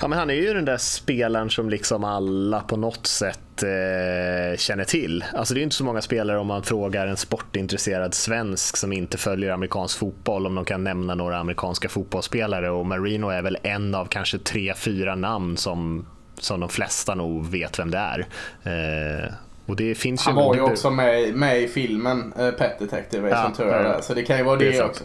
Ja, 0.00 0.08
men 0.08 0.18
han 0.18 0.30
är 0.30 0.34
ju 0.34 0.54
den 0.54 0.64
där 0.64 0.76
spelaren 0.76 1.50
som 1.50 1.70
liksom 1.70 2.04
alla 2.04 2.60
på 2.60 2.76
något 2.76 3.06
sätt 3.06 3.62
eh, 3.62 4.56
känner 4.58 4.84
till. 4.84 5.24
Alltså 5.34 5.54
det 5.54 5.60
är 5.60 5.62
inte 5.62 5.76
så 5.76 5.84
många 5.84 6.02
spelare 6.02 6.38
om 6.38 6.46
man 6.46 6.62
frågar 6.62 7.06
en 7.06 7.16
sportintresserad 7.16 8.14
svensk 8.14 8.76
som 8.76 8.92
inte 8.92 9.18
följer 9.18 9.50
amerikansk 9.50 9.98
fotboll 9.98 10.46
om 10.46 10.54
de 10.54 10.64
kan 10.64 10.84
nämna 10.84 11.14
några 11.14 11.38
amerikanska 11.38 11.88
fotbollsspelare 11.88 12.70
och 12.70 12.86
Marino 12.86 13.28
är 13.28 13.42
väl 13.42 13.58
en 13.62 13.94
av 13.94 14.06
kanske 14.06 14.38
tre, 14.38 14.74
fyra 14.76 15.14
namn 15.14 15.56
som, 15.56 16.06
som 16.38 16.60
de 16.60 16.68
flesta 16.68 17.14
nog 17.14 17.46
vet 17.46 17.78
vem 17.78 17.90
det 17.90 17.98
är. 17.98 18.26
Eh, 18.62 19.32
och 19.66 19.76
det 19.76 19.94
finns 19.94 20.24
Han 20.24 20.34
var 20.34 20.54
ju 20.54 20.60
också 20.60 20.90
med, 20.90 21.34
med 21.34 21.62
i 21.62 21.68
filmen 21.68 22.32
uh, 22.40 22.50
Pet 22.50 22.78
Detective 22.78 23.28
ja, 23.28 23.42
Ventura, 23.42 24.02
så 24.02 24.14
det 24.14 24.22
kan 24.22 24.38
ju 24.38 24.44
vara 24.44 24.56
det, 24.56 24.70
det 24.70 24.84
också. 24.84 25.04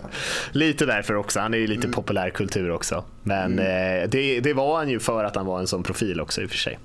Lite 0.51 0.85
därför 0.85 1.15
också, 1.15 1.39
han 1.39 1.53
är 1.53 1.57
ju 1.57 1.67
lite 1.67 1.87
mm. 1.87 1.93
populärkultur 1.93 2.71
också. 2.71 3.03
Men 3.23 3.59
mm. 3.59 4.03
eh, 4.03 4.09
det, 4.09 4.39
det 4.39 4.53
var 4.53 4.77
han 4.77 4.89
ju 4.89 4.99
för 4.99 5.23
att 5.23 5.35
han 5.35 5.45
var 5.45 5.59
en 5.59 5.67
sån 5.67 5.83
profil 5.83 6.21
också 6.21 6.41
i 6.41 6.45
och 6.45 6.49
för 6.49 6.57
sig. 6.57 6.79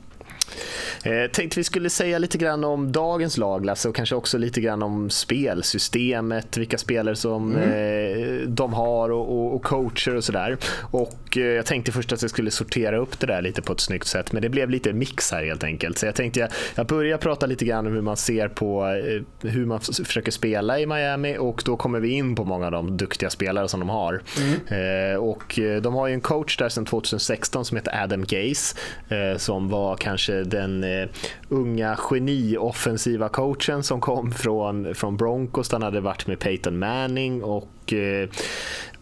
Eh, 1.03 1.31
tänkte 1.31 1.61
vi 1.61 1.65
skulle 1.65 1.91
säga 1.91 2.19
lite 2.19 2.39
grann 2.39 2.65
om 2.65 2.93
dagens 2.93 3.37
lag 3.37 3.65
Lasse 3.65 3.89
och 3.89 3.95
kanske 3.95 4.15
också 4.15 4.39
lite 4.39 4.61
grann 4.61 4.83
om 4.83 5.11
spelsystemet, 5.11 6.57
vilka 6.57 6.79
spelare 6.79 7.17
som 7.17 7.57
mm. 7.57 8.43
eh, 8.43 8.49
de 8.49 8.73
har 8.73 9.11
och, 9.11 9.39
och, 9.39 9.55
och, 9.55 9.63
coacher 9.63 10.17
och 10.17 10.25
sådär. 10.25 10.57
Och 10.91 11.37
eh, 11.37 11.43
jag 11.43 11.67
tänkte 11.67 11.93
först 11.93 12.13
att 12.13 12.23
jag 12.23 12.31
skulle 12.31 12.51
sortera 12.51 12.99
upp 12.99 13.21
det 13.21 13.27
där 13.27 13.43
lite 13.43 13.63
på 13.63 13.73
ett 13.73 13.81
snyggt 13.81 14.07
sätt 14.07 14.33
men 14.33 14.43
det 14.43 14.49
blev 14.49 14.71
lite 14.71 14.93
mix 14.93 15.33
här 15.33 15.45
helt 15.45 15.65
enkelt. 15.65 15.99
Så 15.99 16.07
jag 16.07 16.15
tänkte 16.15 16.41
jag, 16.41 16.49
jag 16.75 16.87
börjar 16.87 17.19
prata 17.19 17.47
lite 17.47 17.65
grann 17.65 17.87
om 17.87 17.93
hur 17.93 18.03
man 18.03 18.17
ser 18.17 18.49
på 18.49 18.87
eh, 18.87 19.51
hur 19.51 19.67
man 19.67 19.81
försöker 19.81 20.33
spela 20.33 20.81
i 20.81 20.87
Miami 20.87 21.37
och 21.39 21.63
då 21.65 21.77
kommer 21.77 22.01
vi 22.01 22.09
in 22.09 22.35
på 22.35 22.45
många 22.45 22.67
av 22.67 22.73
de 22.73 22.97
duktiga 22.97 23.31
spelare 23.31 23.69
som 23.69 23.81
de 23.81 23.89
har. 23.89 24.23
Mm. 24.39 25.13
Eh, 25.13 25.17
och 25.17 25.59
eh, 25.59 25.83
de 25.83 25.95
har 25.95 26.07
ju 26.07 26.15
en 26.15 26.21
coach 26.21 26.57
där 26.57 26.69
sedan 26.69 26.85
2016 26.85 27.65
som 27.65 27.77
heter 27.77 28.03
Adam 28.03 28.25
Gaze 28.25 28.77
som 29.37 29.69
var 29.69 29.97
kanske 29.97 30.44
den 30.45 30.85
eh, 30.85 31.09
unga 31.49 31.97
genioffensiva 31.97 33.29
coachen 33.29 33.83
som 33.83 34.01
kom 34.01 34.33
från, 34.33 34.95
från 34.95 35.17
Broncos. 35.17 35.73
Han 35.73 35.83
hade 35.83 36.01
varit 36.01 36.27
med 36.27 36.39
Peyton 36.39 36.79
Manning 36.79 37.43
och 37.43 37.84
eh, 37.93 38.29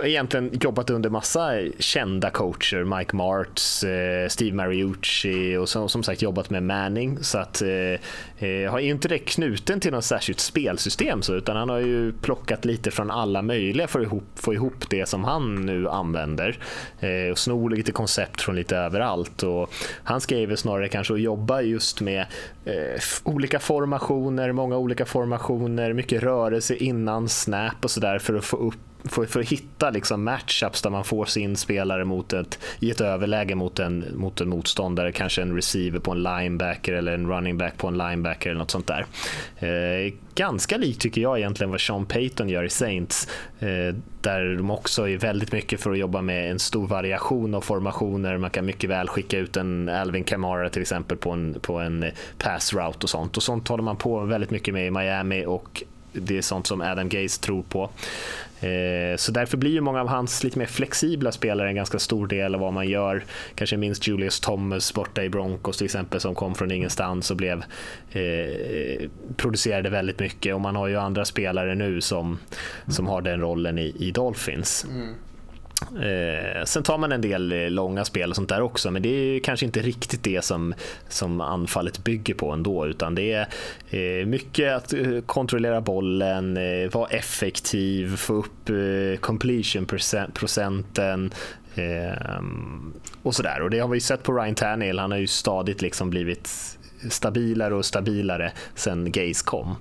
egentligen 0.03 0.51
jobbat 0.61 0.91
under 0.91 1.11
massa 1.11 1.51
kända 1.78 2.30
coacher. 2.30 2.99
Mike 2.99 3.16
Martz, 3.16 3.85
eh, 3.85 4.28
Steve 4.28 4.57
Mariucci 4.57 5.57
och 5.57 5.68
som, 5.68 5.89
som 5.89 6.03
sagt 6.03 6.22
jobbat 6.22 6.51
med 6.51 6.62
Manning. 6.62 7.18
Så 7.20 7.39
att 7.39 7.62
eh, 7.62 8.49
eh 8.49 8.70
har 8.70 8.78
ju 8.78 8.91
inte 8.91 9.09
det 9.09 9.18
knuten 9.18 9.80
till 9.80 9.93
något 9.93 10.05
särskilt 10.05 10.41
spelsystem 10.41 11.22
så, 11.22 11.35
utan 11.35 11.57
han 11.57 11.68
har 11.68 11.78
ju 11.78 12.12
plockat 12.12 12.64
lite 12.64 12.91
från 12.91 13.11
alla 13.11 13.43
möjliga 13.43 13.89
för 13.89 14.01
att 14.01 14.07
ihop, 14.07 14.24
få 14.35 14.55
ihop 14.55 14.91
det 14.91 15.09
som 15.09 15.24
han 15.24 15.66
nu 15.66 15.89
använder. 15.89 16.59
Eh, 17.01 17.30
och 17.30 17.39
snor 17.39 17.70
lite 17.70 17.93
koncept 17.93 18.43
från 18.43 18.57
lite 18.57 18.76
överallt. 18.76 19.43
Och 19.43 19.70
han 20.03 20.20
skrev 20.20 20.57
snarare 20.57 20.89
kanske 20.89 21.14
att 21.14 21.20
jobba 21.20 21.61
just 21.61 22.01
med 22.01 22.26
eh, 22.64 23.01
olika 23.24 23.59
formationer, 23.59 24.53
många 24.53 24.76
olika 24.76 25.05
formationer, 25.05 25.93
mycket 25.93 26.22
rörelse 26.22 26.74
innan 26.76 27.28
snap 27.28 27.85
och 27.85 27.91
sådär 27.91 28.18
för 28.18 28.35
att 28.35 28.45
få 28.45 28.57
upp 28.57 28.82
för, 29.05 29.26
för 29.26 29.40
att 29.40 29.48
hitta 29.48 29.90
liksom 29.90 30.24
matchups 30.24 30.82
där 30.82 30.90
man 30.90 31.05
får 31.05 31.24
sin 31.24 31.57
spelare 31.57 32.05
mot 32.05 32.32
ett, 32.32 32.59
i 32.80 32.90
ett 32.90 33.00
överläge 33.00 33.55
mot 33.55 33.78
en, 33.78 34.05
mot 34.14 34.40
en 34.40 34.48
motståndare, 34.48 35.12
kanske 35.12 35.42
en 35.42 35.55
receiver 35.55 35.98
på 35.98 36.12
en 36.12 36.22
linebacker 36.22 36.92
eller 36.92 37.12
en 37.12 37.28
running 37.28 37.59
back 37.59 37.76
på 37.76 37.88
en 37.88 37.98
linebacker 37.98 38.50
eller 38.50 38.59
något 38.59 38.70
sånt 38.70 38.86
där. 38.86 39.07
Eh, 39.59 40.12
ganska 40.34 40.76
likt 40.76 41.00
tycker 41.00 41.20
jag 41.20 41.38
egentligen 41.38 41.70
vad 41.70 41.80
Sean 41.80 42.07
Payton 42.07 42.48
gör 42.48 42.64
i 42.64 42.68
Saints, 42.68 43.28
eh, 43.61 43.94
där 44.20 44.57
de 44.57 44.70
också 44.70 45.09
är 45.09 45.18
väldigt 45.18 45.53
mycket 45.53 45.80
för 45.80 45.90
att 45.90 45.98
jobba 45.98 46.22
med 46.22 46.50
en 46.50 46.59
stor 46.59 46.86
variation 46.86 47.55
av 47.55 47.61
formationer. 47.61 48.38
Man 48.38 48.50
kan 48.50 48.66
mycket 48.66 48.90
väl 48.90 49.09
skicka 49.09 49.38
ut 49.38 49.57
en 49.57 49.88
Alvin 49.88 50.24
Kamara 50.24 50.68
till 50.68 50.82
exempel 50.82 51.16
på 51.16 51.30
en, 51.30 51.57
på 51.61 51.78
en 51.78 52.05
pass 52.38 52.74
route 52.74 52.98
och 53.03 53.11
sånt. 53.11 53.36
Och 53.36 53.42
sånt 53.42 53.68
håller 53.68 53.82
man 53.82 53.96
på 53.96 54.20
väldigt 54.20 54.50
mycket 54.50 54.74
med 54.74 54.86
i 54.86 54.90
Miami 54.90 55.46
och 55.46 55.82
det 56.12 56.38
är 56.38 56.42
sånt 56.42 56.66
som 56.66 56.80
Adam 56.80 57.08
Gaze 57.08 57.40
tror 57.40 57.62
på. 57.62 57.90
Eh, 58.60 59.16
så 59.16 59.32
därför 59.32 59.56
blir 59.56 59.70
ju 59.70 59.80
många 59.80 60.00
av 60.00 60.08
hans 60.08 60.44
lite 60.44 60.58
mer 60.58 60.66
flexibla 60.66 61.32
spelare 61.32 61.68
en 61.68 61.74
ganska 61.74 61.98
stor 61.98 62.26
del 62.26 62.54
av 62.54 62.60
vad 62.60 62.72
man 62.72 62.88
gör. 62.88 63.24
Kanske 63.54 63.76
minst 63.76 64.08
Julius 64.08 64.40
Thomas 64.40 64.94
borta 64.94 65.24
i 65.24 65.28
Broncos 65.28 65.76
till 65.76 65.84
exempel 65.84 66.20
som 66.20 66.34
kom 66.34 66.54
från 66.54 66.70
ingenstans 66.70 67.30
och 67.30 67.36
blev 67.36 67.64
eh, 68.12 69.08
producerade 69.36 69.90
väldigt 69.90 70.20
mycket 70.20 70.54
och 70.54 70.60
man 70.60 70.76
har 70.76 70.88
ju 70.88 70.96
andra 70.96 71.24
spelare 71.24 71.74
nu 71.74 72.00
som, 72.00 72.38
som 72.88 73.06
har 73.06 73.22
den 73.22 73.40
rollen 73.40 73.78
i, 73.78 73.94
i 73.98 74.10
Dolphins. 74.10 74.86
Mm. 74.90 75.14
Eh, 76.03 76.64
sen 76.64 76.83
tar 76.83 76.99
man 76.99 77.12
en 77.12 77.20
del 77.20 77.53
eh, 77.53 77.70
långa 77.70 78.05
spel 78.05 78.30
och 78.30 78.37
sånt 78.37 78.49
där 78.49 78.61
också, 78.61 78.91
men 78.91 79.03
det 79.03 79.09
är 79.09 79.41
kanske 79.41 79.66
inte 79.66 79.83
riktigt 79.83 80.22
det 80.22 80.45
som, 80.45 80.74
som 81.09 81.41
anfallet 81.41 82.05
bygger 82.05 82.35
på 82.35 82.51
ändå, 82.51 82.87
utan 82.87 83.14
det 83.14 83.33
är 83.33 83.49
eh, 83.91 84.26
mycket 84.26 84.72
att 84.72 84.93
eh, 84.93 85.20
kontrollera 85.26 85.80
bollen, 85.80 86.57
eh, 86.57 86.91
vara 86.91 87.09
effektiv, 87.09 88.16
få 88.16 88.35
upp 88.35 88.68
eh, 88.68 89.20
completion 89.20 89.87
procenten 90.35 91.30
och 93.22 93.35
sådär. 93.35 93.62
Och 93.62 93.70
det 93.70 93.78
har 93.78 93.89
vi 93.89 94.01
sett 94.01 94.22
på 94.22 94.33
Ryan 94.33 94.55
Tannehill, 94.55 94.99
han 94.99 95.11
har 95.11 95.18
ju 95.18 95.26
stadigt 95.26 95.83
liksom 95.83 96.11
blivit 96.11 96.78
stabilare 97.11 97.74
och 97.74 97.85
stabilare 97.85 98.53
sen 98.74 99.12
Gaze 99.12 99.45
kom. 99.45 99.76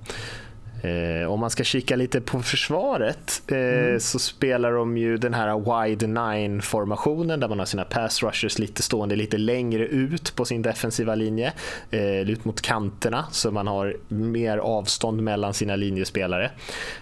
Eh, 0.82 1.32
om 1.32 1.40
man 1.40 1.50
ska 1.50 1.64
kika 1.64 1.96
lite 1.96 2.20
på 2.20 2.42
försvaret 2.42 3.42
eh, 3.46 3.56
mm. 3.56 4.00
så 4.00 4.18
spelar 4.18 4.72
de 4.72 4.96
ju 4.96 5.16
den 5.16 5.34
här 5.34 5.82
wide 5.84 6.06
nine 6.06 6.62
formationen 6.62 7.40
där 7.40 7.48
man 7.48 7.58
har 7.58 7.66
sina 7.66 7.84
pass 7.84 8.22
rushers 8.22 8.58
lite 8.58 8.82
stående 8.82 9.16
lite 9.16 9.38
längre 9.38 9.86
ut 9.86 10.36
på 10.36 10.44
sin 10.44 10.62
defensiva 10.62 11.14
linje, 11.14 11.52
eh, 11.90 12.20
ut 12.30 12.44
mot 12.44 12.60
kanterna 12.60 13.24
så 13.30 13.50
man 13.50 13.66
har 13.66 13.96
mer 14.08 14.58
avstånd 14.58 15.22
mellan 15.22 15.54
sina 15.54 15.76
linjespelare. 15.76 16.44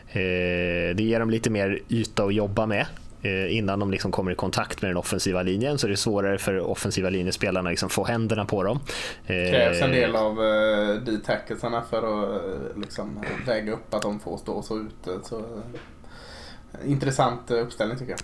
Eh, 0.08 0.96
det 0.96 1.00
ger 1.00 1.20
dem 1.20 1.30
lite 1.30 1.50
mer 1.50 1.78
yta 1.88 2.24
att 2.24 2.34
jobba 2.34 2.66
med 2.66 2.86
Eh, 3.22 3.56
innan 3.56 3.78
de 3.78 3.90
liksom 3.90 4.12
kommer 4.12 4.32
i 4.32 4.34
kontakt 4.34 4.82
med 4.82 4.90
den 4.90 4.96
offensiva 4.96 5.42
linjen 5.42 5.78
så 5.78 5.86
är 5.86 5.90
det 5.90 5.96
svårare 5.96 6.38
för 6.38 6.58
offensiva 6.60 7.10
linjespelarna 7.10 7.68
att 7.68 7.72
liksom 7.72 7.90
få 7.90 8.04
händerna 8.04 8.44
på 8.44 8.62
dem. 8.62 8.80
Det 9.26 9.50
krävs 9.50 9.82
en 9.82 9.90
del 9.90 10.16
av 10.16 10.44
eh, 10.44 10.94
de 10.94 11.18
tacklesarna 11.18 11.82
för 11.90 11.98
att 11.98 12.42
liksom, 12.78 13.24
väga 13.46 13.72
upp 13.72 13.94
att 13.94 14.02
de 14.02 14.20
får 14.20 14.36
stå 14.36 14.62
så 14.62 14.78
ute. 14.78 15.28
Så, 15.28 15.44
intressant 16.84 17.50
uppställning 17.50 17.98
tycker 17.98 18.12
jag. 18.12 18.20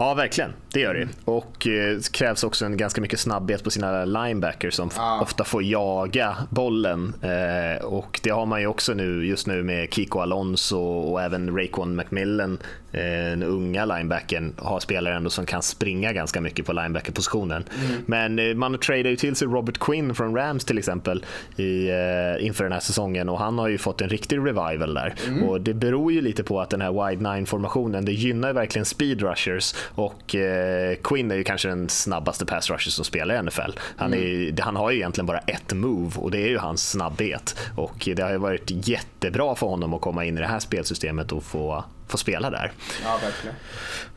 Ja, 0.00 0.14
verkligen. 0.14 0.52
Det 0.72 0.80
gör 0.80 0.94
det. 0.94 1.08
Och 1.24 1.66
eh, 1.66 1.98
krävs 2.12 2.44
också 2.44 2.64
en 2.64 2.76
ganska 2.76 3.00
mycket 3.00 3.20
snabbhet 3.20 3.64
på 3.64 3.70
sina 3.70 4.04
linebackers 4.04 4.74
som 4.74 4.90
Ja. 4.96 5.20
ofta 5.22 5.44
får 5.44 5.62
jaga 5.62 6.36
bollen. 6.50 7.14
Eh, 7.22 7.84
och 7.84 8.20
det 8.22 8.30
har 8.30 8.46
man 8.46 8.60
ju 8.60 8.66
också 8.66 8.94
nu 8.94 9.26
just 9.26 9.46
nu 9.46 9.62
med 9.62 9.94
Kiko 9.94 10.18
Alonso 10.20 10.78
och 10.78 11.22
även 11.22 11.56
Raekwon 11.56 11.96
McMillan, 11.96 12.58
eh, 12.92 13.00
den 13.02 13.42
unga 13.42 13.84
linebacken, 13.84 14.52
har 14.56 14.80
spelare 14.80 15.14
ändå 15.14 15.30
som 15.30 15.46
kan 15.46 15.62
springa 15.62 16.12
ganska 16.12 16.40
mycket 16.40 16.66
på 16.66 16.72
linebackerpositionen. 16.72 17.64
Men 18.06 18.38
eh, 18.38 18.54
man 18.54 18.78
tradar 18.78 19.10
ju 19.10 19.16
till 19.16 19.36
sig 19.36 19.48
Robert 19.48 19.78
Quinn 19.78 20.14
från 20.14 20.36
Rams 20.36 20.64
till 20.64 20.78
exempel 20.78 21.24
i, 21.56 21.88
eh, 21.88 22.46
inför 22.46 22.64
den 22.64 22.72
här 22.72 22.80
säsongen 22.80 23.28
och 23.28 23.38
han 23.38 23.58
har 23.58 23.68
ju 23.68 23.78
fått 23.78 24.00
en 24.00 24.08
riktig 24.08 24.38
revival 24.38 24.94
där. 24.94 25.14
Och 25.48 25.60
det 25.60 25.74
beror 25.74 26.12
ju 26.12 26.20
lite 26.20 26.44
på 26.44 26.60
att 26.60 26.70
den 26.70 26.80
här 26.80 27.08
wide 27.08 27.30
nine 27.32 27.46
formationen 27.46 28.04
det 28.04 28.12
gynnar 28.12 28.52
verkligen 28.52 28.84
speed 28.84 29.22
rushers 29.22 29.74
och 29.94 30.34
eh, 30.34 30.94
Quinn 31.04 31.30
är 31.30 31.34
ju 31.36 31.44
kanske 31.44 31.68
den 31.68 31.88
snabbaste 31.88 32.46
pass 32.46 32.70
rusher 32.70 32.90
som 32.90 33.04
spelar 33.04 33.34
i 33.34 33.42
NFL. 33.42 33.70
Han, 33.96 34.14
är, 34.14 34.50
det- 34.52 34.62
han 34.62 34.76
har 34.76 34.90
ju 34.90 34.96
egentligen 34.96 35.26
bara 35.26 35.38
ett 35.38 35.72
move 35.72 36.16
och 36.16 36.30
det 36.30 36.38
är 36.38 36.48
ju 36.48 36.58
hans 36.58 36.90
snabbhet. 36.90 37.56
Och 37.76 38.08
det 38.16 38.22
har 38.22 38.30
ju 38.30 38.38
varit 38.38 38.88
jättebra 38.88 39.54
för 39.54 39.66
honom 39.66 39.94
att 39.94 40.00
komma 40.00 40.24
in 40.24 40.38
i 40.38 40.40
det 40.40 40.46
här 40.46 40.58
spelsystemet 40.58 41.32
och 41.32 41.42
få, 41.44 41.84
få 42.08 42.16
spela 42.18 42.50
där. 42.50 42.72
Ja, 43.04 43.18
verkligen. 43.22 43.56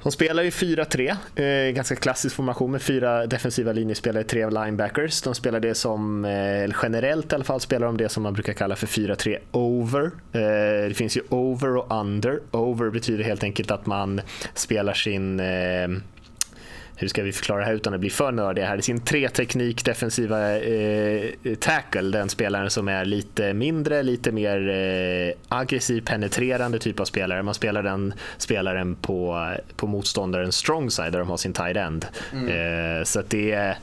De 0.04 0.12
spelar 0.12 0.44
ju 0.44 0.52
4-3, 0.52 1.16
eh, 1.36 1.74
ganska 1.74 1.96
klassisk 1.96 2.36
formation 2.36 2.72
med 2.72 2.82
fyra 2.82 3.26
defensiva 3.26 3.72
linjespelare, 3.72 4.24
tre 4.24 4.50
linebackers. 4.50 5.22
De 5.22 5.36
spelar 5.36 5.60
det 5.60 5.76
som, 5.76 6.26
eh, 6.26 6.76
generellt 6.84 7.32
i 7.32 7.36
alla 7.36 7.44
fall, 7.44 7.60
spelar 7.60 7.88
de 7.88 7.98
det 7.98 8.10
som 8.10 8.24
man 8.24 8.34
brukar 8.34 8.54
kalla 8.54 8.76
för 8.76 8.88
4-3 8.88 9.40
over. 9.52 10.04
Eh, 10.32 10.88
det 10.88 10.94
finns 10.96 11.18
ju 11.18 11.22
over 11.30 11.78
och 11.78 12.00
under. 12.00 12.40
Over 12.52 12.90
betyder 12.90 13.24
helt 13.24 13.44
enkelt 13.44 13.72
att 13.72 13.86
man 13.86 14.22
spelar 14.54 14.94
sin 14.94 15.40
eh, 15.40 15.88
hur 17.02 17.08
ska 17.08 17.24
vi 17.24 17.32
förklara 17.32 17.60
det 17.60 17.66
här 17.66 17.74
utan 17.74 17.94
att 17.94 18.00
bli 18.00 18.10
för 18.10 18.32
nördiga 18.32 18.66
här? 18.66 18.82
Sin 18.82 19.02
tre-teknik 19.02 19.86
defensiva 19.86 20.58
eh, 20.60 21.30
tackle, 21.60 22.02
den 22.02 22.30
spelaren 22.30 22.70
som 22.70 22.88
är 22.88 23.06
lite 23.06 23.54
mindre, 23.54 24.04
lite 24.04 24.32
mer 24.32 24.70
eh, 24.70 25.34
aggressiv, 25.58 26.02
penetrerande 26.02 26.80
typ 26.80 27.00
av 27.00 27.06
spelare. 27.06 27.44
Man 27.44 27.54
spelar 27.54 27.84
den 27.84 28.14
spelaren 28.38 28.96
på, 28.96 29.48
på 29.76 29.88
motståndarens 29.88 30.56
strong 30.56 30.92
side 30.92 31.12
där 31.12 31.20
de 31.20 31.30
har 31.30 31.38
sin 31.38 31.54
tight 31.54 31.78
end. 31.78 32.06
Eh, 32.34 33.04
så 33.04 33.22
det 33.28 33.52
är 33.52 33.78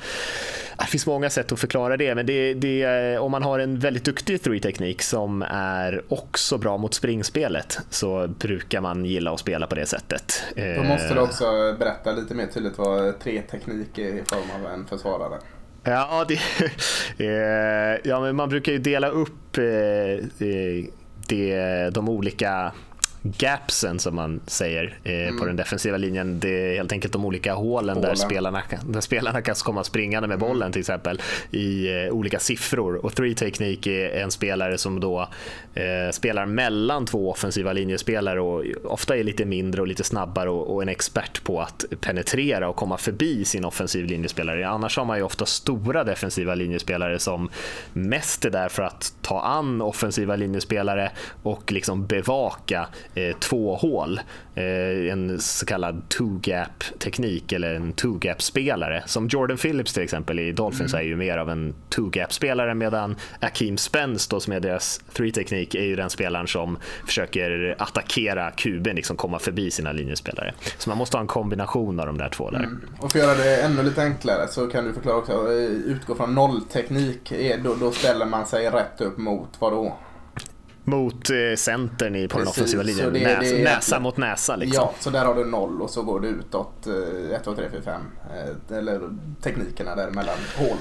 det 0.79 0.87
finns 0.87 1.07
många 1.07 1.31
sätt 1.31 1.53
att 1.53 1.61
förklara 1.61 1.97
det, 1.97 2.15
men 2.15 2.27
det, 2.27 2.55
det, 2.55 2.83
är- 2.83 3.19
om 3.19 3.31
man 3.33 3.43
har 3.43 3.59
en 3.59 3.79
väldigt 3.79 4.05
duktig 4.05 4.43
three-teknik 4.43 5.03
som 5.03 5.43
är 5.51 6.03
också 6.09 6.59
bra 6.59 6.77
mot 6.77 6.95
springspelet 6.95 7.79
så 7.91 8.29
brukar 8.29 8.81
man 8.81 9.05
gilla 9.05 9.31
att 9.35 9.41
spela 9.41 9.67
på 9.67 9.75
det 9.75 9.87
sättet. 9.87 10.43
Då 10.77 10.83
måste 10.83 11.09
du 11.09 11.15
Eh, 11.15 11.23
också 11.23 11.77
berätta 11.79 12.13
lite 12.13 12.35
mer 12.35 12.47
tydligt 12.47 12.79
vad 12.79 13.08
tre 13.13 13.43
tekniker 13.43 14.15
i 14.15 14.23
form 14.25 14.65
av 14.65 14.73
en 14.73 14.87
försvarare. 14.87 15.39
Ja, 15.83 16.25
det, 16.29 16.35
eh, 17.25 18.01
ja 18.05 18.21
men 18.21 18.37
man 18.37 18.49
brukar 18.49 18.73
ju 18.73 18.79
dela 18.79 19.09
upp 19.09 19.59
eh, 19.59 20.47
eh, 20.49 20.85
det, 21.29 21.91
de 21.91 22.09
olika 22.09 22.73
gapsen 23.23 23.99
som 23.99 24.15
man 24.15 24.41
säger 24.47 24.99
eh, 25.05 25.37
på 25.39 25.45
den 25.45 25.57
defensiva 25.57 25.97
linjen. 25.97 26.41
Det 26.41 26.49
är 26.49 26.77
helt 26.77 26.93
enkelt 26.93 27.13
de 27.13 27.25
olika 27.25 27.55
hålen 27.55 28.01
där 28.01 28.15
spelarna, 28.15 28.63
där 28.85 29.01
spelarna 29.01 29.43
kan 29.43 29.55
komma 29.55 29.85
springande 29.85 30.29
med 30.29 30.39
bollen 30.39 30.73
till 30.73 30.81
exempel 30.81 31.21
i 31.51 31.89
eh, 31.89 32.11
olika 32.11 32.39
siffror. 32.39 33.05
Och 33.05 33.15
three 33.15 33.35
technique 33.35 33.91
är 33.91 34.23
en 34.23 34.31
spelare 34.31 34.79
som 34.79 35.01
då 35.01 35.29
eh, 35.75 36.11
spelar 36.13 36.47
mellan 36.47 37.07
två 37.07 37.31
offensiva 37.31 37.73
linjespelare 37.73 38.41
och 38.41 38.65
ofta 38.85 39.17
är 39.17 39.25
lite 39.25 39.45
mindre 39.45 39.81
och 39.81 39.87
lite 39.87 40.05
snabbare 40.05 40.51
och, 40.51 40.75
och 40.75 40.83
en 40.83 40.89
expert 40.89 41.45
på 41.45 41.61
att 41.61 41.85
penetrera 42.01 42.69
och 42.69 42.77
komma 42.77 42.97
förbi 42.97 43.45
sin 43.45 43.65
offensiv 43.65 44.07
linjespelare. 44.07 44.69
Annars 44.69 44.97
har 44.97 45.05
man 45.05 45.17
ju 45.17 45.23
ofta 45.23 45.47
stora 45.47 46.05
defensiva 46.05 46.55
linjespelare 46.55 47.19
som 47.19 47.51
mest 47.93 48.45
är 48.45 48.51
där 48.51 48.69
för 48.69 48.83
att 48.83 49.15
ta 49.23 49.41
an 49.41 49.83
offensiva 49.83 50.37
linjespelare 50.37 51.11
och 51.43 51.73
liksom 51.73 52.07
bevaka 52.07 52.89
två 53.41 53.77
hål. 53.77 54.21
Eh, 54.55 55.13
en 55.13 55.41
så 55.41 55.67
kallad 55.67 56.03
two-gap 56.09 56.85
teknik 56.99 57.53
eller 57.53 57.75
en 57.75 57.93
two-gap 57.93 58.43
spelare. 58.43 59.03
Som 59.07 59.29
Jordan 59.29 59.57
Phillips 59.57 59.93
till 59.93 60.03
exempel 60.03 60.39
i 60.39 60.53
Dolphins 60.53 60.95
är 60.95 61.03
ju 61.03 61.17
mer 61.17 61.39
av 61.39 61.51
en 61.51 61.75
two-gap 61.91 62.33
spelare 62.33 62.75
medan 62.75 63.17
Akeem 63.41 63.77
Spence 63.77 64.29
då 64.31 64.41
som 64.41 64.53
är 64.53 64.61
deras 64.61 65.01
three-teknik 65.13 65.75
är 65.75 65.83
ju 65.83 65.97
den 65.97 66.11
spelaren 66.11 66.47
som 66.47 66.79
försöker 67.07 67.75
attackera 67.79 68.51
kuben, 68.51 68.97
liksom 68.97 69.17
komma 69.17 69.39
förbi 69.39 69.71
sina 69.71 69.93
linjespelare. 69.93 70.55
Så 70.79 70.91
man 70.91 70.99
måste 70.99 71.17
ha 71.17 71.23
en 71.23 71.27
kombination 71.27 72.01
av 72.01 72.07
de 72.07 72.19
där 72.19 72.29
två 72.29 72.51
där. 72.51 72.69
Och 72.99 73.13
för 73.13 73.19
att 73.19 73.25
göra 73.25 73.35
det 73.35 73.63
ännu 73.63 73.83
lite 73.83 74.03
enklare 74.03 74.49
så 74.49 74.67
kan 74.67 74.85
du 74.85 74.93
förklara 74.93 75.17
också, 75.17 75.33
eh, 75.33 75.65
utgå 75.65 76.15
från 76.15 76.35
nollteknik, 76.35 77.33
då, 77.65 77.75
då 77.75 77.91
ställer 77.91 78.27
man 78.27 78.47
sig 78.47 78.71
rätt 78.71 79.01
upp 79.01 79.19
mot 79.19 79.49
vad 79.59 79.73
då? 79.73 79.97
Mot 80.89 81.31
eh, 81.31 81.57
centern 81.57 82.17
i, 82.17 82.29
på 82.29 82.39
den 82.39 82.47
Precis, 82.47 82.61
offensiva 82.75 82.83
linjen. 82.83 83.13
det- 83.13 83.21
Näs, 83.39 83.51
det 83.51 83.65
näsa 83.65 84.01
mot 84.01 84.17
näsa 84.17 84.57
liksom. 84.57 84.83
Ja, 84.83 84.95
så 85.01 85.11
där 85.11 85.25
har 85.25 85.35
du 85.35 85.45
noll 85.45 85.83
och 85.83 85.91
så 85.91 86.03
går 86.03 86.21
du 86.21 86.29
utåt 86.29 86.87
1, 87.33 87.45
2, 87.45 87.55
3, 87.55 87.65
4, 87.71 87.81
5. 87.85 88.03
Eller 88.79 89.01
teknikerna 89.43 89.95
där 89.95 90.11
mellan 90.11 90.37
hålen. 90.59 90.77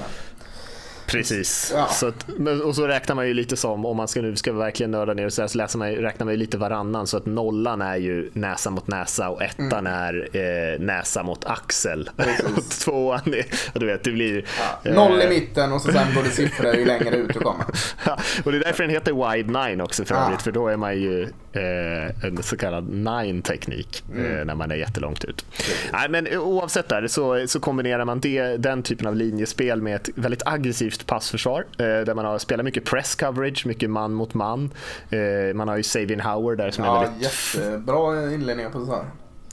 Precis. 1.08 1.72
Ja. 1.74 1.86
Så 1.86 2.06
att, 2.06 2.26
och 2.64 2.74
så 2.74 2.86
räknar 2.86 3.14
man 3.14 3.26
ju 3.28 3.34
lite 3.34 3.56
som, 3.56 3.86
om 3.86 3.96
man 3.96 4.08
ska 4.08 4.22
nu 4.22 4.36
ska 4.36 4.52
verkligen 4.52 4.90
nörda 4.90 5.14
ner 5.14 5.28
så, 5.28 5.42
här, 5.42 5.48
så 5.48 5.58
läser 5.58 5.78
man, 5.78 5.90
räknar 5.90 6.24
man 6.24 6.34
ju 6.34 6.38
lite 6.38 6.58
varannan. 6.58 7.06
Så 7.06 7.16
att 7.16 7.26
nollan 7.26 7.82
är 7.82 7.96
ju 7.96 8.30
näsa 8.32 8.70
mot 8.70 8.86
näsa 8.88 9.28
och 9.28 9.42
ettan 9.42 9.86
är 9.86 10.28
eh, 10.32 10.80
näsa 10.80 11.22
mot 11.22 11.44
axel. 11.44 12.10
Mm. 12.16 12.34
Och 12.56 12.70
tvåan 12.84 13.20
är, 13.34 13.46
och 13.74 13.80
du 13.80 13.86
vet, 13.86 14.04
det 14.04 14.10
blir... 14.10 14.44
Ja, 14.82 14.92
noll 14.94 15.20
i 15.20 15.24
eh, 15.24 15.30
mitten 15.30 15.72
och 15.72 15.80
så 15.82 15.92
sen 15.92 16.14
går 16.14 16.22
det 16.22 16.30
siffror 16.30 16.74
ju 16.74 16.84
längre 16.84 17.16
ut 17.16 17.32
du 17.34 17.40
kommer. 17.40 17.64
Ja, 18.06 18.18
och 18.44 18.52
det 18.52 18.58
är 18.58 18.64
därför 18.64 18.82
den 18.82 18.90
heter 18.90 19.32
wide 19.32 19.60
nine 19.66 19.80
också 19.80 20.04
för 20.04 20.14
övrigt, 20.14 20.42
för 20.42 20.52
då 20.52 20.68
är 20.68 20.76
man 20.76 21.00
ju 21.00 21.22
eh, 21.52 22.24
en 22.24 22.42
så 22.42 22.56
kallad 22.56 22.88
nine-teknik 22.88 24.04
Mm. 24.12 24.38
eh, 24.38 24.44
när 24.44 24.54
man 24.54 24.70
är 24.70 24.74
jättelångt 24.76 25.24
ut. 25.24 25.44
Nej, 25.92 26.08
men 26.08 26.38
oavsett 26.38 26.88
där 26.88 27.06
så, 27.06 27.46
så 27.46 27.60
kombinerar 27.60 28.04
man 28.04 28.20
det, 28.20 28.56
den 28.56 28.82
typen 28.82 29.06
av 29.06 29.16
linjespel 29.16 29.82
med 29.82 29.96
ett 29.96 30.08
väldigt 30.14 30.42
aggressivt 30.46 30.97
passförsvar 31.06 31.66
eh, 31.78 31.84
där 31.86 32.14
man 32.14 32.24
har 32.24 32.38
spelat 32.38 32.64
mycket 32.64 32.84
press 32.84 33.14
coverage, 33.14 33.66
mycket 33.66 33.90
man 33.90 34.12
mot 34.12 34.34
man. 34.34 34.70
Eh, 35.10 35.54
man 35.54 35.68
har 35.68 35.76
ju 35.76 35.82
Savian 35.82 36.20
Howard 36.20 36.58
där 36.58 36.70
som 36.70 36.84
är 36.84 36.88
Ja, 36.88 37.00
väldigt 37.00 37.22
jättebra 37.22 38.32
inledningar 38.32 38.70
på 38.70 38.80
säsongen. 38.80 39.06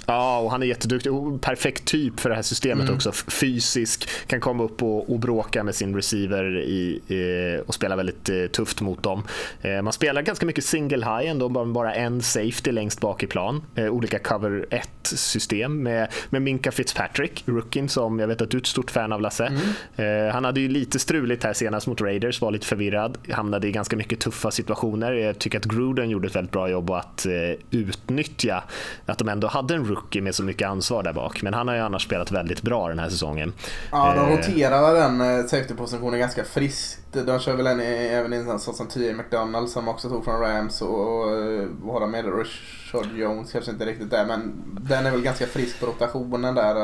Ja, 0.07 0.39
och 0.39 0.51
han 0.51 0.63
är 0.63 0.67
jätteduktig. 0.67 1.13
Och 1.13 1.41
Perfekt 1.41 1.85
typ 1.85 2.19
för 2.19 2.29
det 2.29 2.35
här 2.35 2.41
systemet 2.43 2.89
också. 2.89 3.09
F- 3.09 3.25
Fysisk, 3.27 4.09
kan 4.27 4.39
komma 4.39 4.63
upp 4.63 4.83
och, 4.83 5.09
och 5.13 5.19
bråka 5.19 5.63
med 5.63 5.75
sin 5.75 5.95
receiver 5.95 6.57
i, 6.57 6.99
eh, 7.07 7.61
och 7.67 7.73
spela 7.73 7.95
väldigt 7.95 8.29
eh, 8.29 8.45
tufft 8.45 8.81
mot 8.81 9.03
dem. 9.03 9.23
Eh, 9.61 9.81
man 9.81 9.93
spelar 9.93 10.21
ganska 10.21 10.45
mycket 10.45 10.65
single 10.65 11.05
high 11.05 11.29
ändå, 11.31 11.49
bara, 11.49 11.65
bara 11.65 11.93
en 11.95 12.21
safety 12.21 12.71
längst 12.71 13.01
bak 13.01 13.23
i 13.23 13.27
plan. 13.27 13.63
Eh, 13.75 13.85
olika 13.87 14.19
cover 14.19 14.65
1-system 14.71 15.83
med, 15.83 16.07
med 16.29 16.41
Minka 16.41 16.71
Fitzpatrick, 16.71 17.43
rookien 17.45 17.89
som 17.89 18.19
jag 18.19 18.27
vet 18.27 18.41
att 18.41 18.49
du 18.49 18.57
är 18.57 18.61
ett 18.61 18.67
stort 18.67 18.91
fan 18.91 19.13
av 19.13 19.21
Lasse. 19.21 19.51
Eh, 19.95 20.33
han 20.33 20.45
hade 20.45 20.59
ju 20.61 20.67
lite 20.67 20.99
struligt 20.99 21.43
här 21.43 21.53
senast 21.53 21.87
mot 21.87 22.01
Raiders, 22.01 22.41
var 22.41 22.51
lite 22.51 22.67
förvirrad, 22.67 23.17
hamnade 23.31 23.67
i 23.67 23.71
ganska 23.71 23.95
mycket 23.95 24.19
tuffa 24.19 24.51
situationer. 24.51 25.11
Jag 25.11 25.39
tycker 25.39 25.57
att 25.57 25.65
Gruden 25.65 26.09
gjorde 26.09 26.27
ett 26.27 26.35
väldigt 26.35 26.51
bra 26.51 26.69
jobb 26.69 26.91
att 26.91 27.25
eh, 27.25 27.31
utnyttja 27.71 28.63
att 29.05 29.17
de 29.17 29.29
ändå 29.29 29.47
hade 29.47 29.75
en 29.75 29.83
rookie 29.95 30.21
med 30.21 30.35
så 30.35 30.43
mycket 30.43 30.67
ansvar 30.67 31.03
där 31.03 31.13
bak. 31.13 31.41
Men 31.41 31.53
han 31.53 31.67
har 31.67 31.75
ju 31.75 31.81
annars 31.81 32.03
spelat 32.03 32.31
väldigt 32.31 32.61
bra 32.61 32.87
den 32.89 32.99
här 32.99 33.09
säsungen. 33.09 33.53
Ja, 33.91 34.13
de 34.15 34.19
Eh, 34.19 34.37
roterar 34.37 34.93
den 34.93 35.21
eh, 35.21 35.45
safety-positionen 35.45 36.19
ganska 36.19 36.43
friskt. 36.43 37.01
De 37.11 37.39
kör 37.39 37.55
väl 37.55 37.67
en, 37.67 37.79
även 37.79 38.33
i 38.33 38.35
en 38.35 38.59
sån 38.59 38.73
som 38.73 38.87
T.J. 38.87 39.13
McDonald 39.13 39.69
som 39.69 39.87
också 39.87 40.09
tog 40.09 40.25
från 40.25 40.41
Rams 40.41 40.81
och, 40.81 41.19
och 41.19 41.31
eh, 41.31 41.67
vad 41.81 42.01
har 42.01 42.07
med? 42.07 42.25
Rashard 42.25 43.15
Jones 43.15 43.51
kanske 43.51 43.71
inte 43.71 43.85
riktigt 43.85 44.11
där 44.11 44.25
men 44.25 44.53
den 44.81 45.05
är 45.05 45.11
väl 45.11 45.21
ganska 45.21 45.45
frisk 45.45 45.79
på 45.79 45.85
rotationen 45.85 46.55
där. 46.55 46.75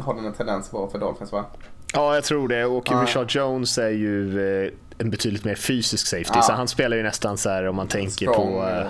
Har 0.00 0.14
den 0.14 0.24
en 0.24 0.32
tendens 0.32 0.66
att 0.66 0.72
vara 0.72 0.90
för 0.90 0.98
Dolphins 0.98 1.32
va? 1.32 1.44
Ja, 1.92 2.14
jag 2.14 2.24
tror 2.24 2.48
det. 2.48 2.64
Och 2.64 2.84
Ja. 2.90 3.02
Richard 3.02 3.30
Jones 3.36 3.78
är 3.78 3.90
ju 3.90 4.40
en 4.98 5.10
betydligt 5.10 5.44
mer 5.44 5.54
fysisk 5.54 6.06
safety. 6.06 6.30
Ja. 6.34 6.42
Så 6.42 6.52
han 6.52 6.68
spelar 6.68 6.96
ju 6.96 7.02
nästan 7.02 7.38
så 7.38 7.50
här 7.50 7.68
om 7.68 7.76
man 7.76 7.88
tänker 7.88 8.26
Strong, 8.26 8.52
på... 8.52 8.84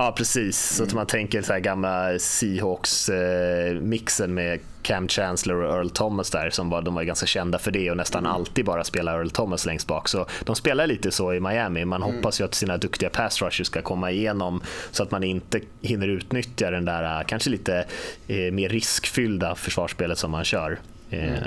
Ja, 0.00 0.12
precis. 0.16 0.76
Så 0.76 0.82
att 0.82 0.94
man 0.94 1.06
tänker 1.06 1.42
så 1.42 1.52
här 1.52 1.60
gamla 1.60 2.18
Seahawks-mixen 2.18 4.34
med 4.34 4.60
Cam 4.82 5.08
Chancellor 5.08 5.62
och 5.62 5.74
Earl 5.74 5.90
Thomas 5.90 6.30
där. 6.30 6.50
Som 6.50 6.70
var, 6.70 6.82
de 6.82 6.94
var 6.94 7.02
ganska 7.02 7.26
kända 7.26 7.58
för 7.58 7.70
det 7.70 7.90
och 7.90 7.96
nästan 7.96 8.26
alltid 8.26 8.64
bara 8.64 8.84
spela 8.84 9.12
Earl 9.12 9.30
Thomas 9.30 9.66
längst 9.66 9.86
bak. 9.86 10.08
Så 10.08 10.26
de 10.44 10.56
spelar 10.56 10.86
lite 10.86 11.10
så 11.10 11.34
i 11.34 11.40
Miami. 11.40 11.84
Man 11.84 12.02
hoppas 12.02 12.40
ju 12.40 12.44
att 12.44 12.54
sina 12.54 12.76
duktiga 12.76 13.10
pass 13.10 13.42
rushers 13.42 13.66
ska 13.66 13.82
komma 13.82 14.10
igenom 14.10 14.62
så 14.90 15.02
att 15.02 15.10
man 15.10 15.24
inte 15.24 15.60
hinner 15.82 16.08
utnyttja 16.08 16.70
den 16.70 16.84
där 16.84 17.20
eh, 17.20 17.26
kanske 17.26 17.50
lite 17.50 17.84
eh, 18.28 18.52
mer 18.52 18.68
riskfyllda 18.68 19.54
försvarsspelet 19.54 20.18
som 20.18 20.30
man 20.30 20.44
kör. 20.44 20.78
Eh, 21.10 21.42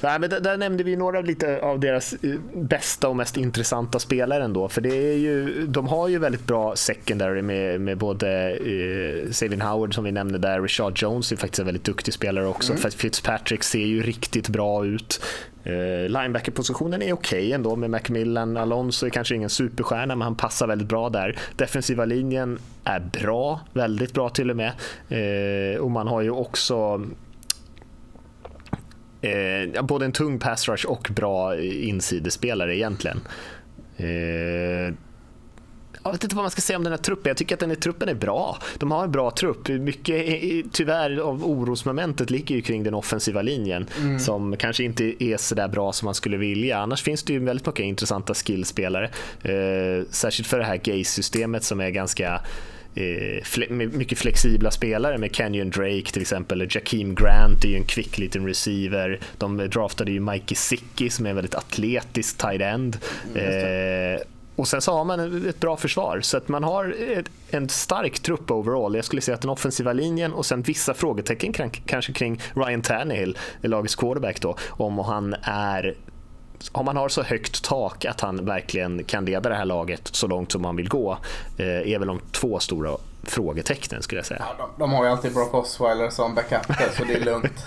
Nej, 0.00 0.18
men 0.18 0.30
där, 0.30 0.56
nämnde 0.56 0.84
vi 0.84 0.96
några 0.96 1.20
lite 1.20 1.60
av 1.62 1.80
deras 1.80 2.12
eh, 2.12 2.34
bästa 2.54 3.08
och 3.08 3.16
mest 3.16 3.36
intressanta 3.36 3.98
spelare 3.98 4.44
ändå. 4.44 4.68
För 4.68 4.80
det 4.80 4.96
är 4.96 5.16
ju, 5.16 5.66
de 5.66 5.88
har 5.88 6.08
ju 6.08 6.18
väldigt 6.18 6.46
bra 6.46 6.76
secondary 6.76 7.42
med, 7.42 7.80
med 7.80 7.98
både 7.98 8.50
eh, 8.50 9.30
Savin 9.30 9.60
Howard 9.60 9.94
som 9.94 10.04
vi 10.04 10.12
nämnde 10.12 10.38
där, 10.38 10.62
Richard 10.62 11.02
Jones 11.02 11.32
är 11.32 11.36
faktiskt 11.36 11.58
en 11.58 11.66
väldigt 11.66 11.84
duktig 11.84 12.14
spelare 12.14 12.46
också. 12.46 12.72
Mm. 12.72 12.90
Fitzpatrick 12.90 13.62
ser 13.62 13.86
ju 13.86 14.02
riktigt 14.02 14.48
bra 14.48 14.86
ut. 14.86 15.20
Eh, 15.64 16.08
Linebacker-positionen 16.08 17.02
är 17.02 17.12
okej 17.12 17.38
okay 17.38 17.52
ändå 17.52 17.76
med 17.76 17.90
Macmillan. 17.90 18.56
Alonso 18.56 19.06
är 19.06 19.10
kanske 19.10 19.34
ingen 19.34 19.50
superstjärna 19.50 20.16
men 20.16 20.22
han 20.22 20.34
passar 20.34 20.66
väldigt 20.66 20.88
bra 20.88 21.08
där. 21.08 21.38
Defensiva 21.56 22.04
linjen 22.04 22.58
är 22.84 23.00
bra, 23.00 23.60
väldigt 23.72 24.12
bra 24.12 24.28
till 24.28 24.50
och 24.50 24.56
med. 24.56 24.72
Eh, 25.08 25.80
och 25.80 25.90
man 25.90 26.08
har 26.08 26.20
ju 26.20 26.30
också 26.30 27.06
eh, 29.20 29.82
både 29.82 30.04
en 30.04 30.12
tung 30.12 30.38
pass 30.38 30.68
rush 30.68 30.86
och 30.86 31.08
bra 31.10 31.60
insidespelare 31.60 32.76
egentligen. 32.76 33.20
Eh, 33.96 34.94
jag 36.02 36.12
vet 36.12 36.24
inte 36.24 36.36
vad 36.36 36.44
man 36.44 36.50
ska 36.50 36.60
säga 36.60 36.76
om 36.76 36.84
den 36.84 36.92
här 36.92 36.98
truppen. 36.98 37.30
Jag 37.30 37.36
tycker 37.36 37.54
att 37.54 37.60
den 37.60 37.70
här 37.70 37.76
truppen 37.76 38.08
är 38.08 38.14
bra. 38.14 38.58
De 38.78 38.90
har 38.90 39.04
en 39.04 39.12
bra 39.12 39.30
trupp. 39.30 39.68
Mycket 39.68 40.26
tyvärr 40.72 41.18
av 41.18 41.44
orosmomentet 41.44 42.30
ligger 42.30 42.54
ju 42.54 42.62
kring 42.62 42.82
den 42.82 42.94
offensiva 42.94 43.42
linjen 43.42 43.86
mm. 44.00 44.18
som 44.18 44.56
kanske 44.56 44.84
inte 44.84 45.24
är 45.24 45.36
så 45.36 45.54
där 45.54 45.68
bra 45.68 45.92
som 45.92 46.06
man 46.06 46.14
skulle 46.14 46.36
vilja. 46.36 46.78
Annars 46.78 47.02
finns 47.02 47.22
det 47.22 47.32
ju 47.32 47.38
väldigt 47.38 47.66
mycket 47.66 47.84
intressanta 47.84 48.34
skillspelare. 48.34 49.10
Eh, 49.42 50.06
särskilt 50.10 50.48
för 50.48 50.58
det 50.58 50.64
här 50.64 50.76
Gaze-systemet 50.76 51.64
som 51.64 51.80
är 51.80 51.90
ganska 51.90 52.40
eh, 52.98 53.70
mycket 53.70 54.18
flexibla 54.18 54.70
spelare 54.70 55.18
med 55.18 55.34
Kenyon 55.34 55.70
Drake 55.70 56.12
till 56.12 56.22
exempel. 56.22 56.68
Jakeem 56.70 57.14
Grant 57.14 57.64
är 57.64 57.68
ju 57.68 57.76
en 57.76 57.84
kvick 57.84 58.18
liten 58.18 58.46
receiver. 58.46 59.20
De 59.38 59.56
draftade 59.56 60.12
ju 60.12 60.20
Mikey 60.20 60.54
Sicki 60.54 61.10
som 61.10 61.26
är 61.26 61.30
en 61.30 61.36
väldigt 61.36 61.54
atletisk 61.54 62.38
tight 62.38 62.60
end. 62.60 62.96
Mm, 63.34 64.14
eh, 64.14 64.20
och 64.58 64.68
sen 64.68 64.80
så 64.80 64.92
har 64.92 65.04
man 65.04 65.46
ett 65.48 65.60
bra 65.60 65.76
försvar, 65.76 66.20
så 66.20 66.36
att 66.36 66.48
man 66.48 66.64
har 66.64 66.96
ett, 67.18 67.30
en 67.50 67.68
stark 67.68 68.20
trupp 68.20 68.50
overall. 68.50 68.94
Jag 68.94 69.04
skulle 69.04 69.22
säga 69.22 69.34
att 69.34 69.40
den 69.40 69.50
offensiva 69.50 69.92
linjen 69.92 70.32
och 70.32 70.46
sen 70.46 70.62
vissa 70.62 70.94
frågetecken 70.94 71.52
kanske 71.86 72.12
kring 72.12 72.40
Ryan 72.54 72.82
Tannehill, 72.82 73.38
lagets 73.62 73.94
quarterback 73.94 74.40
då, 74.40 74.56
om 74.68 74.98
han 74.98 75.34
är 75.42 75.94
om 76.72 76.84
man 76.84 76.96
har 76.96 77.08
så 77.08 77.22
högt 77.22 77.64
tak 77.64 78.04
att 78.04 78.20
han 78.20 78.44
verkligen 78.44 79.04
kan 79.04 79.24
leda 79.24 79.48
det 79.48 79.54
här 79.54 79.64
laget 79.64 80.08
så 80.12 80.26
långt 80.26 80.52
som 80.52 80.62
man 80.62 80.76
vill 80.76 80.88
gå 80.88 81.18
eh, 81.56 81.92
är 81.92 81.98
väl 81.98 82.08
de 82.08 82.20
två 82.32 82.58
stora 82.58 82.96
frågetecknen 83.22 84.02
skulle 84.02 84.18
jag 84.18 84.26
säga. 84.26 84.44
Ja, 84.58 84.64
de, 84.76 84.80
de, 84.80 84.92
har 84.92 85.04
ju 85.04 85.10
alltid 85.10 85.34
Brock 85.34 85.54
Osweiler 85.54 86.10
som 86.10 86.34
backup 86.34 86.66
så 86.96 87.04
det 87.04 87.14
är 87.14 87.24
lugnt. 87.24 87.66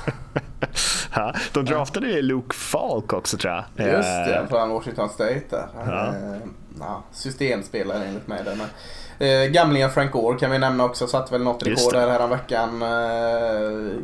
ja, 1.16 1.34
de 1.54 1.66
draftade 1.66 2.08
ju 2.08 2.22
Luke 2.22 2.56
Falk 2.56 3.14
också 3.14 3.38
tror 3.38 3.54
jag. 3.54 3.88
Just 3.88 4.10
det, 4.10 4.36
eh, 4.36 4.48
från 4.48 4.70
Washington 4.70 5.10
State 5.10 5.44
där. 5.50 5.68
Ja. 5.86 6.08
Eh, 6.08 6.42
ja, 6.80 7.04
systemspelare 7.12 8.06
enligt 8.06 8.28
mig. 8.28 8.44
Där. 8.46 8.56
Men, 8.56 8.68
eh, 9.28 9.52
gamlingen 9.52 9.90
Frank 9.90 10.12
Gore 10.12 10.40
kan 10.40 10.52
vi 10.52 10.60
nämna 10.60 10.84
också, 10.84 11.08
satt 11.08 11.32
väl 11.32 11.44
något 11.44 11.64
rekord 11.64 11.94
där 11.94 12.10
häromveckan. 12.10 12.82
Eh, 12.82 13.98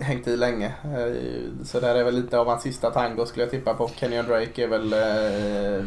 hängt 0.00 0.28
i 0.28 0.36
länge. 0.36 0.66
Eh, 0.66 1.64
så 1.64 1.80
där 1.80 1.94
är 1.94 2.04
väl 2.04 2.14
lite 2.14 2.38
av 2.38 2.46
hans 2.46 2.62
sista 2.62 2.90
tango 2.90 3.26
skulle 3.26 3.44
jag 3.44 3.50
tippa 3.50 3.74
på. 3.74 3.88
Kenyon 3.88 4.26
Drake 4.26 4.64
är 4.64 4.68
väl 4.68 4.92
eh, 4.92 5.84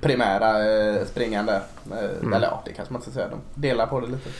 primära 0.00 0.64
eh, 0.66 1.04
springande. 1.06 1.60
Mm. 1.92 2.32
Eller 2.32 2.46
ja, 2.46 2.62
det 2.64 2.72
kanske 2.72 2.92
man 2.92 3.00
inte 3.00 3.10
ska 3.10 3.20
säga. 3.20 3.30
De 3.30 3.60
delar 3.60 3.86
på 3.86 4.00
det 4.00 4.06
lite. 4.06 4.30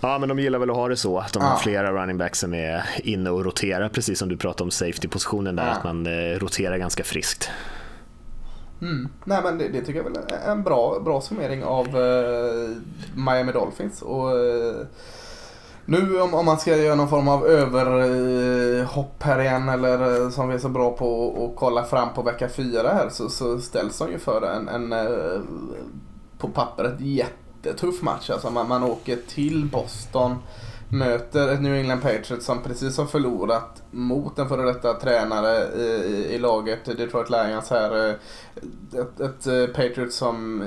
Ja, 0.00 0.18
men 0.18 0.28
de 0.28 0.38
gillar 0.38 0.58
väl 0.58 0.70
att 0.70 0.76
ha 0.76 0.88
det 0.88 0.96
så. 0.96 1.18
Att 1.18 1.32
de 1.32 1.42
ja. 1.42 1.48
har 1.48 1.58
flera 1.58 1.92
running 1.92 2.18
backs 2.18 2.38
som 2.38 2.54
är 2.54 2.84
inne 3.02 3.30
och 3.30 3.44
roterar, 3.44 3.88
precis 3.88 4.18
som 4.18 4.28
du 4.28 4.36
pratade 4.36 4.64
om 4.64 4.70
safety-positionen 4.70 5.56
där, 5.56 5.66
ja. 5.66 5.72
att 5.72 5.84
man 5.84 6.06
roterar 6.38 6.78
ganska 6.78 7.04
friskt. 7.04 7.50
Mm. 8.82 9.08
Nej 9.24 9.40
men 9.42 9.58
det, 9.58 9.68
det, 9.68 9.80
tycker 9.80 9.94
jag 9.94 10.04
väl 10.04 10.16
är 10.28 10.50
en 10.50 10.62
bra, 10.62 11.00
bra 11.00 11.20
summering 11.20 11.64
av 11.64 11.96
uh, 11.96 12.76
Miami 13.14 13.52
Dolphins. 13.52 14.02
Och, 14.02 14.34
uh, 14.36 14.86
nu 15.86 16.20
om, 16.20 16.34
om 16.34 16.46
man 16.46 16.58
ska 16.58 16.76
göra 16.76 16.94
någon 16.94 17.08
form 17.08 17.28
av 17.28 17.46
överhopp 17.46 19.22
eh, 19.22 19.26
här 19.26 19.40
igen 19.40 19.68
eller 19.68 20.22
eh, 20.22 20.30
som 20.30 20.48
vi 20.48 20.54
är 20.54 20.58
så 20.58 20.68
bra 20.68 20.96
på 20.96 21.36
att 21.44 21.58
kolla 21.58 21.84
fram 21.84 22.14
på 22.14 22.22
vecka 22.22 22.48
fyra 22.48 22.88
här 22.88 23.08
så, 23.08 23.28
så 23.28 23.58
ställs 23.60 23.98
de 23.98 24.10
ju 24.10 24.18
för 24.18 24.42
en, 24.42 24.68
en 24.68 24.92
eh, 24.92 25.40
på 26.38 26.48
pappret 26.48 27.00
jättetuff 27.00 28.02
match. 28.02 28.30
Alltså 28.30 28.50
man, 28.50 28.68
man 28.68 28.82
åker 28.82 29.18
till 29.28 29.68
Boston 29.72 30.36
möter 30.88 31.48
ett 31.48 31.62
New 31.62 31.74
England 31.74 32.00
Patriots 32.00 32.46
som 32.46 32.62
precis 32.62 32.98
har 32.98 33.06
förlorat 33.06 33.82
mot 33.90 34.38
en 34.38 34.48
före 34.48 34.62
detta 34.62 34.94
tränare 34.94 35.64
i, 35.76 36.34
i 36.34 36.38
laget 36.38 36.84
Detroit 36.84 37.30
Lions 37.30 37.70
här. 37.70 38.18
Ett, 38.92 39.20
ett 39.20 39.74
Patriots 39.74 40.16
som 40.16 40.62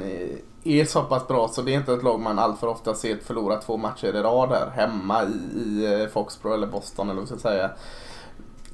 är 0.68 0.86
så 0.86 1.02
pass 1.04 1.28
bra 1.28 1.48
så 1.48 1.62
det 1.62 1.74
är 1.74 1.78
inte 1.78 1.94
ett 1.94 2.04
lag 2.04 2.20
man 2.20 2.40
alltför 2.40 2.68
ofta 2.68 2.96
ser 2.96 3.18
förlora 3.18 3.58
två 3.58 3.78
matcher 3.78 4.16
i 4.16 4.22
rad 4.22 4.50
där 4.50 4.70
hemma 4.76 5.24
i, 5.24 5.60
i 5.60 6.02
eh, 6.02 6.08
Foxborough 6.08 6.58
eller 6.58 6.68
Boston 6.68 7.10
eller 7.10 7.20
vad 7.20 7.28
ska 7.28 7.38
säga. 7.38 7.72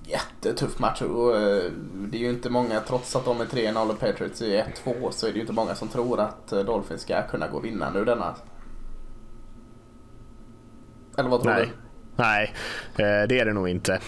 Jättetuff 0.06 0.80
match 0.80 1.02
och 1.02 1.38
eh, 1.38 1.64
det 1.96 2.18
är 2.18 2.22
ju 2.22 2.30
inte 2.30 2.50
många, 2.50 2.80
trots 2.80 3.16
att 3.16 3.26
de 3.26 3.42
är 3.42 3.46
3-0 3.46 3.90
och 3.90 4.00
Patriots 4.00 4.42
är 4.42 4.66
1-2 4.86 5.12
så 5.12 5.28
är 5.28 5.32
det 5.32 5.36
ju 5.36 5.42
inte 5.42 5.54
många 5.54 5.76
som 5.76 5.88
tror 5.88 6.20
att 6.20 6.52
eh, 6.52 6.60
Dolphins 6.60 7.02
ska 7.02 7.28
kunna 7.28 7.48
gå 7.48 7.60
vinnande 7.60 8.00
ur 8.00 8.06
denna. 8.06 8.36
Eller 11.18 11.30
vad 11.30 11.42
tror 11.42 11.54
Nej. 11.54 11.66
du? 11.66 11.72
Nej, 12.16 12.54
det 13.28 13.40
är 13.40 13.46
det 13.46 13.54
nog 13.54 13.70
inte. 13.70 14.00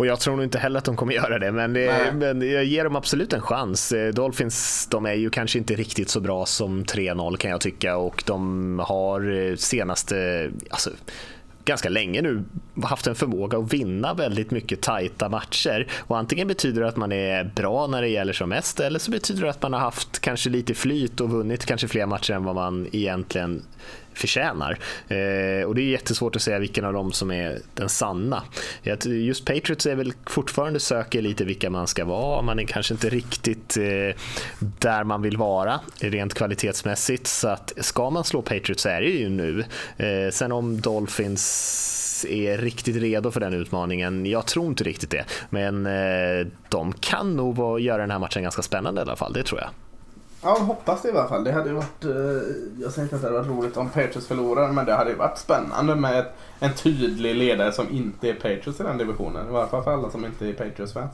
Och 0.00 0.06
jag 0.06 0.20
tror 0.20 0.36
nog 0.36 0.44
inte 0.44 0.58
heller 0.58 0.78
att 0.78 0.84
de 0.84 0.96
kommer 0.96 1.12
göra 1.22 1.38
det, 1.38 1.52
men, 1.52 1.72
det, 1.72 2.12
men 2.14 2.50
jag 2.50 2.64
ger 2.64 2.84
dem 2.84 2.96
absolut 2.96 3.32
en 3.32 3.40
chans. 3.40 3.92
Eh, 3.92 4.12
Dolphins 4.12 4.86
de 4.90 5.06
är 5.06 5.14
ju 5.14 5.30
kanske 5.30 5.58
inte 5.58 5.74
riktigt 5.74 6.08
så 6.08 6.20
bra 6.20 6.46
som 6.46 6.84
3-0 6.84 7.36
kan 7.36 7.50
jag 7.50 7.60
tycka 7.60 7.96
och 7.96 8.22
de 8.26 8.78
har 8.78 9.48
eh, 9.50 9.56
senaste, 9.56 10.50
alltså, 10.70 10.90
ganska 11.64 11.88
länge 11.88 12.22
nu 12.22 12.44
haft 12.82 13.06
en 13.06 13.14
förmåga 13.14 13.58
att 13.58 13.72
vinna 13.72 14.14
väldigt 14.14 14.50
mycket 14.50 14.80
tajta 14.80 15.28
matcher. 15.28 15.86
Och 15.98 16.18
antingen 16.18 16.48
betyder 16.48 16.82
det 16.82 16.88
att 16.88 16.96
man 16.96 17.12
är 17.12 17.44
bra 17.44 17.86
när 17.86 18.02
det 18.02 18.08
gäller 18.08 18.32
som 18.32 18.48
mest 18.48 18.80
eller 18.80 18.98
så 18.98 19.10
betyder 19.10 19.42
det 19.42 19.50
att 19.50 19.62
man 19.62 19.72
har 19.72 19.80
haft 19.80 20.18
kanske 20.20 20.50
lite 20.50 20.74
flyt 20.74 21.20
och 21.20 21.30
vunnit 21.30 21.66
kanske 21.66 21.88
fler 21.88 22.06
matcher 22.06 22.32
än 22.32 22.44
vad 22.44 22.54
man 22.54 22.88
egentligen 22.92 23.62
förtjänar. 24.14 24.78
Eh, 25.08 25.64
och 25.66 25.74
det 25.74 25.82
är 25.82 25.90
jättesvårt 25.90 26.36
att 26.36 26.42
säga 26.42 26.58
vilken 26.58 26.84
av 26.84 26.92
dem 26.92 27.12
som 27.12 27.30
är 27.30 27.58
den 27.74 27.88
sanna. 27.88 28.42
Just 29.04 29.44
Patriots 29.44 29.86
är 29.86 29.94
väl 29.94 30.12
fortfarande 30.26 30.80
söker 30.80 31.22
lite 31.22 31.44
vilka 31.44 31.70
man 31.70 31.86
ska 31.86 32.04
vara. 32.04 32.42
Man 32.42 32.58
är 32.58 32.64
kanske 32.64 32.94
inte 32.94 33.08
riktigt 33.08 33.76
eh, 33.76 34.16
där 34.58 35.04
man 35.04 35.22
vill 35.22 35.36
vara 35.36 35.80
rent 36.00 36.34
kvalitetsmässigt. 36.34 37.26
Så 37.26 37.48
att 37.48 37.72
ska 37.76 38.10
man 38.10 38.24
slå 38.24 38.42
Patriots 38.42 38.82
så 38.82 38.88
är 38.88 39.00
det 39.00 39.08
ju 39.08 39.28
nu. 39.28 39.64
Eh, 39.96 40.30
sen 40.30 40.52
om 40.52 40.80
Dolphins 40.80 42.26
är 42.28 42.58
riktigt 42.58 42.96
redo 42.96 43.30
för 43.30 43.40
den 43.40 43.54
utmaningen. 43.54 44.26
Jag 44.26 44.46
tror 44.46 44.66
inte 44.66 44.84
riktigt 44.84 45.10
det, 45.10 45.24
men 45.50 45.86
eh, 45.86 46.46
de 46.68 46.92
kan 46.92 47.36
nog 47.36 47.80
göra 47.80 48.00
den 48.02 48.10
här 48.10 48.18
matchen 48.18 48.42
ganska 48.42 48.62
spännande 48.62 49.00
i 49.00 49.02
alla 49.02 49.16
fall, 49.16 49.32
det 49.32 49.42
tror 49.42 49.60
jag. 49.60 49.70
Ja, 50.42 50.58
hoppas 50.58 51.02
det 51.02 51.08
i 51.08 51.10
alla 51.10 51.28
fall. 51.28 51.44
Det 51.44 51.52
hade 51.52 51.68
ju 51.68 51.74
varit, 51.74 52.04
eh, 52.04 52.10
jag 52.82 52.92
säger 52.92 53.02
inte 53.02 53.16
att 53.16 53.22
det 53.22 53.28
hade 53.28 53.38
varit 53.38 53.48
roligt 53.48 53.76
om 53.76 53.88
Patriots 53.88 54.26
förlorar, 54.26 54.72
men 54.72 54.86
det 54.86 54.94
hade 54.94 55.10
ju 55.10 55.16
varit 55.16 55.38
spännande 55.38 55.94
med 55.94 56.26
en 56.60 56.74
tydlig 56.74 57.34
ledare 57.34 57.72
som 57.72 57.90
inte 57.90 58.28
är 58.28 58.34
Patriots 58.34 58.80
i 58.80 58.82
den 58.82 58.98
divisionen. 58.98 59.46
I 59.46 59.56
alla 59.56 59.66
fall 59.66 59.84
för 59.84 59.92
alla 59.92 60.10
som 60.10 60.24
inte 60.24 60.48
är 60.48 60.52
Patriots-fans. 60.52 61.12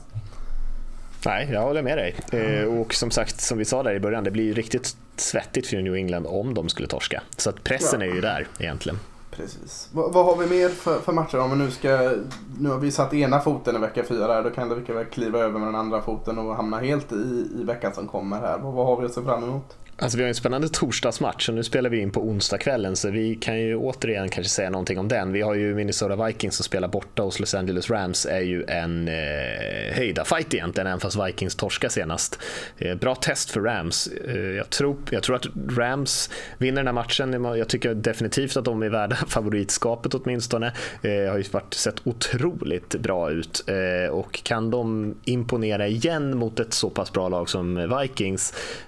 Nej, 1.25 1.49
jag 1.51 1.61
håller 1.61 1.81
med 1.81 1.97
dig. 1.97 2.15
Mm. 2.31 2.79
och 2.79 2.93
som 2.93 3.11
sagt, 3.11 3.41
som 3.41 3.57
vi 3.57 3.65
sa 3.65 3.83
där 3.83 3.93
i 3.93 3.99
början, 3.99 4.23
det 4.23 4.31
blir 4.31 4.53
riktigt 4.53 4.95
svettigt 5.15 5.67
för 5.67 5.77
New 5.77 5.95
England 5.95 6.25
om 6.27 6.53
de 6.53 6.69
skulle 6.69 6.87
torska. 6.87 7.23
Så 7.37 7.49
att 7.49 7.63
pressen 7.63 8.01
ja. 8.01 8.07
är 8.07 8.13
ju 8.13 8.21
där 8.21 8.47
egentligen. 8.59 8.99
Precis. 9.37 9.89
Vad, 9.93 10.13
vad 10.13 10.25
har 10.25 10.35
vi 10.35 10.47
mer 10.47 10.69
för, 10.69 10.99
för, 10.99 11.13
matcher 11.13 11.39
om 11.39 11.51
vi 11.51 11.57
nu 11.57 11.71
ska... 11.71 12.11
Nu 12.59 12.69
har 12.69 12.77
vi 12.77 12.91
satt 12.91 13.13
ena 13.13 13.39
foten 13.39 13.75
i 13.75 13.79
vecka 13.79 14.03
fyra 14.03 14.41
då 14.41 14.49
kan 14.49 14.69
det 14.69 14.75
lika 14.75 14.93
väl 14.93 15.05
kliva 15.05 15.39
över 15.39 15.59
med 15.59 15.67
den 15.67 15.75
andra 15.75 16.01
foten 16.01 16.37
och 16.37 16.55
hamna 16.55 16.77
helt 16.77 17.11
i, 17.11 17.49
i 17.61 17.63
veckan 17.63 17.93
som 17.93 18.07
kommer 18.07 18.39
här. 18.39 18.57
Vad, 18.57 18.73
vad 18.73 18.85
har 18.85 18.99
vi 18.99 19.05
att 19.05 19.13
se 19.13 19.21
fram 19.21 19.43
emot? 19.43 19.77
Alltså 19.99 20.17
vi 20.17 20.23
har 20.23 20.27
en 20.27 20.35
spännande 20.35 20.69
torsdagsmatch 20.69 21.49
och 21.49 21.55
nu 21.55 21.63
spelar 21.63 21.89
vi 21.89 21.99
in 21.99 22.11
på 22.11 22.21
onsdagskvällen 22.21 22.95
så 22.95 23.09
vi 23.09 23.35
kan 23.35 23.59
ju 23.59 23.75
återigen 23.75 24.29
kanske 24.29 24.49
säga 24.49 24.69
någonting 24.69 24.99
om 24.99 25.07
den. 25.07 25.31
Vi 25.31 25.41
har 25.41 25.53
ju 25.53 25.75
Minnesota 25.75 26.25
Vikings 26.25 26.55
som 26.55 26.63
spelar 26.63 26.87
borta 26.87 27.23
hos 27.23 27.39
Los 27.39 27.53
Angeles 27.53 27.89
Rams 27.89 28.25
är 28.25 28.39
ju 28.39 28.63
en 28.63 29.07
eh, 29.07 29.95
höjda 29.95 30.25
fight 30.25 30.53
egentligen 30.53 30.87
även 30.87 30.99
fast 30.99 31.27
Vikings 31.27 31.55
torska 31.55 31.89
senast. 31.89 32.39
Eh, 32.77 32.95
bra 32.95 33.15
test 33.15 33.51
för 33.51 33.61
Rams. 33.61 34.07
Eh, 34.07 34.35
jag, 34.35 34.69
tror, 34.69 34.97
jag 35.09 35.23
tror 35.23 35.35
att 35.35 35.45
Rams 35.77 36.29
vinner 36.57 36.83
den 36.83 36.87
här 36.87 36.93
matchen. 36.93 37.43
Jag 37.43 37.67
tycker 37.67 37.93
definitivt 37.93 38.57
att 38.57 38.65
de 38.65 38.83
är 38.83 38.89
värda 38.89 39.15
favoritskapet 39.27 40.13
åtminstone. 40.13 40.67
Eh, 41.01 41.11
har 41.11 41.37
ju 41.37 41.43
varit, 41.51 41.73
sett 41.73 42.07
otroligt 42.07 42.95
bra 42.95 43.31
ut 43.31 43.63
eh, 43.67 44.13
och 44.13 44.43
kan 44.43 44.71
de 44.71 45.15
imponera 45.25 45.87
igen 45.87 46.37
mot 46.37 46.59
ett 46.59 46.73
så 46.73 46.89
pass 46.89 47.13
bra 47.13 47.29
lag 47.29 47.49
som 47.49 47.97
Vikings 48.01 48.53
Eh, 48.53 48.86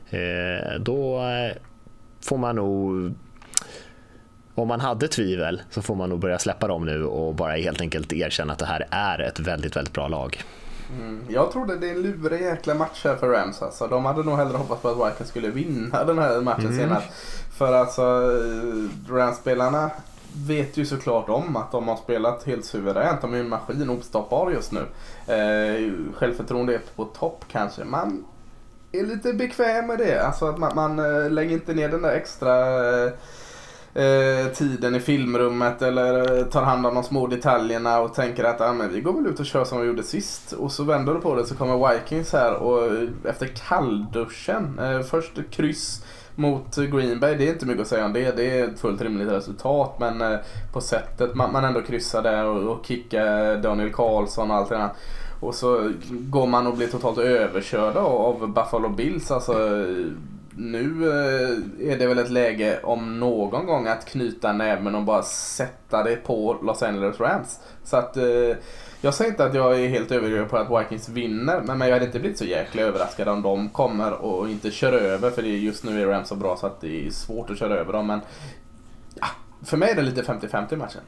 då 0.79 1.19
eh, 1.19 1.55
får 2.21 2.37
man 2.37 2.55
nog 2.55 3.13
om 4.55 4.67
man 4.67 4.79
hade 4.79 5.07
tvivel 5.07 5.61
så 5.69 5.81
får 5.81 5.95
man 5.95 6.09
nog 6.09 6.19
börja 6.19 6.39
släppa 6.39 6.67
dem 6.67 6.85
nu 6.85 7.05
och 7.05 7.35
bara 7.35 7.53
helt 7.53 7.81
enkelt 7.81 8.13
erkänna 8.13 8.53
att 8.53 8.59
det 8.59 8.65
här 8.65 8.87
är 8.91 9.19
ett 9.19 9.39
väldigt, 9.39 9.75
väldigt 9.75 9.93
bra 9.93 10.07
lag. 10.07 10.43
Mm. 10.99 11.25
Jag 11.29 11.51
trodde 11.51 11.75
det 11.75 11.89
är 11.89 11.91
en 11.91 12.01
lurig 12.01 12.41
jäkla 12.41 12.73
match 12.73 13.01
här 13.03 13.15
för 13.15 13.29
Rams. 13.29 13.61
Alltså. 13.61 13.87
De 13.87 14.05
hade 14.05 14.23
nog 14.23 14.37
hellre 14.37 14.57
hoppats 14.57 14.81
på 14.81 14.89
att 14.89 15.11
Vikings 15.11 15.29
skulle 15.29 15.49
vinna 15.49 16.03
den 16.03 16.19
här 16.19 16.41
matchen 16.41 16.65
mm. 16.65 16.77
senare. 16.77 17.03
För 17.57 17.73
alltså 17.73 18.03
Rams-spelarna 19.09 19.91
vet 20.33 20.77
ju 20.77 20.85
såklart 20.85 21.29
om 21.29 21.55
att 21.55 21.71
de 21.71 21.87
har 21.87 21.95
spelat 21.95 22.43
helt 22.43 22.65
suveränt. 22.65 23.21
De 23.21 23.33
är 23.33 23.37
en 23.37 23.49
maskin 23.49 23.89
ostoppbar 23.89 24.51
just 24.51 24.71
nu. 24.71 24.79
Eh, 25.33 25.93
självförtroendet 26.13 26.95
på 26.95 27.05
topp 27.05 27.45
kanske. 27.51 27.83
Man 27.83 28.25
är 28.91 29.03
lite 29.03 29.33
bekväm 29.33 29.87
med 29.87 29.97
det. 29.97 30.25
Alltså 30.25 30.45
att 30.45 30.57
man, 30.57 30.75
man 30.75 30.99
eh, 30.99 31.31
lägger 31.31 31.51
inte 31.51 31.73
ner 31.73 31.89
den 31.89 32.01
där 32.01 32.11
extra 32.11 32.55
eh, 33.03 33.11
eh 33.93 34.47
tiden 34.53 34.95
i 34.95 34.99
filmrummet 34.99 35.81
eller 35.81 36.37
eh, 36.37 36.45
tar 36.45 36.63
hand 36.63 36.85
om 36.85 36.95
de 36.95 37.03
små 37.03 37.27
detaljerna 37.27 37.99
och 37.99 38.13
tänker 38.13 38.43
att 38.43 38.61
ah, 38.61 38.73
men 38.73 38.93
vi 38.93 39.01
går 39.01 39.13
väl 39.13 39.27
ut 39.27 39.39
och 39.39 39.45
kör 39.45 39.63
som 39.63 39.81
vi 39.81 39.87
gjorde 39.87 40.03
sist. 40.03 40.51
Och 40.51 40.71
så 40.71 40.83
vänder 40.83 41.13
du 41.13 41.19
på 41.19 41.35
det 41.35 41.45
så 41.45 41.55
kommer 41.55 41.93
Vikings 41.93 42.33
här 42.33 42.53
och 42.53 42.91
efter 43.25 43.47
kallduschen, 43.67 44.79
eh, 44.79 45.01
först 45.01 45.39
kryss 45.51 46.03
mot 46.35 46.75
Green 46.75 47.19
Bay, 47.19 47.35
det 47.35 47.47
är 47.47 47.53
inte 47.53 47.65
mycket 47.65 47.81
att 47.81 47.87
säga 47.87 48.05
om 48.05 48.13
det. 48.13 48.37
Det 48.37 48.59
är 48.59 48.67
ett 48.67 48.79
fullt 48.79 49.01
rimligt 49.01 49.31
resultat 49.31 49.95
men 49.99 50.21
eh, 50.21 50.39
på 50.73 50.81
sättet 50.81 51.35
man, 51.35 51.51
man 51.51 51.65
ändå 51.65 51.81
kryssar 51.81 52.23
där 52.23 52.45
och, 52.45 52.77
och 52.77 52.85
kickar 52.85 53.57
Daniel 53.57 53.93
Karlsson 53.93 54.51
och 54.51 54.57
allt 54.57 54.69
det 54.69 54.77
där. 54.77 54.89
Och 55.39 55.55
så 55.55 55.91
går 56.09 56.47
man 56.47 56.67
och 56.67 56.77
blir 56.77 56.87
totalt 56.87 57.17
överkörd 57.17 57.97
av 57.97 58.47
Buffalo 58.53 58.89
Bills. 58.89 59.31
Alltså, 59.31 59.85
nu 60.55 61.09
eh, 61.09 61.91
är 61.91 61.97
det 61.97 62.07
väl 62.07 62.19
ett 62.19 62.29
läge 62.29 62.79
om 62.83 63.19
någon 63.19 63.65
gång 63.65 63.87
att 63.87 64.05
knyta 64.05 64.53
näven 64.53 64.95
och 64.95 65.03
bara 65.03 65.23
sätta 65.23 66.03
det 66.03 66.15
på 66.15 66.57
Los 66.63 66.83
Angeles 66.83 67.19
Rams. 67.19 67.59
Så 67.83 67.97
att 67.97 68.17
eh, 68.17 68.57
jag 69.01 69.13
säger 69.13 69.31
inte 69.31 69.45
att 69.45 69.53
jag 69.53 69.81
är 69.81 69.87
helt 69.87 70.11
övertygad 70.11 70.49
på 70.49 70.57
att 70.57 70.81
Vikings 70.81 71.09
vinner, 71.09 71.61
men 71.61 71.81
jag 71.81 71.93
hade 71.93 72.05
inte 72.05 72.19
blivit 72.19 72.37
så 72.37 72.45
jäkla 72.45 72.81
överraskad 72.81 73.27
om 73.27 73.41
de 73.41 73.69
kommer 73.69 74.11
och 74.11 74.49
inte 74.49 74.71
kör 74.71 74.93
över, 74.93 75.31
för 75.31 75.43
just 75.43 75.83
nu 75.83 76.01
är 76.01 76.07
Rams 76.07 76.27
så 76.27 76.35
bra 76.35 76.57
så 76.57 76.67
att 76.67 76.81
det 76.81 77.07
är 77.07 77.09
svårt 77.09 77.49
att 77.49 77.57
köra 77.57 77.73
över 77.75 77.93
dem. 77.93 78.07
Men 78.07 78.21
ja, 79.15 79.27
för 79.65 79.77
mig 79.77 79.91
är 79.91 79.95
det 79.95 80.01
lite 80.01 80.21
50-50 80.21 80.75
matchen. 80.75 81.01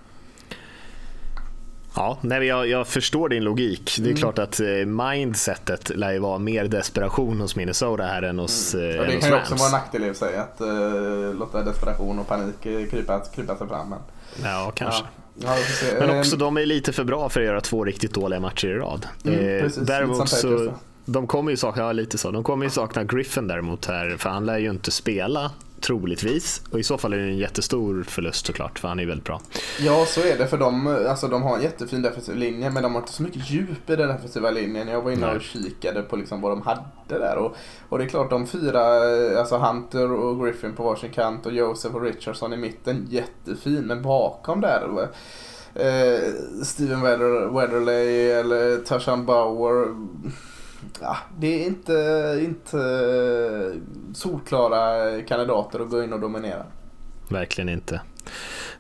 Ja, 1.95 2.17
nej, 2.21 2.47
jag, 2.47 2.67
jag 2.67 2.87
förstår 2.87 3.29
din 3.29 3.43
logik. 3.43 3.95
Det 3.97 4.03
är 4.03 4.05
mm. 4.05 4.17
klart 4.17 4.39
att 4.39 4.59
eh, 4.59 4.67
mindsetet 4.85 5.89
lär 5.89 6.11
ju 6.11 6.19
vara 6.19 6.37
mer 6.37 6.65
desperation 6.65 7.41
hos 7.41 7.55
Minnesota 7.55 8.03
här 8.03 8.21
än 8.21 8.39
hos, 8.39 8.73
mm. 8.73 8.99
äh, 8.99 9.07
Det 9.07 9.17
kan 9.17 9.29
ju 9.29 9.35
också 9.35 9.55
vara 9.55 9.65
en 9.65 9.71
nackdel 9.71 10.03
i 10.03 10.13
sig 10.13 10.37
att 10.37 10.61
uh, 10.61 11.33
låta 11.33 11.63
desperation 11.63 12.19
och 12.19 12.27
panik 12.27 12.61
krypa, 12.61 13.19
krypa 13.35 13.57
sig 13.57 13.67
fram. 13.67 13.89
Men, 13.89 13.99
ja, 14.43 14.71
kanske. 14.75 15.03
Ja. 15.03 15.21
Ja, 15.43 15.55
men 15.99 16.19
också 16.19 16.37
de 16.37 16.57
är 16.57 16.65
lite 16.65 16.93
för 16.93 17.03
bra 17.03 17.29
för 17.29 17.39
att 17.39 17.45
göra 17.45 17.61
två 17.61 17.85
riktigt 17.85 18.13
dåliga 18.13 18.39
matcher 18.39 18.67
i 18.67 18.73
rad. 18.73 19.07
Mm, 19.25 19.37
precis, 19.37 19.83
däremot 19.83 20.29
så, 20.29 20.73
de 21.05 21.27
kommer 21.27 21.51
ju 21.51 21.57
sakna, 21.57 21.83
ja, 21.83 21.91
lite 21.91 22.17
så, 22.17 22.31
de 22.31 22.43
kommer 22.43 22.65
ju 22.65 22.69
sakna 22.69 23.03
Griffin 23.03 23.47
däremot 23.47 23.85
här, 23.85 24.17
för 24.17 24.29
han 24.29 24.45
lär 24.45 24.57
ju 24.57 24.69
inte 24.69 24.91
spela 24.91 25.51
troligtvis. 25.81 26.61
Och 26.71 26.79
i 26.79 26.83
så 26.83 26.97
fall 26.97 27.13
är 27.13 27.17
det 27.17 27.23
en 27.23 27.37
jättestor 27.37 28.03
förlust 28.03 28.45
såklart, 28.45 28.79
för 28.79 28.87
han 28.87 28.99
är 28.99 29.05
väldigt 29.05 29.25
bra. 29.25 29.41
Ja, 29.79 30.05
så 30.05 30.21
är 30.21 30.37
det. 30.37 30.47
För 30.47 30.57
de, 30.57 30.87
alltså, 30.87 31.27
de 31.27 31.43
har 31.43 31.57
en 31.57 31.63
jättefin 31.63 32.01
defensiv 32.01 32.35
linje, 32.35 32.69
men 32.69 32.83
de 32.83 32.93
har 32.93 33.01
inte 33.01 33.13
så 33.13 33.23
mycket 33.23 33.49
djup 33.49 33.89
i 33.89 33.95
den 33.95 34.07
defensiva 34.07 34.51
linjen. 34.51 34.87
Jag 34.87 35.01
var 35.01 35.11
inne 35.11 35.35
och 35.35 35.41
kikade 35.41 36.01
på 36.01 36.15
liksom 36.15 36.41
vad 36.41 36.51
de 36.51 36.61
hade 36.61 36.81
där. 37.07 37.37
Och, 37.37 37.55
och 37.89 37.97
det 37.97 38.03
är 38.03 38.07
klart, 38.07 38.29
de 38.29 38.47
fyra, 38.47 38.81
alltså 39.39 39.57
Hunter 39.57 40.11
och 40.11 40.45
Griffin 40.45 40.73
på 40.73 40.83
varsin 40.83 41.11
kant 41.11 41.45
och 41.45 41.53
Joseph 41.53 41.95
och 41.95 42.01
Richardson 42.01 42.53
i 42.53 42.57
mitten, 42.57 43.07
jättefin. 43.09 43.81
Men 43.81 44.01
bakom 44.01 44.61
där, 44.61 45.09
eh, 45.75 46.19
Steven 46.63 47.01
Weather, 47.01 47.53
Weatherley 47.53 48.29
eller 48.29 48.77
Tashan 48.77 49.25
Bauer 49.25 49.87
ja, 51.01 51.17
det 51.39 51.63
är 51.63 51.67
inte, 51.67 52.39
inte 52.41 52.77
solklara 54.13 55.21
kandidater 55.21 55.79
att 55.79 55.89
gå 55.89 56.03
in 56.03 56.13
och 56.13 56.19
dominera. 56.19 56.65
Verkligen 57.29 57.69
inte. 57.69 58.01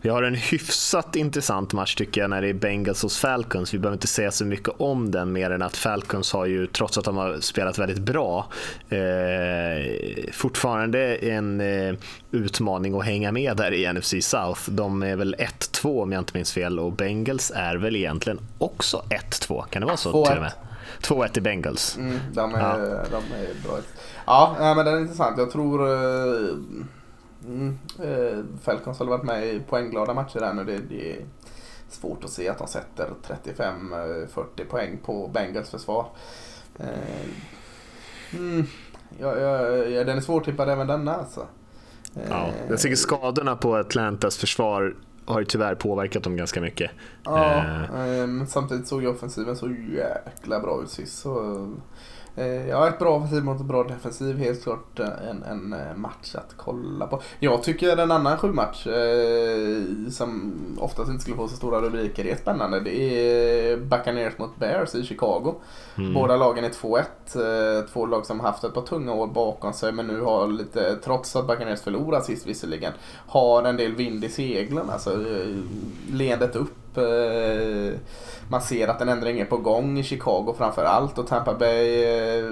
Vi 0.01 0.09
har 0.09 0.23
en 0.23 0.35
hyfsat 0.35 1.15
intressant 1.15 1.73
match 1.73 1.95
tycker 1.95 2.21
jag 2.21 2.29
när 2.29 2.41
det 2.41 2.49
är 2.49 2.53
Bengals 2.53 3.03
hos 3.03 3.17
Falcons. 3.17 3.73
Vi 3.73 3.79
behöver 3.79 3.95
inte 3.95 4.07
säga 4.07 4.31
så 4.31 4.45
mycket 4.45 4.73
om 4.77 5.11
den 5.11 5.31
mer 5.31 5.51
än 5.51 5.61
att 5.61 5.77
Falcons 5.77 6.33
har 6.33 6.45
ju, 6.45 6.67
trots 6.67 6.97
att 6.97 7.05
de 7.05 7.17
har 7.17 7.39
spelat 7.39 7.79
väldigt 7.79 7.99
bra, 7.99 8.47
eh, 8.89 8.99
fortfarande 10.31 11.15
en 11.15 11.61
eh, 11.61 11.95
utmaning 12.31 12.99
att 12.99 13.05
hänga 13.05 13.31
med 13.31 13.57
där 13.57 13.73
i 13.73 13.93
NFC 13.93 14.15
South. 14.21 14.61
De 14.69 15.03
är 15.03 15.15
väl 15.15 15.35
1-2 15.39 16.03
om 16.03 16.11
jag 16.11 16.21
inte 16.21 16.37
minns 16.37 16.53
fel 16.53 16.79
och 16.79 16.93
Bengals 16.93 17.51
är 17.55 17.75
väl 17.75 17.95
egentligen 17.95 18.39
också 18.57 19.03
1-2. 19.09 19.65
Kan 19.69 19.79
det 19.79 19.85
vara 19.85 19.97
så 19.97 20.25
till 20.25 20.37
och 20.37 20.43
med? 20.43 20.51
2-1 21.01 21.37
i 21.37 21.41
Bengals. 21.41 21.97
Mm, 21.97 22.19
de, 22.33 22.55
är, 22.55 22.59
ja. 22.59 22.77
de 23.11 23.35
är 23.35 23.67
bra. 23.67 23.77
Ja, 24.25 24.55
men 24.75 24.85
den 24.85 24.95
är 24.95 24.99
intressant. 24.99 25.37
Jag 25.37 25.51
tror 25.51 25.87
uh, 25.89 26.57
Falcons 28.61 28.99
har 28.99 29.05
varit 29.05 29.23
med 29.23 29.47
i 29.47 29.59
poängglada 29.59 30.13
matcher 30.13 30.39
där 30.39 30.53
nu. 30.53 30.63
Det, 30.63 30.77
det 30.77 31.11
är 31.11 31.25
svårt 31.89 32.23
att 32.23 32.29
se 32.29 32.49
att 32.49 32.57
de 32.57 32.67
sätter 32.67 33.09
35-40 33.55 34.65
poäng 34.69 34.99
på 35.05 35.27
Bengals 35.27 35.69
försvar. 35.69 36.05
Uh, 36.79 36.87
mm, 38.33 38.65
ja, 39.19 39.37
ja, 39.37 40.03
den 40.03 40.17
är 40.17 40.21
svårtippad 40.21 40.69
även 40.69 40.87
denna 40.87 41.15
alltså. 41.15 41.47
Ja, 42.29 42.49
jag 42.69 42.79
tycker 42.79 42.95
skadorna 42.95 43.55
på 43.55 43.75
Atlantas 43.75 44.37
försvar 44.37 44.95
har 45.31 45.39
ju 45.39 45.45
tyvärr 45.45 45.75
påverkat 45.75 46.23
dem 46.23 46.37
ganska 46.37 46.61
mycket. 46.61 46.91
Ja, 47.23 47.57
eh. 47.57 48.27
men 48.27 48.47
samtidigt 48.47 48.87
såg 48.87 49.01
ju 49.01 49.07
offensiven 49.07 49.55
så 49.55 49.69
jäkla 49.69 50.59
bra 50.59 50.81
ut 50.83 50.89
sist. 50.89 51.19
Så, 51.19 51.67
ja, 52.69 52.87
ett 52.87 52.99
bra 52.99 53.15
offensiv 53.15 53.43
mot 53.43 53.59
ett 53.59 53.65
bra 53.65 53.83
defensiv. 53.83 54.37
Helt 54.37 54.63
klart 54.63 54.99
en, 54.99 55.43
en 55.43 55.73
eh, 55.73 55.95
match 55.95 56.35
att 56.35 56.53
kolla 56.57 57.07
på. 57.07 57.21
Jag 57.39 57.63
tycker 57.63 57.97
en 57.97 58.11
annan 58.11 58.37
sju 58.37 58.51
match 58.51 58.87
eh, 58.87 60.09
som 60.11 60.53
oftast 60.79 61.09
inte 61.09 61.21
skulle 61.21 61.37
få 61.37 61.47
så 61.47 61.55
stora 61.55 61.81
rubriker 61.81 62.25
är 62.25 62.35
spännande. 62.35 62.79
Det 62.79 62.95
är 62.99 63.77
Buccaneers 63.77 64.37
mot 64.37 64.59
Bears 64.59 64.95
i 64.95 65.03
Chicago. 65.03 65.55
Mm. 65.97 66.13
Båda 66.13 66.37
lagen 66.37 66.63
är 66.63 66.69
2-1. 66.69 67.01
Eh, 67.35 67.85
två 67.85 68.05
lag 68.05 68.25
som 68.25 68.39
haft 68.39 68.63
ett 68.63 68.73
par 68.73 68.81
tunga 68.81 69.13
år 69.13 69.27
bakom 69.27 69.73
sig 69.73 69.91
men 69.91 70.07
nu 70.07 70.21
har 70.21 70.47
lite, 70.47 70.95
trots 70.95 71.35
att 71.35 71.47
Buccaneers 71.47 71.81
förlorade 71.81 72.23
sist 72.23 72.47
visserligen, 72.47 72.93
har 73.27 73.63
en 73.63 73.77
del 73.77 73.95
vind 73.95 74.23
i 74.23 74.29
seglen. 74.29 74.89
Alltså 74.89 75.11
eh, 75.11 75.55
leendet 76.11 76.55
upp. 76.55 76.80
Eh, 76.97 77.93
man 78.49 78.61
ser 78.61 78.87
att 78.87 79.01
en 79.01 79.09
ändring 79.09 79.39
är 79.39 79.45
på 79.45 79.57
gång 79.57 79.99
i 79.99 80.03
Chicago 80.03 80.55
framförallt 80.57 81.17
och 81.17 81.27
Tampa 81.27 81.53
Bay 81.53 82.03
eh, 82.03 82.51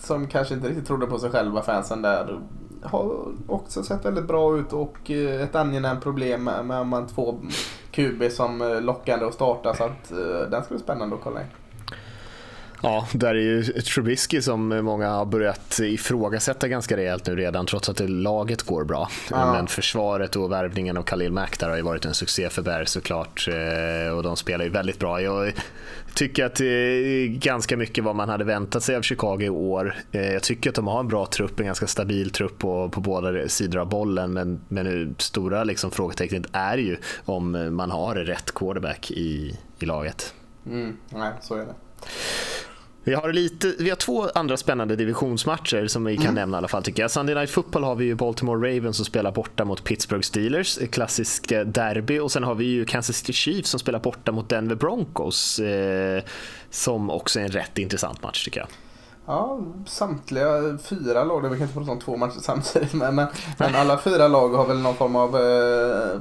som 0.00 0.26
kanske 0.26 0.54
inte 0.54 0.68
riktigt 0.68 0.86
trodde 0.86 1.06
på 1.06 1.18
sig 1.18 1.30
själva 1.30 1.62
fansen 1.62 2.02
där 2.02 2.40
har 2.82 3.12
också 3.48 3.82
sett 3.82 4.04
väldigt 4.04 4.26
bra 4.26 4.58
ut. 4.58 4.72
Och 4.72 5.10
eh, 5.10 5.42
ett 5.42 5.54
angenämt 5.54 6.02
problem 6.02 6.44
med, 6.44 6.64
med, 6.64 6.86
man 6.86 7.06
två 7.06 7.40
QB 7.90 8.30
som 8.30 8.78
lockande 8.82 9.26
att 9.26 9.34
starta. 9.34 9.74
Så 9.74 9.84
att 9.84 10.08
den 10.50 10.64
ska 10.64 10.74
bli 10.74 10.82
spännande 10.82 11.16
att 11.16 11.22
kolla 11.22 11.40
in. 11.40 11.46
Ja, 12.82 13.08
där 13.12 13.34
är 13.34 13.40
ju 13.40 13.62
Trubisky 13.62 14.42
som 14.42 14.68
många 14.68 15.10
har 15.10 15.26
börjat 15.26 15.78
ifrågasätta 15.78 16.68
ganska 16.68 16.96
rejält 16.96 17.26
nu 17.26 17.36
redan 17.36 17.66
trots 17.66 17.88
att 17.88 18.00
laget 18.00 18.62
går 18.62 18.84
bra. 18.84 19.08
Ja. 19.30 19.52
Men 19.52 19.66
försvaret 19.66 20.36
och 20.36 20.52
värvningen 20.52 20.96
av 20.96 21.02
Khalil 21.02 21.32
Mack 21.32 21.58
där 21.58 21.68
har 21.68 21.76
ju 21.76 21.82
varit 21.82 22.04
en 22.04 22.14
succé 22.14 22.48
för 22.48 22.62
Bears 22.62 22.88
såklart 22.88 23.48
eh, 23.48 24.12
och 24.16 24.22
de 24.22 24.36
spelar 24.36 24.64
ju 24.64 24.70
väldigt 24.70 24.98
bra. 24.98 25.20
Jag 25.20 25.52
tycker 26.14 26.44
att 26.44 26.54
det 26.54 26.66
är 26.66 27.26
ganska 27.26 27.76
mycket 27.76 28.04
vad 28.04 28.16
man 28.16 28.28
hade 28.28 28.44
väntat 28.44 28.82
sig 28.82 28.96
av 28.96 29.02
Chicago 29.02 29.40
i 29.40 29.48
år. 29.48 29.94
Eh, 30.12 30.32
jag 30.32 30.42
tycker 30.42 30.70
att 30.70 30.76
de 30.76 30.86
har 30.86 31.00
en 31.00 31.08
bra 31.08 31.26
trupp, 31.26 31.60
en 31.60 31.66
ganska 31.66 31.86
stabil 31.86 32.30
trupp 32.30 32.58
på, 32.58 32.88
på 32.88 33.00
båda 33.00 33.48
sidor 33.48 33.80
av 33.80 33.88
bollen 33.88 34.32
men, 34.32 34.60
men 34.68 35.14
stora 35.18 35.64
liksom 35.64 35.90
frågetecknet 35.90 36.46
är 36.52 36.78
ju 36.78 36.96
om 37.24 37.74
man 37.76 37.90
har 37.90 38.14
rätt 38.14 38.54
quarterback 38.54 39.10
i, 39.10 39.58
i 39.78 39.84
laget. 39.84 40.34
Mm, 40.66 40.96
nej, 41.08 41.32
så 41.40 41.54
är 41.54 41.58
det. 41.58 41.74
Vi 43.06 43.14
har, 43.14 43.32
lite, 43.32 43.74
vi 43.78 43.88
har 43.88 43.96
två 43.96 44.28
andra 44.34 44.56
spännande 44.56 44.96
divisionsmatcher 44.96 45.86
som 45.86 46.04
vi 46.04 46.16
kan 46.16 46.24
mm. 46.24 46.34
nämna 46.34 46.56
i 46.56 46.58
alla 46.58 46.68
fall 46.68 46.82
tycker 46.82 47.02
jag. 47.02 47.10
Sunday 47.10 47.34
Night 47.34 47.50
Football 47.50 47.84
har 47.84 47.94
vi 47.94 48.04
ju 48.04 48.14
Baltimore 48.14 48.76
Ravens 48.76 48.96
som 48.96 49.04
spelar 49.04 49.32
borta 49.32 49.64
mot 49.64 49.84
Pittsburgh 49.84 50.22
Steelers, 50.22 50.78
klassisk 50.90 51.52
eh, 51.52 51.66
derby. 51.66 52.18
Och 52.18 52.32
sen 52.32 52.44
har 52.44 52.54
vi 52.54 52.64
ju 52.64 52.84
Kansas 52.84 53.16
City 53.16 53.32
Chiefs 53.32 53.70
som 53.70 53.80
spelar 53.80 53.98
borta 53.98 54.32
mot 54.32 54.48
Denver 54.48 54.74
Broncos. 54.74 55.58
Eh, 55.58 56.22
som 56.70 57.10
också 57.10 57.40
är 57.40 57.44
en 57.44 57.50
rätt 57.50 57.78
intressant 57.78 58.22
match 58.22 58.44
tycker 58.44 58.60
jag. 58.60 58.68
Ja, 59.26 59.60
samtliga 59.86 60.78
fyra 60.82 61.24
lag, 61.24 61.40
vi 61.40 61.48
kan 61.48 61.62
inte 61.62 61.74
prata 61.74 61.90
om 61.90 62.00
två 62.00 62.16
matcher 62.16 62.40
samtidigt, 62.40 62.94
men, 62.94 63.14
men, 63.14 63.26
men 63.58 63.74
alla 63.74 63.98
fyra 63.98 64.28
lag 64.28 64.48
har 64.48 64.66
väl 64.66 64.78
någon 64.78 64.94
form 64.94 65.16
av 65.16 65.36
eh, 65.36 66.20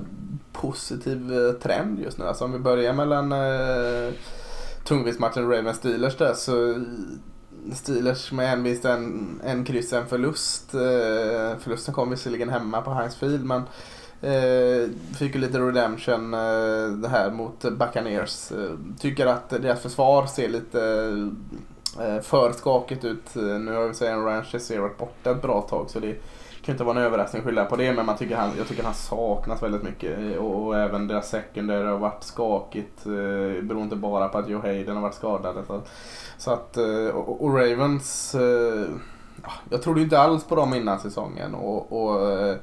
positiv 0.54 1.34
eh, 1.34 1.52
trend 1.52 2.00
just 2.00 2.18
nu. 2.18 2.26
Alltså 2.26 2.46
om 2.46 2.52
vi 2.52 2.60
börjar 2.60 2.94
mellan 2.94 3.32
eh, 3.32 4.14
tungviktsmatchen 4.86 5.50
Ravens 5.50 5.78
Steelers 5.78 6.18
där 6.18 6.34
så 6.34 6.84
Steelers 7.74 8.32
med 8.32 8.54
en 8.54 8.64
vinst, 8.64 8.86
en, 8.86 9.42
en 9.44 9.66
kryss, 9.66 9.94
en 9.94 10.08
förlust. 10.08 10.74
Eh, 10.74 11.58
förlusten 11.60 11.94
kom 11.94 12.10
visserligen 12.10 12.50
hemma 12.50 12.82
på 12.82 12.94
Heinz 12.94 13.16
Field 13.16 13.46
men 13.46 13.62
Eh, 14.22 14.90
fick 15.18 15.36
ju 15.36 15.42
lite 15.42 15.60
redemption 15.60 16.34
eh, 16.34 16.88
det 16.88 17.08
här 17.08 17.32
mot 17.32 17.62
Buccaneers. 17.62 18.52
Eh, 18.52 18.72
tycker 19.00 19.26
att 19.26 19.50
deras 19.50 19.82
försvar 19.82 20.26
ser 20.26 20.50
lite 20.50 20.82
eh, 22.00 22.22
för 22.22 22.52
skakigt 22.52 23.06
ut. 23.06 23.36
Eh, 23.36 23.42
nu 23.44 23.74
har 23.74 23.88
vi 23.88 23.94
säga 23.94 24.18
Ryan 24.18 24.44
Shazier 24.44 24.80
varit 24.80 24.98
borta 24.98 25.32
ett 25.32 25.42
bra 25.42 25.62
tag 25.62 25.90
så 25.90 26.00
det 26.00 26.16
kan 26.66 26.74
inte 26.74 26.84
vara 26.84 27.00
en 27.00 27.06
överraskning 27.06 27.40
att 27.40 27.46
skylla 27.46 27.66
på 27.66 27.76
det 27.76 27.94
men 27.94 28.06
man 28.06 28.18
tycker 28.18 28.36
han, 28.36 28.52
jag 28.58 28.68
tycker 28.68 28.84
han 28.84 28.94
saknas 28.94 29.64
väldigt 29.64 29.84
mycket 29.84 30.38
och, 30.40 30.66
och 30.66 30.78
även 30.80 31.08
deras 31.08 31.30
secondary 31.30 31.86
har 31.86 31.98
varit 31.98 32.24
skakigt. 32.24 33.06
Eh, 33.06 33.64
beror 33.64 33.82
inte 33.82 33.96
bara 33.96 34.28
på 34.28 34.38
att 34.38 34.50
Joe 34.50 34.62
Hayden 34.62 34.96
har 34.96 35.02
varit 35.02 35.16
skadad. 35.16 35.56
Så, 35.68 35.82
så 36.38 36.52
att, 36.52 36.78
eh, 36.78 37.08
och, 37.08 37.44
och 37.44 37.56
Ravens, 37.56 38.36
eh, 38.36 38.86
ah, 39.42 39.52
jag 39.70 39.82
trodde 39.82 40.02
inte 40.02 40.20
alls 40.20 40.44
på 40.44 40.56
dem 40.56 40.74
innan 40.74 41.00
säsongen 41.00 41.56
och, 41.56 41.92
och 41.92 42.32
eh, 42.32 42.56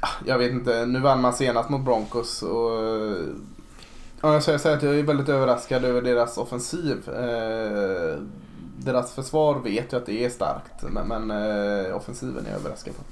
ah, 0.00 0.24
jag 0.26 0.38
vet 0.38 0.52
inte, 0.52 0.86
nu 0.86 1.00
vann 1.00 1.20
man 1.20 1.32
senast 1.32 1.68
mot 1.68 1.84
Broncos 1.84 2.42
och 2.42 2.84
eh, 2.84 3.16
ja, 4.20 4.32
jag 4.32 4.42
säger 4.42 4.76
att 4.76 4.82
jag 4.82 4.98
är 4.98 5.02
väldigt 5.02 5.28
överraskad 5.28 5.84
över 5.84 6.02
deras 6.02 6.38
offensiv. 6.38 7.08
Eh, 7.08 8.18
deras 8.84 9.12
försvar 9.12 9.54
vet 9.54 9.92
ju 9.92 9.96
att 9.96 10.06
det 10.06 10.24
är 10.24 10.30
starkt 10.30 10.82
men, 10.82 11.08
men 11.08 11.30
eh, 11.30 11.96
offensiven 11.96 12.46
är 12.46 12.50
jag 12.50 12.60
överraskad 12.60 12.94
på. 12.96 13.02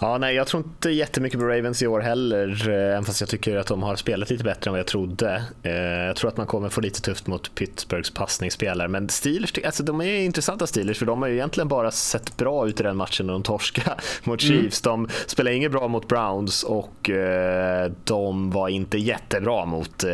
Ja, 0.00 0.18
nej, 0.18 0.34
jag 0.34 0.46
tror 0.46 0.62
inte 0.62 0.90
jättemycket 0.90 1.40
på 1.40 1.46
Ravens 1.46 1.82
i 1.82 1.86
år 1.86 2.00
heller, 2.00 2.68
eh, 2.68 2.74
även 2.74 3.04
fast 3.04 3.20
jag 3.20 3.30
tycker 3.30 3.56
att 3.56 3.66
de 3.66 3.82
har 3.82 3.96
spelat 3.96 4.30
lite 4.30 4.44
bättre 4.44 4.68
än 4.68 4.72
vad 4.72 4.78
jag 4.78 4.86
trodde. 4.86 5.42
Eh, 5.62 5.72
jag 5.72 6.16
tror 6.16 6.28
att 6.28 6.36
man 6.36 6.46
kommer 6.46 6.68
få 6.68 6.80
lite 6.80 7.00
tufft 7.00 7.26
mot 7.26 7.54
Pittsburghs 7.54 8.10
passningsspelare, 8.10 8.88
men 8.88 9.08
Steelers, 9.08 9.52
alltså, 9.64 9.82
de 9.82 10.00
är 10.00 10.20
intressanta 10.20 10.66
Steelers 10.66 10.98
för 10.98 11.06
de 11.06 11.22
har 11.22 11.28
ju 11.28 11.34
egentligen 11.34 11.68
bara 11.68 11.90
sett 11.90 12.36
bra 12.36 12.68
ut 12.68 12.80
i 12.80 12.82
den 12.82 12.96
matchen 12.96 13.26
när 13.26 13.32
de 13.32 13.42
torskade 13.42 13.96
mot 14.24 14.42
mm. 14.42 14.60
Chiefs. 14.60 14.86
Mm. 14.86 15.02
De 15.02 15.12
spelade 15.26 15.56
inget 15.56 15.72
bra 15.72 15.88
mot 15.88 16.08
Browns 16.08 16.62
och 16.62 17.10
eh, 17.10 17.92
de 18.04 18.50
var 18.50 18.68
inte 18.68 18.98
jättebra 18.98 19.64
mot 19.64 20.04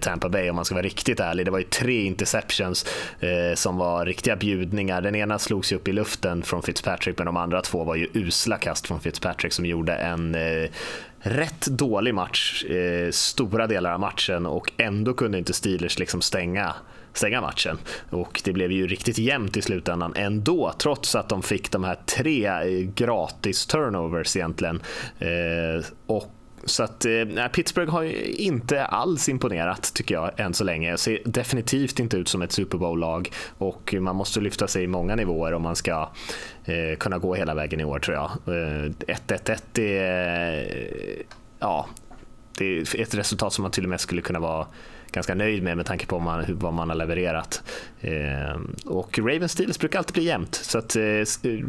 Tampa 0.00 0.28
Bay 0.28 0.50
om 0.50 0.56
man 0.56 0.64
ska 0.64 0.74
vara 0.74 0.84
riktigt 0.84 1.20
ärlig. 1.20 1.46
Det 1.46 1.50
var 1.50 1.58
ju 1.58 1.64
tre 1.64 2.04
interceptions 2.04 2.86
som 3.54 3.76
var 3.76 4.06
riktiga 4.06 4.36
bjudningar. 4.36 5.00
Den 5.00 5.14
ena 5.14 5.38
slogs 5.38 5.72
ju 5.72 5.76
upp 5.76 5.88
i 5.88 5.92
luften 5.92 6.42
från 6.42 6.62
Fitzpatrick, 6.62 7.18
men 7.18 7.26
de 7.26 7.36
andra 7.36 7.62
två 7.62 7.84
var 7.84 7.94
ju 7.94 8.08
usla 8.14 8.56
kast 8.56 8.86
från 8.86 9.00
Fitzpatrick 9.00 9.25
Fitzpatrick 9.26 9.52
som 9.52 9.66
gjorde 9.66 9.92
en 9.94 10.34
eh, 10.34 10.70
rätt 11.20 11.66
dålig 11.66 12.14
match 12.14 12.64
eh, 12.64 13.10
stora 13.10 13.66
delar 13.66 13.92
av 13.92 14.00
matchen 14.00 14.46
och 14.46 14.72
ändå 14.76 15.14
kunde 15.14 15.38
inte 15.38 15.52
Steelers 15.52 15.98
liksom 15.98 16.20
stänga 16.20 16.74
stänga 17.12 17.40
matchen. 17.40 17.78
Och 18.10 18.40
det 18.44 18.52
blev 18.52 18.72
ju 18.72 18.86
riktigt 18.86 19.18
jämnt 19.18 19.56
i 19.56 19.62
slutändan 19.62 20.12
ändå, 20.16 20.72
trots 20.78 21.14
att 21.14 21.28
de 21.28 21.42
fick 21.42 21.70
de 21.70 21.84
här 21.84 21.98
tre 22.06 22.46
eh, 22.46 22.88
gratis 22.94 23.66
turnovers 23.66 24.36
egentligen. 24.36 24.82
Eh, 25.18 25.84
och 26.06 26.32
så 26.66 26.82
att 26.82 27.04
eh, 27.04 27.48
Pittsburgh 27.52 27.92
har 27.92 28.02
inte 28.40 28.84
alls 28.84 29.28
imponerat 29.28 29.94
tycker 29.94 30.14
jag 30.14 30.40
än 30.40 30.54
så 30.54 30.64
länge. 30.64 30.96
Ser 30.96 31.18
definitivt 31.24 32.00
inte 32.00 32.16
ut 32.16 32.28
som 32.28 32.42
ett 32.42 32.52
Super 32.52 32.78
Bowl-lag 32.78 33.30
och 33.58 33.94
man 34.00 34.16
måste 34.16 34.40
lyfta 34.40 34.68
sig 34.68 34.84
i 34.84 34.86
många 34.86 35.16
nivåer 35.16 35.52
om 35.52 35.62
man 35.62 35.76
ska 35.76 36.10
eh, 36.64 36.96
kunna 36.98 37.18
gå 37.18 37.34
hela 37.34 37.54
vägen 37.54 37.80
i 37.80 37.84
år 37.84 37.98
tror 37.98 38.16
jag. 38.16 38.30
1-1-1 38.44 39.58
eh, 39.74 39.84
är, 39.84 41.22
ja, 41.58 41.86
det 42.58 42.78
är 42.78 43.00
ett 43.00 43.14
resultat 43.14 43.52
som 43.52 43.62
man 43.62 43.70
till 43.70 43.84
och 43.84 43.90
med 43.90 44.00
skulle 44.00 44.22
kunna 44.22 44.38
vara 44.38 44.66
ganska 45.16 45.34
nöjd 45.34 45.62
med 45.62 45.76
med 45.76 45.86
tanke 45.86 46.06
på 46.06 46.18
man, 46.18 46.44
hur, 46.44 46.54
vad 46.54 46.72
man 46.72 46.88
har 46.88 46.96
levererat. 46.96 47.62
Eh, 48.00 48.60
och 48.84 49.18
Ravens 49.18 49.52
Steelers 49.52 49.78
brukar 49.78 49.98
alltid 49.98 50.14
bli 50.14 50.24
jämnt, 50.24 50.54
så 50.54 50.78
att 50.78 50.96
eh, 50.96 51.02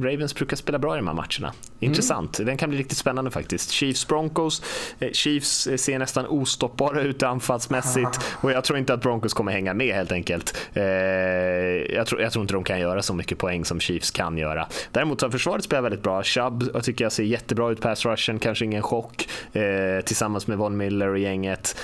Ravens 0.02 0.36
brukar 0.36 0.58
spela 0.58 0.80
bra 0.80 0.96
i 0.96 0.98
de 0.98 1.08
här 1.08 1.14
matcherna. 1.14 1.54
Intressant, 1.80 2.40
mm. 2.40 2.48
den 2.48 2.58
kan 2.58 2.70
bli 2.70 2.80
riktigt 2.80 2.98
spännande 2.98 3.32
faktiskt. 3.32 3.72
Chiefs 3.72 4.08
Broncos, 4.08 4.64
eh, 5.00 5.12
Chiefs 5.12 5.68
eh, 5.68 5.78
ser 5.78 6.00
nästan 6.00 6.26
ostoppbara 6.26 7.02
ut 7.02 7.24
anfallsmässigt 7.24 8.20
och 8.42 8.52
jag 8.52 8.64
tror 8.64 8.80
inte 8.80 8.94
att 8.94 9.02
Broncos 9.02 9.34
kommer 9.34 9.52
hänga 9.52 9.74
med 9.74 9.96
helt 9.96 10.12
enkelt. 10.12 10.58
Jag, 10.74 12.08
tror, 12.08 12.22
jag 12.22 12.32
tror 12.32 12.42
inte 12.42 12.54
de 12.54 12.64
kan 12.64 12.80
göra 12.80 13.02
så 13.02 13.14
mycket 13.14 13.38
poäng 13.38 13.66
som 13.66 13.80
Chiefs 13.80 14.12
kan 14.12 14.38
göra. 14.38 14.68
Däremot 14.92 15.22
har 15.22 15.30
försvaret 15.30 15.64
spelat 15.64 15.86
väldigt 15.86 16.04
bra. 16.04 16.24
Chubb 16.24 16.70
jag 16.74 16.84
tycker 16.84 17.06
jag 17.06 17.12
ser 17.12 17.24
jättebra 17.24 17.72
ut 17.72 17.82
pass 17.82 18.06
rushen, 18.06 18.40
kanske 18.40 18.66
ingen 18.66 18.82
chock 18.82 19.30
tillsammans 20.06 20.48
med 20.48 20.58
Von 20.58 20.78
Miller 20.78 21.08
och 21.08 21.20
gänget. 21.20 21.76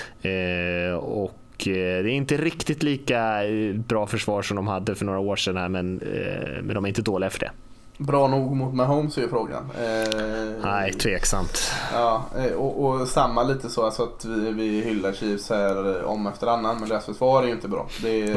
och 1.00 1.38
det 1.56 1.70
är 1.70 2.06
inte 2.06 2.36
riktigt 2.36 2.82
lika 2.82 3.44
eh, 3.44 3.74
bra 3.74 4.06
försvar 4.06 4.42
som 4.42 4.56
de 4.56 4.66
hade 4.66 4.94
för 4.94 5.04
några 5.04 5.18
år 5.18 5.36
sedan 5.36 5.56
här, 5.56 5.68
men, 5.68 6.00
eh, 6.00 6.62
men 6.62 6.74
de 6.74 6.84
är 6.84 6.88
inte 6.88 7.02
dåliga 7.02 7.30
för 7.30 7.38
det. 7.38 7.50
Bra 7.98 8.28
nog 8.28 8.56
mot 8.56 8.74
Mahomes 8.74 9.18
är 9.18 9.22
ju 9.22 9.28
frågan. 9.28 9.70
Eh, 9.78 10.62
Nej, 10.62 10.92
tveksamt. 10.92 11.72
Ja, 11.92 12.24
och, 12.56 12.84
och, 12.84 13.08
samma 13.08 13.42
lite 13.42 13.70
så 13.70 13.84
alltså 13.84 14.02
att 14.02 14.24
vi, 14.24 14.52
vi 14.52 14.80
hyllar 14.80 15.12
Chiefs 15.12 15.50
här 15.50 16.04
om 16.04 16.26
efter 16.26 16.46
annan 16.46 16.80
men 16.80 16.88
deras 16.88 17.04
försvar 17.04 17.42
är 17.42 17.46
ju 17.46 17.52
inte 17.52 17.68
bra. 17.68 17.86
Det 18.02 18.22
är, 18.22 18.34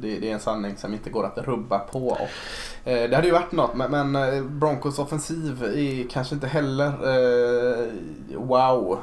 det, 0.00 0.18
det 0.18 0.30
är 0.30 0.34
en 0.34 0.40
sanning 0.40 0.76
som 0.76 0.94
inte 0.94 1.10
går 1.10 1.26
att 1.26 1.38
rubba 1.38 1.78
på. 1.78 2.08
Och, 2.08 2.90
eh, 2.90 3.10
det 3.10 3.16
hade 3.16 3.28
ju 3.28 3.32
varit 3.32 3.52
något 3.52 3.74
men, 3.74 4.10
men 4.10 4.60
Broncos 4.60 4.98
offensiv 4.98 5.62
är 5.64 6.08
kanske 6.10 6.34
inte 6.34 6.46
heller 6.46 6.86
eh, 6.86 7.86
wow. 8.36 8.98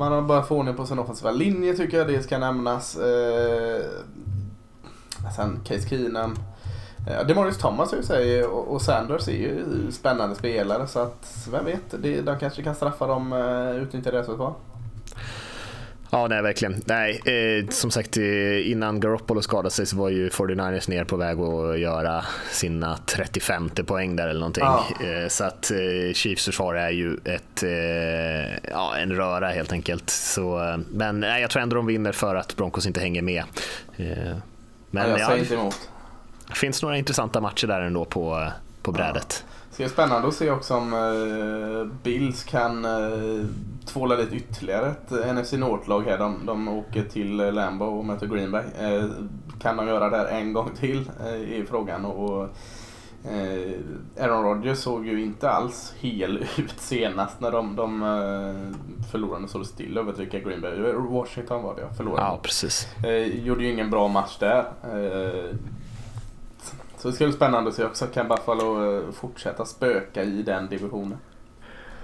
Man 0.00 0.12
har 0.12 0.22
börjat 0.22 0.48
få 0.48 0.56
ordning 0.56 0.74
på 0.74 0.86
sin 0.86 0.98
offensiva 0.98 1.30
linje 1.30 1.74
tycker 1.76 1.98
jag, 1.98 2.08
det 2.08 2.22
ska 2.22 2.38
nämnas. 2.38 2.96
Eh, 2.96 3.82
sen 5.36 5.60
Case 5.64 5.88
Keenan. 5.88 6.38
Eh, 7.08 7.26
Demarius 7.26 7.58
Thomas 7.58 7.92
i 7.92 8.02
sig 8.02 8.44
och, 8.44 8.68
och 8.68 8.82
Sanders 8.82 9.28
är 9.28 9.32
ju 9.32 9.64
spännande 9.90 10.34
spelare 10.34 10.86
så 10.86 10.98
att 10.98 11.48
vem 11.52 11.64
vet, 11.64 12.02
det, 12.02 12.20
de 12.20 12.38
kanske 12.38 12.62
kan 12.62 12.74
straffa 12.74 13.06
dem, 13.06 13.32
eh, 13.32 13.82
utnyttja 13.82 14.10
deras 14.10 14.26
försvar. 14.26 14.54
Ja, 16.12 16.26
nej 16.28 16.42
verkligen. 16.42 16.82
Nej, 16.84 17.20
eh, 17.24 17.68
som 17.68 17.90
sagt 17.90 18.16
eh, 18.16 18.70
innan 18.70 19.00
Garoppolo 19.00 19.42
skadade 19.42 19.70
sig 19.70 19.86
så 19.86 19.96
var 19.96 20.08
ju 20.08 20.28
49ers 20.28 20.90
ner 20.90 21.04
på 21.04 21.16
väg 21.16 21.40
att 21.40 21.78
göra 21.78 22.24
sina 22.50 22.98
35 23.06 23.70
poäng 23.86 24.16
där 24.16 24.28
eller 24.28 24.40
någonting. 24.40 24.64
Ja. 24.64 24.84
Eh, 25.04 25.28
så 25.28 25.44
att 25.44 25.70
eh, 25.70 26.12
Chiefs 26.14 26.44
försvar 26.44 26.74
är 26.74 26.90
ju 26.90 27.16
ett, 27.24 27.62
eh, 27.62 28.70
ja, 28.72 28.96
en 28.96 29.12
röra 29.12 29.48
helt 29.48 29.72
enkelt. 29.72 30.10
Så, 30.10 30.64
eh, 30.64 30.78
men 30.90 31.20
nej, 31.20 31.40
jag 31.42 31.50
tror 31.50 31.62
ändå 31.62 31.76
de 31.76 31.86
vinner 31.86 32.12
för 32.12 32.34
att 32.34 32.56
Broncos 32.56 32.86
inte 32.86 33.00
hänger 33.00 33.22
med. 33.22 33.44
men, 33.96 35.08
ja, 35.08 35.18
jag 35.18 35.26
säger 35.26 35.38
inte 35.38 35.54
emot. 35.54 35.90
Det 36.48 36.56
finns 36.56 36.82
några 36.82 36.96
intressanta 36.96 37.40
matcher 37.40 37.66
där 37.66 37.80
ändå 37.80 38.04
på, 38.04 38.48
på 38.82 38.92
brädet. 38.92 39.44
Det 39.80 39.84
bli 39.84 39.88
spännande 39.88 40.28
att 40.28 40.34
se 40.34 40.50
också 40.50 40.74
om 40.74 40.92
uh, 40.92 41.86
Bills 42.02 42.44
kan 42.44 42.84
uh, 42.84 43.46
tvåla 43.86 44.16
dit 44.16 44.32
ytterligare 44.32 44.86
ett 44.90 45.12
uh, 45.12 45.34
NFC 45.34 45.52
North-lag 45.52 46.02
här. 46.02 46.18
De, 46.18 46.46
de 46.46 46.68
åker 46.68 47.04
till 47.04 47.40
uh, 47.40 47.52
Lambo 47.52 47.84
och 47.84 48.04
möter 48.04 48.26
Green 48.26 48.50
Bay. 48.50 48.62
Uh, 48.62 49.10
kan 49.60 49.76
de 49.76 49.88
göra 49.88 50.10
det 50.10 50.16
här 50.16 50.26
en 50.26 50.52
gång 50.52 50.70
till 50.80 51.10
uh, 51.24 51.34
i 51.34 51.64
frågan. 51.68 52.04
Och, 52.04 52.48
Aaron 54.20 54.44
Rodgers 54.44 54.78
såg 54.78 55.06
ju 55.06 55.22
inte 55.22 55.50
alls 55.50 55.94
hel 56.00 56.36
ut 56.58 56.74
senast 56.80 57.40
när 57.40 57.50
de, 57.50 57.76
de 57.76 58.00
förlorade 59.12 59.48
så 59.48 59.64
still 59.64 59.98
över 59.98 60.12
vilka 60.12 60.38
Green 60.38 60.60
Bay. 60.60 60.92
Washington 60.92 61.62
var 61.62 61.74
det 61.74 61.80
jag 61.80 61.96
förlorade. 61.96 62.22
Ja, 62.22 62.38
precis. 62.42 62.88
gjorde 63.32 63.64
ju 63.64 63.72
ingen 63.72 63.90
bra 63.90 64.08
match 64.08 64.38
där. 64.38 64.64
Så 67.00 67.08
det 67.08 67.14
ska 67.14 67.24
bli 67.24 67.34
spännande 67.34 67.70
att 67.70 67.76
se 67.76 67.84
också. 67.84 68.06
Kan 68.06 68.28
Buffalo 68.28 68.96
eh, 68.96 69.12
fortsätta 69.12 69.64
spöka 69.64 70.22
i 70.22 70.42
den 70.42 70.68
divisionen? 70.68 71.18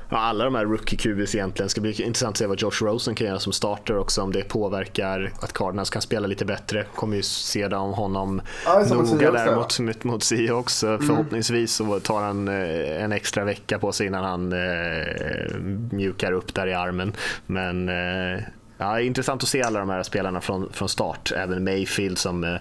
Ja, 0.08 0.16
alla 0.16 0.44
de 0.44 0.54
här 0.54 0.64
rookie 0.64 0.98
QBs 0.98 1.34
egentligen. 1.34 1.68
ska 1.68 1.80
bli 1.80 2.02
intressant 2.02 2.34
att 2.34 2.36
se 2.36 2.46
vad 2.46 2.60
Josh 2.60 2.82
Rosen 2.82 3.14
kan 3.14 3.26
göra 3.26 3.38
som 3.38 3.52
starter 3.52 3.98
också. 3.98 4.22
Om 4.22 4.32
det 4.32 4.48
påverkar 4.48 5.32
att 5.40 5.52
Cardinals 5.52 5.90
kan 5.90 6.02
spela 6.02 6.26
lite 6.26 6.44
bättre. 6.44 6.86
Kommer 6.94 7.16
ju 7.16 7.22
se 7.22 7.66
om 7.66 7.92
honom 7.92 8.42
ja, 8.64 8.84
noga 8.94 9.30
där 9.30 9.56
mot, 9.56 9.80
mot, 9.80 10.04
mot 10.04 10.22
Seahawks. 10.22 10.84
Mm. 10.84 10.98
Förhoppningsvis 10.98 11.72
så 11.72 12.00
tar 12.00 12.22
han 12.22 12.48
eh, 12.48 13.02
en 13.02 13.12
extra 13.12 13.44
vecka 13.44 13.78
på 13.78 13.92
sig 13.92 14.06
innan 14.06 14.24
han 14.24 14.52
eh, 14.52 15.56
mjukar 15.90 16.32
upp 16.32 16.54
där 16.54 16.66
i 16.66 16.74
armen. 16.74 17.12
Men 17.46 17.88
eh, 17.88 18.40
Ja, 18.78 19.00
intressant 19.00 19.42
att 19.42 19.48
se 19.48 19.62
alla 19.62 19.78
de 19.78 19.88
här 19.88 20.02
spelarna 20.02 20.40
från, 20.40 20.72
från 20.72 20.88
start. 20.88 21.32
Även 21.36 21.64
Mayfield 21.64 22.18
som 22.18 22.44
eh, 22.44 22.56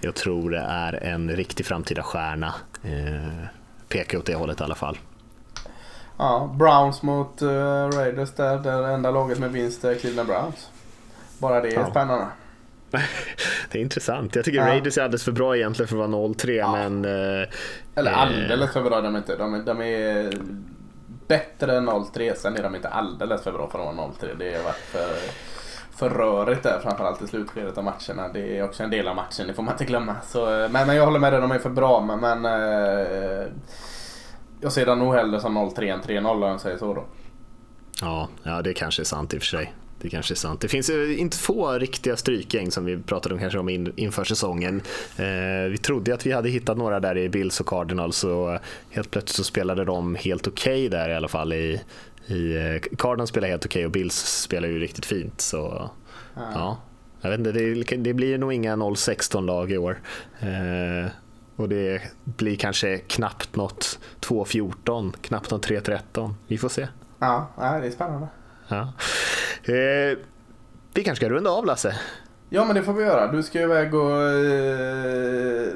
jag 0.00 0.14
tror 0.14 0.54
är 0.54 1.04
en 1.04 1.30
riktig 1.30 1.66
framtida 1.66 2.02
stjärna. 2.02 2.54
Eh, 2.82 3.46
pekar 3.88 4.18
åt 4.18 4.26
det 4.26 4.34
hållet 4.34 4.60
i 4.60 4.64
alla 4.64 4.74
fall. 4.74 4.98
Ja, 6.18 6.54
Browns 6.58 7.02
mot 7.02 7.42
uh, 7.42 7.48
Raiders 7.88 8.30
där. 8.30 8.58
Det 8.58 8.70
enda 8.70 9.10
laget 9.10 9.38
med 9.38 9.52
vinst 9.52 9.84
är 9.84 9.94
Cleveland 9.94 10.28
Browns. 10.28 10.70
Bara 11.38 11.60
det 11.60 11.68
är 11.68 11.72
ja. 11.72 11.90
spännande. 11.90 12.26
det 13.70 13.78
är 13.78 13.82
intressant. 13.82 14.36
Jag 14.36 14.44
tycker 14.44 14.58
ja. 14.58 14.66
Raiders 14.66 14.98
är 14.98 15.02
alldeles 15.02 15.24
för 15.24 15.32
bra 15.32 15.56
egentligen 15.56 15.88
för 15.88 16.04
att 16.04 16.10
vara 16.10 16.22
0-3 16.28 16.50
ja. 16.50 16.72
men... 16.72 17.04
Uh, 17.04 17.48
Eller 17.94 18.12
alldeles 18.12 18.72
för 18.72 18.82
bra 18.82 19.00
de 19.00 19.14
är 19.14 19.18
inte. 19.18 19.36
De, 19.36 19.64
de 19.64 19.82
är 19.82 20.32
bättre 21.28 21.76
än 21.76 21.88
0-3. 21.88 22.34
Sen 22.34 22.56
är 22.56 22.62
de 22.62 22.74
inte 22.74 22.88
alldeles 22.88 23.42
för 23.42 23.52
bra 23.52 23.68
för 23.70 23.78
att 23.78 23.96
vara 23.96 24.08
0-3. 24.08 24.38
Det 24.38 24.56
har 24.56 24.64
varit 24.64 24.76
för 24.76 25.08
för 25.98 26.10
rörigt 26.10 26.62
där 26.62 26.80
framförallt 26.82 27.22
i 27.22 27.26
slutskedet 27.26 27.78
av 27.78 27.84
matcherna. 27.84 28.28
Det 28.32 28.58
är 28.58 28.64
också 28.64 28.82
en 28.82 28.90
del 28.90 29.08
av 29.08 29.16
matchen, 29.16 29.46
det 29.46 29.54
får 29.54 29.62
man 29.62 29.74
inte 29.74 29.84
glömma. 29.84 30.16
Så, 30.26 30.62
eh, 30.62 30.70
men, 30.70 30.86
men 30.86 30.96
jag 30.96 31.04
håller 31.04 31.18
med 31.18 31.32
dig, 31.32 31.40
de 31.40 31.50
är 31.50 31.58
för 31.58 31.70
bra. 31.70 32.00
Men, 32.00 32.20
men 32.20 32.44
eh, 32.44 33.46
jag 34.60 34.72
ser 34.72 34.86
den 34.86 34.98
nog 34.98 35.14
hellre 35.14 35.40
som 35.40 35.58
0-3 35.58 35.92
än 35.92 36.00
3-0 36.00 36.30
om 36.30 36.42
jag 36.42 36.60
säger 36.60 36.78
så 36.78 36.94
då. 36.94 37.04
Ja, 38.00 38.28
ja, 38.42 38.62
det 38.62 38.74
kanske 38.74 39.02
är 39.02 39.04
sant 39.04 39.34
i 39.34 39.38
och 39.38 39.42
för 39.42 39.46
sig. 39.46 39.74
Det 40.00 40.08
kanske 40.08 40.34
är 40.34 40.36
sant. 40.36 40.60
Det 40.60 40.68
finns 40.68 40.90
inte 40.90 41.36
få 41.36 41.72
riktiga 41.72 42.16
strykgäng 42.16 42.70
som 42.70 42.84
vi 42.84 42.98
pratade 42.98 43.34
om 43.34 43.40
kanske 43.40 43.58
om 43.58 43.68
in, 43.68 43.92
inför 43.96 44.24
säsongen. 44.24 44.82
Eh, 45.16 45.70
vi 45.70 45.78
trodde 45.78 46.14
att 46.14 46.26
vi 46.26 46.32
hade 46.32 46.48
hittat 46.48 46.78
några 46.78 47.00
där 47.00 47.18
i 47.18 47.28
Bills 47.28 47.60
och 47.60 47.66
Cardinals 47.66 48.24
och 48.24 48.58
helt 48.90 49.10
plötsligt 49.10 49.36
så 49.36 49.44
spelade 49.44 49.84
de 49.84 50.14
helt 50.14 50.46
okej 50.46 50.86
okay 50.86 50.98
där 50.98 51.08
i 51.08 51.14
alla 51.14 51.28
fall. 51.28 51.52
I, 51.52 51.80
i, 52.26 52.56
eh, 52.56 52.96
Cardinals 52.98 53.30
spelar 53.30 53.48
helt 53.48 53.66
okej 53.66 53.80
okay 53.80 53.86
och 53.86 53.92
Bills 53.92 54.14
spelar 54.14 54.68
ju 54.68 54.78
riktigt 54.78 55.06
fint. 55.06 55.40
Så, 55.40 55.90
ja. 56.34 56.50
ja. 56.54 56.78
Jag 57.20 57.30
vet 57.30 57.38
inte, 57.38 57.52
det, 57.52 57.96
det 57.96 58.14
blir 58.14 58.38
nog 58.38 58.52
inga 58.52 58.76
0-16-lag 58.76 59.72
i 59.72 59.78
år. 59.78 60.00
Eh, 60.40 61.10
och 61.56 61.68
det 61.68 62.02
blir 62.24 62.56
kanske 62.56 62.98
knappt 62.98 63.56
något 63.56 63.98
2-14, 64.20 65.12
knappt 65.20 65.50
något 65.50 65.68
3-13. 65.68 66.34
Vi 66.46 66.58
får 66.58 66.68
se. 66.68 66.88
Ja, 67.18 67.50
det 67.56 67.86
är 67.86 67.90
spännande. 67.90 68.28
Ja. 68.68 68.92
Eh, 69.62 70.18
vi 70.94 71.04
kanske 71.04 71.24
ska 71.26 71.34
runda 71.34 71.50
av 71.50 71.66
Lasse? 71.66 71.96
Ja 72.50 72.64
men 72.64 72.76
det 72.76 72.82
får 72.82 72.92
vi 72.92 73.04
göra. 73.04 73.32
Du 73.32 73.42
ska 73.42 73.60
iväg 73.60 73.94
och 73.94 74.22
eh, 74.22 75.68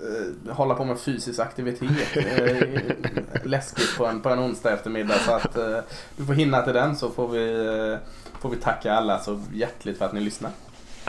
eh, 0.00 0.54
hålla 0.54 0.74
på 0.74 0.84
med 0.84 1.00
fysisk 1.00 1.40
aktivitet. 1.40 1.90
Eh, 2.16 3.46
läskigt 3.46 3.96
på 3.98 4.06
en, 4.06 4.20
på 4.20 4.28
en 4.28 4.38
onsdag 4.38 4.72
eftermiddag. 4.72 5.14
Så 5.14 5.32
att 5.32 5.56
eh, 5.56 5.78
du 6.16 6.24
får 6.24 6.32
hinna 6.32 6.62
till 6.62 6.74
den 6.74 6.96
så 6.96 7.10
får 7.10 7.28
vi, 7.28 7.66
eh, 7.66 7.98
får 8.40 8.50
vi 8.50 8.56
tacka 8.56 8.92
alla 8.92 9.18
så 9.18 9.40
hjärtligt 9.52 9.98
för 9.98 10.04
att 10.04 10.12
ni 10.12 10.20
lyssnar. 10.20 10.50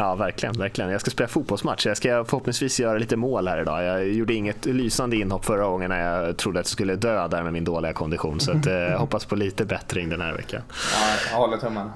Ja, 0.01 0.15
verkligen, 0.15 0.57
verkligen. 0.57 0.91
Jag 0.91 1.01
ska 1.01 1.11
spela 1.11 1.27
fotbollsmatch. 1.27 1.85
Jag 1.85 1.97
ska 1.97 2.25
förhoppningsvis 2.25 2.79
göra 2.79 2.97
lite 2.97 3.15
mål 3.15 3.47
här 3.47 3.61
idag. 3.61 3.83
Jag 3.83 4.07
gjorde 4.07 4.33
inget 4.33 4.65
lysande 4.65 5.15
inhopp 5.15 5.45
förra 5.45 5.63
gången 5.63 5.89
när 5.89 6.25
jag 6.25 6.37
trodde 6.37 6.59
att 6.59 6.65
jag 6.65 6.71
skulle 6.71 6.95
dö 6.95 7.27
där 7.27 7.43
med 7.43 7.53
min 7.53 7.63
dåliga 7.63 7.93
kondition. 7.93 8.39
Så 8.39 8.51
att, 8.51 8.65
jag 8.65 8.99
hoppas 8.99 9.25
på 9.25 9.35
lite 9.35 9.65
bättring 9.65 10.09
den 10.09 10.21
här 10.21 10.33
veckan. 10.33 10.61
Ja, 10.69 11.31
jag 11.31 11.37
håller 11.37 11.57
tummarna. 11.57 11.93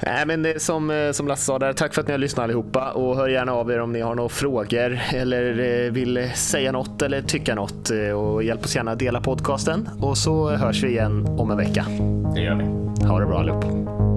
Nej, 0.00 0.26
men 0.26 0.60
som, 0.60 1.10
som 1.14 1.28
Lasse 1.28 1.44
sa 1.44 1.58
där, 1.58 1.72
tack 1.72 1.94
för 1.94 2.00
att 2.00 2.06
ni 2.06 2.12
har 2.12 2.18
lyssnat 2.18 2.44
allihopa 2.44 2.90
och 2.90 3.16
hör 3.16 3.28
gärna 3.28 3.52
av 3.52 3.70
er 3.70 3.80
om 3.80 3.92
ni 3.92 4.00
har 4.00 4.14
några 4.14 4.28
frågor 4.28 5.00
eller 5.12 5.90
vill 5.90 6.30
säga 6.34 6.72
något 6.72 7.02
eller 7.02 7.22
tycka 7.22 7.54
något 7.54 7.90
och 8.16 8.42
hjälp 8.42 8.64
oss 8.64 8.76
gärna 8.76 8.94
dela 8.94 9.20
podcasten 9.20 9.88
och 10.00 10.18
så 10.18 10.50
hörs 10.50 10.82
vi 10.82 10.88
igen 10.88 11.26
om 11.38 11.50
en 11.50 11.56
vecka. 11.56 11.86
Det 12.34 12.40
gör 12.40 12.54
vi. 12.54 13.06
Ha 13.06 13.20
det 13.20 13.26
bra 13.26 13.38
allihop. 13.38 14.11